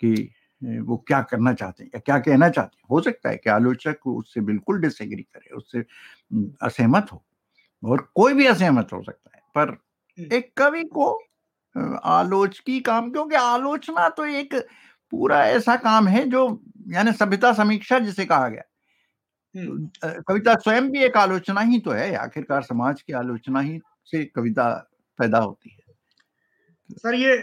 कि 0.02 0.30
वो 0.62 0.98
क्या 1.08 1.22
करना 1.24 1.54
चाहते 1.54 1.84
हैं 1.84 1.92
या 1.96 2.00
क्या 2.06 2.18
कहना 2.20 2.50
चाहते 2.50 2.78
हैं? 2.78 2.84
हो 2.92 3.02
सकता 3.02 3.30
है 3.30 3.38
कि 3.38 3.50
आलोचक 3.50 4.08
उससे 4.08 4.42
बिल्कुल 4.42 4.82
डिसएग्री 4.82 5.22
करे 5.24 5.56
उससे 5.58 5.86
असहमत 6.64 7.08
हो 7.14 7.24
और 7.84 8.10
कोई 8.16 8.34
भी 8.34 8.46
असहमत 8.48 8.94
हो 8.94 9.04
सकता 9.04 9.32
है 9.36 9.44
पर 9.56 9.78
एक 10.18 10.52
कवि 10.58 10.84
को 10.98 11.12
आलोचकी 12.06 12.80
काम 12.82 13.12
क्योंकि 13.12 13.36
आलोचना 13.36 14.10
तो 14.10 14.26
एक 14.28 14.56
पूरा 15.12 15.46
ऐसा 15.48 15.76
काम 15.78 16.08
है 16.08 16.26
जो 16.30 16.48
यानी 16.90 17.12
सभ्यता 17.14 17.54
समीक्षा 17.54 18.00
जिसे 18.00 18.26
कहा 18.26 18.48
गया। 18.50 18.64
तो, 19.56 20.22
कविता 20.30 20.56
स्वयं 20.56 20.90
भी 20.92 21.04
एक 21.04 21.18
आलोचना 21.18 21.62
ही 21.62 21.80
तो 21.80 21.92
है 21.92 22.14
आखिरकार 22.16 22.64
समाज 22.64 23.02
की 23.02 23.14
आलोचना 23.16 23.62
ही 23.62 23.80
से 24.06 24.26
कविता 24.28 24.70
पैदा 25.20 25.40
होती 25.40 25.70
है। 25.72 25.94
सर 26.90 27.16
ये 27.16 27.34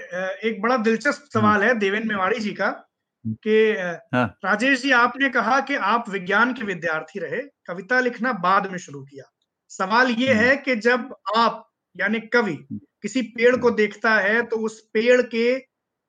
एक 0.45 0.61
बड़ा 0.63 0.77
दिलचस्प 0.79 1.29
सवाल 1.33 1.63
है 1.63 1.75
देवेंद्र 1.79 2.09
मेवाड़ी 2.09 2.39
जी 2.41 2.53
का। 2.53 2.86
कि 3.27 3.73
हाँ। 4.15 4.27
राजेश 4.45 4.83
जी 4.83 4.91
आपने 4.93 5.29
कहा 5.31 5.61
कि 5.61 5.75
आप 5.75 6.09
विज्ञान 6.11 6.53
के 6.55 6.65
विद्यार्थी 6.65 7.19
रहे 7.21 7.41
कविता 7.67 8.01
लिखना 8.01 8.33
बाद 8.41 8.71
में 8.73 8.79
शुरू 8.79 9.03
किया। 9.05 9.25
सवाल 9.71 10.11
ये 10.13 10.35
है 10.35 10.57
कि 10.57 10.77
जब 10.77 11.15
आप 11.37 11.65
यानी 11.97 12.21
कवि 12.33 12.55
किसी 13.03 13.23
पेड़ 13.31 13.57
को 13.57 13.71
देखता 13.71 14.15
है 14.17 14.43
तो 14.43 14.57
उस 14.57 14.81
पेड़ 14.95 15.21
के 15.25 15.57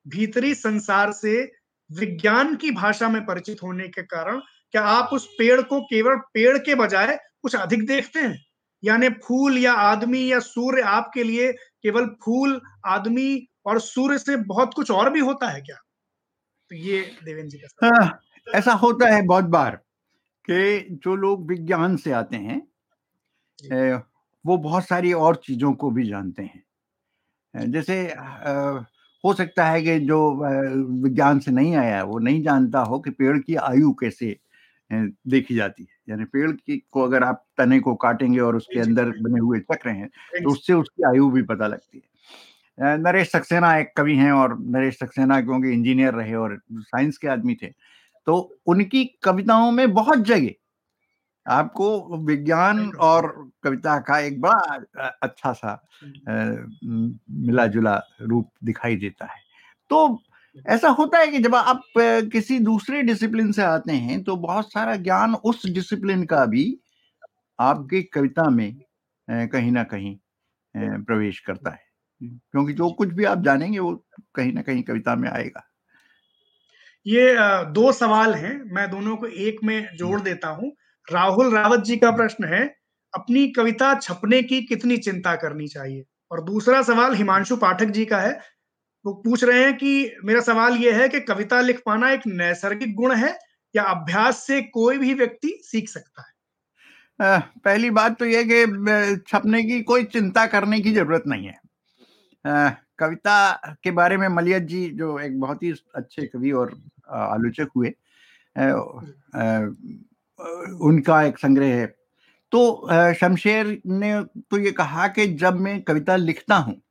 भीतरी 0.05 0.53
संसार 0.55 1.11
से 1.11 1.41
विज्ञान 1.89 2.55
की 2.55 2.72
भाषा 2.72 3.09
में 3.09 3.22
परिचित 3.26 3.63
होने 3.63 3.88
के 3.88 4.01
कारण 4.03 4.39
क्या 4.74 4.82
आप 4.84 5.09
उस 5.13 5.28
पेड़ 5.39 5.61
को 5.61 5.82
केवल 5.82 6.15
पेड़ 6.34 6.57
के 6.57 6.76
बजाय 6.76 7.18
कुछ 7.41 7.55
अधिक 7.55 7.86
देखते 7.88 8.20
हैं? 8.20 8.38
यानी 8.84 9.09
फूल 9.26 9.57
या 9.57 9.74
आदमी 9.74 10.32
या 10.32 10.39
सूर्य 10.39 10.82
आपके 10.89 11.24
लिए 11.24 11.51
केवल 11.53 12.05
फूल 12.26 12.59
आदमी 12.88 13.47
और 13.65 13.80
सूर्य 13.82 14.18
से 14.18 14.36
बहुत 14.45 14.74
कुछ 14.74 14.91
और 14.91 15.09
भी 15.09 15.20
होता 15.20 15.49
है 15.49 15.61
क्या? 15.61 15.78
तो 16.72 16.76
ये 16.76 17.01
देवेंद्र 17.26 17.49
जी 17.49 17.57
का 17.57 17.88
हाँ, 17.88 18.20
ऐसा 18.47 18.74
होता 18.74 19.13
है 19.15 19.22
बहुत 19.26 19.45
बार 19.45 19.76
कि 20.49 20.97
जो 21.03 21.15
लोग 21.15 21.47
विज्ञान 21.47 21.97
से 21.97 22.11
आते 22.11 22.38
हैं 22.38 22.61
वो 24.45 24.57
बहुत 24.57 24.86
सारी 24.88 25.13
और 25.13 25.36
चीज़ों 25.36 25.74
को 25.74 25.91
भी 25.91 26.07
जानते 26.09 26.43
हैं। 26.43 26.63
जैसे 27.53 28.01
हो 29.24 29.34
सकता 29.34 29.65
है 29.65 29.82
कि 29.82 29.99
जो 29.99 30.20
विज्ञान 31.03 31.39
से 31.39 31.51
नहीं 31.51 31.76
आया 31.76 32.03
वो 32.03 32.20
नहीं 32.20 32.41
जानता 32.43 32.80
हो 32.82 32.99
कि 32.99 33.09
पेड़ 33.11 33.38
की 33.39 33.55
आयु 33.55 33.91
कैसे 33.93 34.36
देखी 34.91 35.55
जाती 35.55 35.84
है। 35.84 35.95
यानी 36.09 36.26
पेड़ 36.26 36.51
की 36.51 36.78
को 36.91 37.03
अगर 37.03 37.24
आप 37.24 37.45
तने 37.57 37.80
को 37.80 37.95
काटेंगे 37.95 38.39
और 38.39 38.55
उसके 38.55 38.80
अंदर 38.80 39.11
बने 39.20 39.39
हुए 39.39 39.59
चक्र 39.61 39.89
हैं 39.89 40.09
तो 40.43 40.51
उससे 40.51 40.74
उसकी 40.74 41.03
आयु 41.09 41.30
भी 41.32 41.43
पता 41.43 41.68
लगती 41.68 41.97
है। 41.97 42.03
नरेश 42.78 43.32
सक्सेना 43.32 43.75
एक 43.78 43.91
कवि 43.97 44.15
हैं 44.17 44.32
और 44.32 44.57
नरेश 44.61 44.99
सक्सेना 44.99 45.39
क्योंकि 45.41 45.71
इंजीनियर 45.73 46.13
रहे 46.13 46.34
और 46.36 46.59
साइंस 46.71 47.17
के 47.17 47.28
आदमी 47.28 47.55
थे। 47.63 47.67
तो 48.28 48.38
उनकी 48.67 49.03
कविताओं 49.23 49.71
में 49.71 49.93
बहुत 49.93 50.19
जगह 50.28 50.49
आपको 51.45 52.17
विज्ञान 52.25 52.89
और 53.01 53.28
कविता 53.63 53.97
का 53.99 54.19
एक 54.19 54.41
बड़ा 54.41 55.11
अच्छा 55.23 55.53
सा 55.53 55.80
मिला 56.30 57.65
जुला 57.67 57.95
रूप 58.23 58.49
दिखाई 58.65 58.95
देता 58.95 59.25
है। 59.25 59.39
तो 59.91 60.19
ऐसा 60.65 60.89
होता 60.89 61.19
है 61.19 61.28
कि 61.28 61.39
जब 61.39 61.55
आप 61.55 61.84
किसी 61.97 62.59
दूसरे 62.61 63.01
डिसिप्लिन 63.03 63.51
से 63.51 63.61
आते 63.63 63.93
हैं 63.93 64.23
तो 64.23 64.36
बहुत 64.38 64.71
सारा 64.73 64.95
ज्ञान 64.97 65.36
उस 65.36 65.65
डिसिप्लिन 65.67 66.25
का 66.25 66.45
भी 66.47 66.65
आपकी 67.59 68.03
कविता 68.05 68.49
में 68.51 68.73
कहीं 69.28 69.71
ना 69.71 69.84
कहीं 69.86 70.17
प्रवेश 70.75 71.39
करता 71.41 71.71
है। 71.71 71.86
क्योंकि 72.22 72.74
जो 72.74 72.89
कुछ 72.93 73.09
भी 73.09 73.24
आप 73.26 73.41
जानेंगे 73.43 73.80
वो 73.80 73.93
कहीं 74.36 74.53
ना 74.53 74.61
कहीं 74.61 74.84
कविता 74.84 75.15
में 75.15 75.30
आएगा। 75.30 75.68
ये 77.05 77.36
दो 77.74 77.91
सवाल 77.91 78.34
हैं। 78.36 78.53
मैं 78.74 78.89
दोनों 78.91 79.15
को 79.18 79.28
एक 79.28 79.59
में 79.63 79.88
जोड़ 79.97 80.20
देता 80.22 80.47
हूँ। 80.49 80.72
राहुल 81.07 81.53
रावत 81.53 81.84
जी 81.84 81.97
का 81.97 82.11
प्रश्न 82.11 82.45
है 82.45 82.63
अपनी 83.13 83.47
कविता 83.51 83.93
छपने 83.95 84.41
की 84.43 84.61
कितनी 84.63 84.97
चिंता 84.99 85.36
करनी 85.36 85.68
चाहिए? 85.68 86.03
और 86.32 86.43
दूसरा 86.43 86.82
सवाल 86.82 87.13
हिमांशु 87.15 87.55
पाठक 87.57 87.89
जी 87.89 88.05
का 88.05 88.20
है। 88.20 88.32
वो 89.05 89.13
पूछ 89.26 89.43
रहे 89.43 89.63
हैं 89.63 89.76
कि 89.78 90.11
मेरा 90.26 90.41
सवाल 90.41 90.76
यह 90.78 91.01
है 91.01 91.07
कि 91.09 91.20
कविता 91.22 91.61
लिख 91.61 91.82
पाना 91.86 92.11
एक 92.11 92.22
नैसर्गिक 92.28 92.95
गुण 92.95 93.15
है 93.15 93.38
या 93.76 93.84
अभ्यास 93.86 94.45
से 94.47 94.61
कोई 94.63 94.97
भी 94.97 95.13
व्यक्ति 95.13 95.57
सीख 95.63 95.89
सकता 95.89 96.22
है? 96.22 97.39
पहली 97.65 97.89
बात 97.91 98.20
तो 98.20 98.26
यह 98.26 98.43
कि 98.51 99.18
छपने 99.28 99.63
की 99.63 99.82
कोई 99.84 100.03
चिंता 100.07 100.45
करने 100.47 100.80
की 100.82 100.93
ज़रूरत 100.93 101.24
नहीं 101.28 101.47
है। 101.47 101.59
आ, 102.47 102.69
कविता 102.99 103.75
के 103.83 103.91
बारे 103.91 104.17
में 104.17 104.27
मलियत 104.29 104.63
जी 104.63 104.89
जो 104.91 105.17
एक 105.19 105.39
बहुत 105.39 105.63
ही 105.63 105.71
अच्छे 105.95 106.25
कवि 106.27 106.51
और 106.53 106.73
आलोचक 107.09 107.69
हुए 107.75 107.89
आ, 108.55 108.71
उनका 110.81 111.21
एक 111.23 111.37
संग्रह 111.37 111.75
है। 111.75 111.85
तो 112.51 113.13
शमशेर 113.13 113.67
ने 113.87 114.13
तो 114.41 114.57
ये 114.59 114.71
कहा 114.73 115.07
कि 115.09 115.27
जब 115.35 115.59
मैं 115.61 115.81
कविता 115.83 116.15
लिखता 116.15 116.55
हूँ 116.57 116.81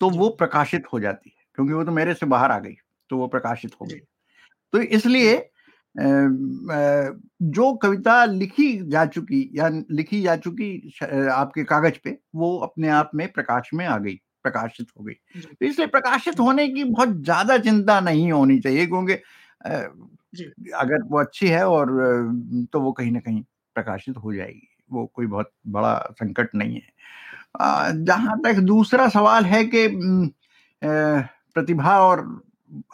तो 0.00 0.10
वो 0.10 0.28
प्रकाशित 0.38 0.84
हो 0.92 1.00
जाती 1.00 1.30
है 1.30 1.44
क्योंकि 1.54 1.72
वो 1.72 1.84
तो 1.84 1.92
मेरे 1.92 2.14
से 2.14 2.26
बाहर 2.26 2.50
आ 2.50 2.58
गई 2.58 2.74
तो 3.10 3.16
वो 3.18 3.26
प्रकाशित 3.28 3.72
हो 3.80 3.86
गई। 3.86 3.98
तो 4.72 4.80
इसलिए 4.80 5.36
जो। 5.94 7.72
कविता 7.74 8.24
लिखी 8.24 8.76
जा 8.90 9.04
चुकी 9.06 9.48
या 9.54 9.68
लिखी 9.68 10.20
जा 10.22 10.36
चुकी 10.36 10.70
आपके 11.32 11.64
कागज़ 11.64 11.98
पे 12.04 12.18
वो 12.34 12.56
अपने 12.58 12.88
आप 12.90 13.10
में 13.14 13.26
प्रकाश 13.32 13.70
में 13.74 13.84
आ 13.86 13.98
गई। 13.98 14.18
प्रकाशित 14.46 14.86
हो 14.98 15.04
गई। 15.04 15.14
तो 15.44 15.66
इसलिए 15.66 15.86
प्रकाशित 15.88 16.40
होने 16.40 16.68
की 16.68 16.84
बहुत 16.84 17.16
ज़्यादा 17.22 17.58
चिंता 17.58 18.00
नहीं 18.00 18.30
होनी 18.32 18.58
चाहिए 18.60 18.86
क्योंकि 18.86 19.14
अगर 20.74 21.02
वो 21.02 21.20
अच्छी 21.20 21.48
है 21.48 21.66
और 21.68 21.90
तो 22.72 22.80
वो 22.80 22.92
कहीं 22.92 23.12
ना 23.12 23.20
कहीं 23.20 23.42
प्रकाशित 23.76 24.16
हो 24.16 24.34
जाएगी। 24.34 24.68
वो 24.90 25.06
कोई 25.14 25.26
बहुत 25.26 25.50
बड़ा 25.68 25.94
संकट 26.12 26.54
नहीं 26.54 26.74
है। 26.74 26.94
जहाँ 28.04 28.38
तक 28.44 28.60
दूसरा 28.64 29.08
सवाल 29.08 29.44
है 29.44 29.64
कि 29.64 29.86
प्रतिभा 30.82 31.98
और 32.00 32.20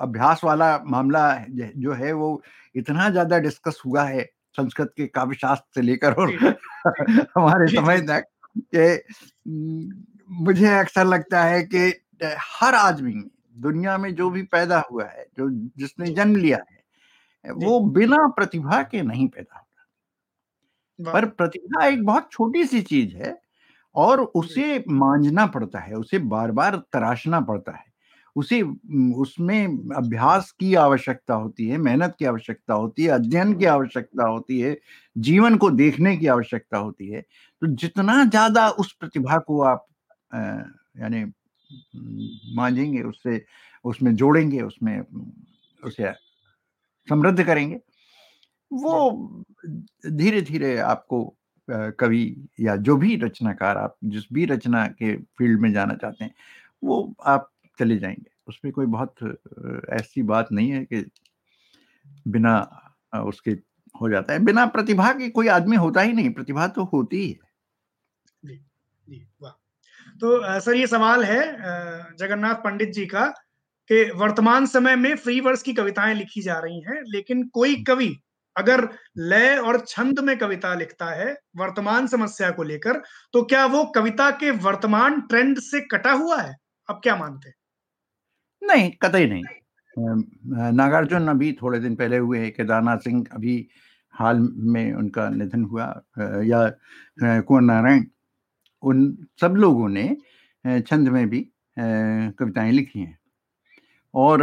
अभ्यास 0.00 0.40
वाला 0.44 0.76
मामला 0.86 1.24
जो 1.76 1.92
है 1.92 2.12
वो 2.12 2.30
इतना 2.74 3.08
ज़्यादा 3.10 3.38
डिस्कस 3.38 3.82
हुआ 3.86 4.04
है 4.04 4.24
संस्कृत 4.54 4.92
के 4.96 5.06
काव्य 5.08 5.34
शास्त्र 5.34 5.80
से 5.80 5.82
लेकर 5.82 6.12
और 6.12 6.30
हमारे 7.36 7.66
समय 7.68 8.00
तक 8.02 8.24
कि 8.74 8.86
मुझे 10.28 10.66
अक्सर 10.70 11.04
लगता 11.06 11.42
है 11.44 11.62
कि 11.66 11.92
हर 12.52 12.74
आदमी 12.74 13.12
दुनिया 13.62 13.96
में 13.98 14.14
जो 14.14 14.28
भी 14.30 14.42
पैदा 14.48 14.78
हुआ 14.90 15.04
है 15.06 15.26
जो 15.38 15.48
जिसने 15.78 16.06
जन्म 16.14 16.36
लिया 16.36 16.58
है 17.30 17.52
वो 17.62 17.80
बिना 17.92 18.26
प्रतिभा 18.36 18.82
के 18.84 19.02
नहीं 19.02 19.28
पैदा 19.28 19.56
होता। 19.56 19.84
पर 20.98 21.24
प्रतिभा 21.28 21.86
एक 21.86 22.04
बहुत 22.06 22.28
छोटी 22.32 22.64
सी 22.66 22.80
चीज़ 22.82 23.16
है 23.16 23.36
और 23.94 24.20
उसे 24.36 24.84
मांझना 24.90 25.46
पड़ता 25.48 25.78
है 25.80 25.94
उसे 25.96 26.18
बार 26.28 26.50
बार 26.52 26.76
तराशना 26.92 27.40
पड़ता 27.42 27.72
है। 27.72 27.84
उसे 28.36 28.60
उसमें 29.16 29.66
अभ्यास 29.96 30.50
की 30.60 30.74
आवश्यकता 30.76 31.34
होती 31.36 31.68
है 31.68 31.78
मेहनत 31.78 32.14
की 32.18 32.24
आवश्यकता 32.26 32.74
होती 32.74 33.04
है 33.04 33.10
अध्ययन 33.12 33.54
की 33.56 33.64
आवश्यकता 33.66 34.28
होती 34.28 34.60
है 34.60 34.76
जीवन 35.16 35.56
को 35.58 35.70
देखने 35.72 36.16
की 36.18 36.26
आवश्यकता 36.28 36.78
होती 36.78 37.08
है। 37.08 37.20
तो 37.22 37.66
जितना 37.76 38.24
ज़्यादा 38.26 38.68
उस 38.70 38.92
प्रतिभा 38.94 39.38
को 39.40 39.62
आप 39.64 39.86
यानी 40.32 41.24
मांझेंगे 42.56 43.02
उससे 43.02 43.44
उसमें 43.84 44.14
जोड़ेंगे 44.16 44.60
उसमें 44.62 45.00
उसे 45.82 46.12
समृद्ध 47.08 47.44
करेंगे। 47.44 47.80
वो 48.70 49.44
धीरे 50.08 50.42
धीरे 50.42 50.76
आपको 50.80 51.24
कवि 52.00 52.24
या 52.60 52.76
जो 52.78 52.96
भी 52.96 53.16
रचनाकार 53.16 53.78
आप 53.78 53.96
जिस 54.06 54.24
भी 54.34 54.44
रचना 54.46 54.86
के 54.94 55.16
फ़ील्ड 55.38 55.60
में 55.60 55.72
जाना 55.72 55.94
चाहते 55.96 56.24
हैं 56.24 56.34
वो 56.82 57.14
आप 57.26 57.50
चले 57.78 57.98
जाएँगे। 57.98 58.30
उसमें 58.48 58.72
कोई 58.74 58.86
बहुत 58.88 59.16
ऐसी 59.92 60.22
बात 60.24 60.48
नहीं 60.52 60.70
है 60.70 60.84
कि 60.86 61.04
बिना 62.26 62.54
उसके 63.22 63.50
हो 63.94 64.08
जाता 64.10 64.32
है। 64.32 64.38
बिना 64.44 64.66
प्रतिभा 64.68 65.12
के 65.12 65.28
कोई 65.30 65.48
आदमी 65.50 65.76
होता 65.76 66.00
ही 66.00 66.12
नहीं 66.12 66.30
प्रतिभा 66.34 66.66
तो 66.70 66.84
होती 66.84 67.16
ही 67.18 67.30
है। 67.30 67.38
जी 68.42 68.56
जी 69.06 69.26
वाह। 69.40 69.61
तो 70.20 70.60
सर 70.60 70.76
ये 70.76 70.86
सवाल 70.86 71.24
है 71.24 71.40
जगन्नाथ 72.18 72.54
पंडित 72.54 72.92
जी 72.92 73.06
का 73.06 73.26
कि 73.90 74.02
वर्तमान 74.16 74.66
समय 74.66 74.96
में 74.96 75.14
फ्री 75.16 75.40
वर्स 75.40 75.62
की 75.62 75.72
कविताएँ 75.72 76.14
लिखी 76.14 76.42
जा 76.42 76.58
रही 76.58 76.80
हैं 76.80 77.02
लेकिन 77.06 77.46
कोई। 77.48 77.82
कवि 77.82 78.14
अगर 78.56 78.88
लय 79.18 79.56
और 79.56 79.78
छंद 79.80 80.18
में 80.18 80.36
कविता 80.38 80.74
लिखता 80.74 81.06
है 81.06 81.32
वर्तमान 81.56 82.06
समस्या 82.06 82.50
को 82.50 82.62
लेकर 82.62 83.02
तो 83.32 83.42
क्या 83.42 83.64
वो 83.66 83.84
कविता 83.84 84.30
के 84.30 84.50
वर्तमान 84.50 85.20
ट्रेंड 85.20 85.58
से 85.58 85.80
कटा 85.80 86.12
हुआ 86.12 86.40
है 86.40 86.56
अब 86.88 87.00
क्या 87.02 87.16
मानते 87.16 87.48
हैं 87.48 87.54
नहीं, 88.62 88.90
कतई 89.02 89.26
नहीं। 89.26 89.42
नागार्जुन 90.72 91.28
अभी 91.28 91.52
थोड़े 91.52 91.78
दिन 91.78 91.96
पहले 91.96 92.16
हुए 92.16 92.48
केदारनाथ 92.50 92.98
सिंह 92.98 93.24
अभी 93.32 93.68
हाल 94.14 94.38
में 94.54 94.92
उनका 94.94 95.28
निधन 95.28 95.64
हुआ 95.64 95.84
या 96.18 96.68
कुंवर 97.20 97.62
नारायण, 97.62 98.04
उन 98.82 99.16
सब 99.40 99.54
लोगों 99.56 99.88
ने 99.88 100.08
छंद 100.64 101.08
में 101.08 101.28
भी 101.28 101.40
कविताएँ 101.76 102.72
लिखी 102.72 103.00
हैं। 103.00 103.18
और 104.14 104.42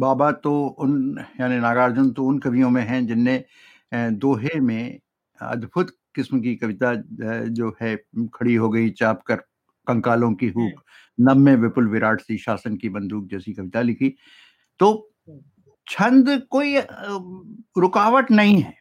बाबा 0.00 0.30
तो 0.44 0.52
उन 0.80 1.18
यानी 1.40 1.56
नागार्जुन 1.60 2.10
तो 2.12 2.24
उन 2.24 2.38
कवियों 2.38 2.70
में 2.70 2.82
हैं 2.82 3.06
जिनने 3.06 3.44
दोहे 3.94 4.60
में 4.60 4.98
अद्भुत 5.40 5.90
किस्म 6.14 6.40
की 6.40 6.54
कविता 6.56 6.94
जो 7.50 7.74
है 7.82 7.96
खड़ी 8.34 8.54
हो 8.54 8.70
गई 8.70 8.90
चाप 8.92 9.22
कर 9.26 9.36
कंकालों 9.86 10.32
की 10.34 10.48
हुक 10.50 10.82
नब 11.18 11.36
में 11.36 11.54
विपुल 11.56 11.88
विराट 11.88 12.20
सी 12.20 12.38
शासन 12.38 12.76
की 12.76 12.88
बंदूक 12.88 13.26
जैसी 13.30 13.52
कविता 13.52 13.82
लिखी। 13.82 14.14
तो 14.80 14.92
छंद 15.86 16.28
कोई 16.50 16.76
रुकावट 17.78 18.30
नहीं 18.30 18.60
है। 18.62 18.74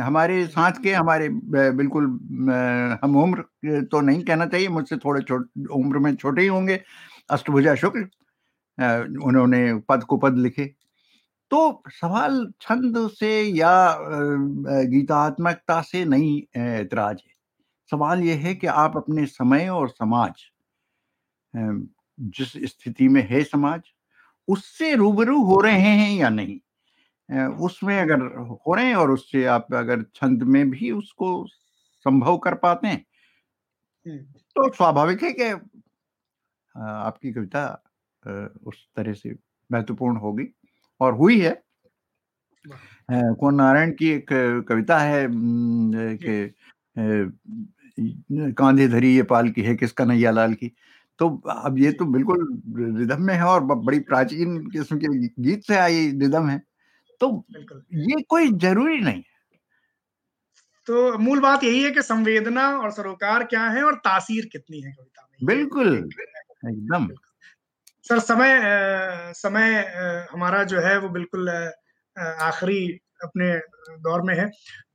हमारे 0.00 0.46
साथ 0.48 0.82
के 0.82 0.92
हमारे 0.92 1.28
बिल्कुल 1.28 2.04
हम 3.02 3.16
उम्र 3.16 3.82
तो 3.84 4.00
नहीं 4.00 4.22
कहना 4.24 4.46
चाहिए, 4.46 4.68
मुझसे 4.68 4.96
थोड़े 4.96 5.22
छोटे, 5.22 5.64
उम्र 5.74 5.98
में 5.98 6.14
छोटे 6.16 6.42
ही 6.42 6.48
होंगे। 6.48 6.80
अष्टभुजा 7.30 7.74
शुक्ल 7.74 8.00
उन्होंने 9.24 9.74
पद 9.88 10.04
को 10.04 10.16
पद 10.18 10.38
लिखे। 10.38 10.64
तो 11.50 11.82
सवाल 11.90 12.46
छंद 12.60 12.96
से 13.10 13.42
या 13.42 13.96
गीतात्मकता 14.90 15.80
से 15.82 16.04
नहीं 16.04 16.42
ऐतराज 16.58 17.16
है। 17.18 17.32
सवाल 17.90 18.22
यह 18.22 18.38
है 18.38 18.54
कि 18.54 18.66
आप 18.66 18.96
अपने 18.96 19.26
समय 19.26 19.68
और 19.68 19.88
समाज 19.90 20.44
जिस 21.54 22.52
स्थिति 22.66 23.08
में 23.08 23.26
है 23.30 23.42
समाज, 23.44 23.80
उससे 24.48 24.94
रूबरू 24.94 25.42
हो 25.44 25.60
रहे 25.60 25.80
हैं 25.80 26.10
या 26.12 26.28
नहीं? 26.30 26.58
उसमें 27.60 27.98
अगर 28.00 28.20
हो 28.64 28.74
रहे 28.74 28.86
हैं 28.86 28.94
और 28.96 29.10
उससे 29.10 29.44
आप 29.46 29.74
अगर 29.74 30.02
छंद 30.14 30.42
में 30.44 30.70
भी 30.70 30.90
उसको 30.90 31.46
संभव 32.06 32.36
कर 32.38 32.54
पाते 32.54 32.88
हैं 32.88 33.04
तो 34.56 34.68
स्वाभाविक 34.74 35.22
है 35.22 35.32
कि 35.32 35.50
आपकी 36.74 37.32
कविता 37.32 37.62
उस 38.66 38.86
तरह 38.96 39.12
से 39.12 39.34
महत्वपूर्ण 39.70 40.16
होगी 40.16 40.46
और 41.00 41.14
हुई 41.14 41.40
है। 41.40 41.50
कौन 43.10 43.54
नारायण 43.54 43.92
की 43.92 44.08
एक 44.10 44.26
कविता 44.68 44.98
है 44.98 45.26
कि 46.16 46.54
कांधे 48.52 48.88
धरी 48.88 49.14
ये 49.16 49.22
पाल 49.24 49.48
की 49.50 49.62
है 49.62 49.74
किसका 49.76 50.04
नैया 50.04 50.30
लाल 50.30 50.54
की। 50.54 50.72
तो 51.20 51.28
अब 51.50 51.78
ये 51.78 51.92
तो 51.92 52.04
बिल्कुल 52.06 52.46
रिदम 52.98 53.22
में 53.22 53.34
है 53.34 53.44
और 53.44 53.64
बड़ी 53.64 54.00
प्राचीन 54.00 54.58
किस्म 54.70 54.98
के 54.98 55.08
गीत 55.42 55.64
से 55.64 55.76
आई 55.76 56.10
रिदम 56.12 56.48
है। 56.48 56.60
तो 57.20 57.44
ये 57.94 58.22
कोई 58.22 58.52
ज़रूरी 58.52 58.98
नहीं 58.98 59.16
है। 59.16 59.58
तो 60.86 61.18
मूल 61.18 61.40
बात 61.40 61.64
यही 61.64 61.82
है 61.82 61.90
कि 61.90 62.02
संवेदना 62.02 62.68
और 62.78 62.90
सरोकार 62.90 63.44
क्या 63.44 63.64
है 63.68 63.82
और 63.82 63.94
तासीर 63.94 64.48
कितनी 64.52 64.80
है 64.80 64.92
कविता 64.92 65.28
में 65.32 65.46
बिल्कुल। 65.46 65.96
एकदम। 66.66 67.08
सर 68.08 68.18
समय 68.18 68.60
समय 69.36 69.74
हमारा 70.32 70.64
जो 70.64 70.80
है 70.80 70.98
वो 70.98 71.08
बिल्कुल 71.08 71.48
आखिरी 72.18 73.00
अपने 73.24 73.52
दौर 73.98 74.22
में 74.22 74.34
है। 74.34 74.46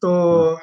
तो। 0.02 0.10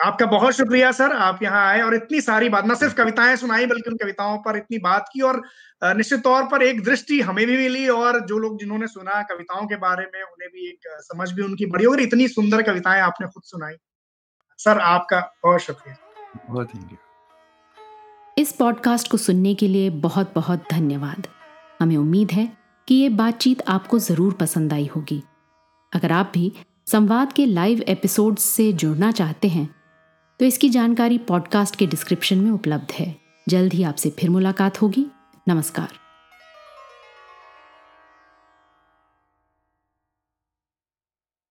आपका 0.05 0.27
बहुत 0.27 0.55
शुक्रिया 0.55 0.93
सर। 0.93 1.13
आप 1.13 1.43
यहाँ 1.43 1.67
आए 1.69 1.81
और 1.81 1.95
इतनी 1.95 2.21
सारी 2.21 2.49
बात 2.49 2.67
न 2.67 2.75
सिर्फ़ 2.75 2.95
कविताएँ 2.95 3.37
सुनाई 3.37 3.67
बल्कि 3.67 3.91
उन 3.91 3.97
कविताओं 3.97 4.39
पर 4.39 4.57
इतनी 4.57 4.79
बात 4.79 5.09
की 5.13 5.21
और 5.21 5.43
निश्चित 5.83 6.21
तौर 6.21 6.43
पर 6.43 6.63
एक 6.63 6.83
दृष्टि 6.85 7.21
हमें 7.21 7.47
भी 7.47 7.57
मिली 7.57 7.89
और 7.89 8.21
जो 8.27 8.39
लोग 8.39 8.59
जिन्होंने 8.59 8.87
सुना 8.87 9.23
कविताओं 9.23 9.67
के 9.67 9.77
बारे 9.77 10.05
में 10.05 10.23
उन्हें 10.23 10.49
भी 10.49 10.69
एक 10.69 10.81
समझ 10.87 11.31
भी 11.33 11.43
उनकी 11.43 11.67
बड़ी 11.67 11.85
और 11.85 12.01
इतनी 12.01 12.29
सुंदर 12.29 12.63
कविताएँ 12.63 13.01
आपने 13.01 13.27
खुद 13.27 13.43
सुनाई। 13.43 13.75
सर 14.59 14.79
आपका 14.79 15.21
बहुत 15.45 15.61
शुक्रिया। 15.61 15.97
बहुत 16.51 16.75
थैंक 16.75 16.93
यू। 16.93 16.97
इस 18.39 18.53
पॉडकास्ट 18.53 19.11
को 19.11 19.17
सुनने 19.17 19.55
के 19.55 19.69
लिए 19.69 19.91
बहुत 19.91 20.33
बहुत 20.35 20.65
धन्यवाद। 20.73 21.27
हमें 21.81 21.97
उम्मीद 21.97 22.31
है 22.31 22.53
कि 22.89 22.95
ये 22.95 23.09
बातचीत 23.09 23.63
आपको 23.69 23.99
ज़रूर 23.99 24.33
पसंद 24.33 24.73
आई 24.73 24.87
होगी। 24.97 25.23
अगर 25.93 26.13
आप 26.13 26.31
भी 26.35 26.53
संवाद 26.87 27.33
के 27.33 27.47
लाइव 27.47 27.83
एपिसोड 27.83 28.39
से 28.39 28.73
जुड़ना 28.73 29.13
चाहते 29.13 29.49
हैं 29.49 29.75
तो 30.41 30.45
इसकी 30.45 30.69
जानकारी 30.69 31.19
पॉडकास्ट 31.19 31.77
के 31.77 31.87
डिस्क्रिप्शन 31.87 32.39
में 32.39 32.51
उपलब्ध 32.51 32.93
है। 32.93 33.17
जल्द 33.49 33.73
ही 33.73 33.83
आपसे 33.83 34.11
फिर 34.11 34.31
मुलाकात 34.31 34.83
होगी। 34.83 35.07
नमस्कार। 35.49 36.02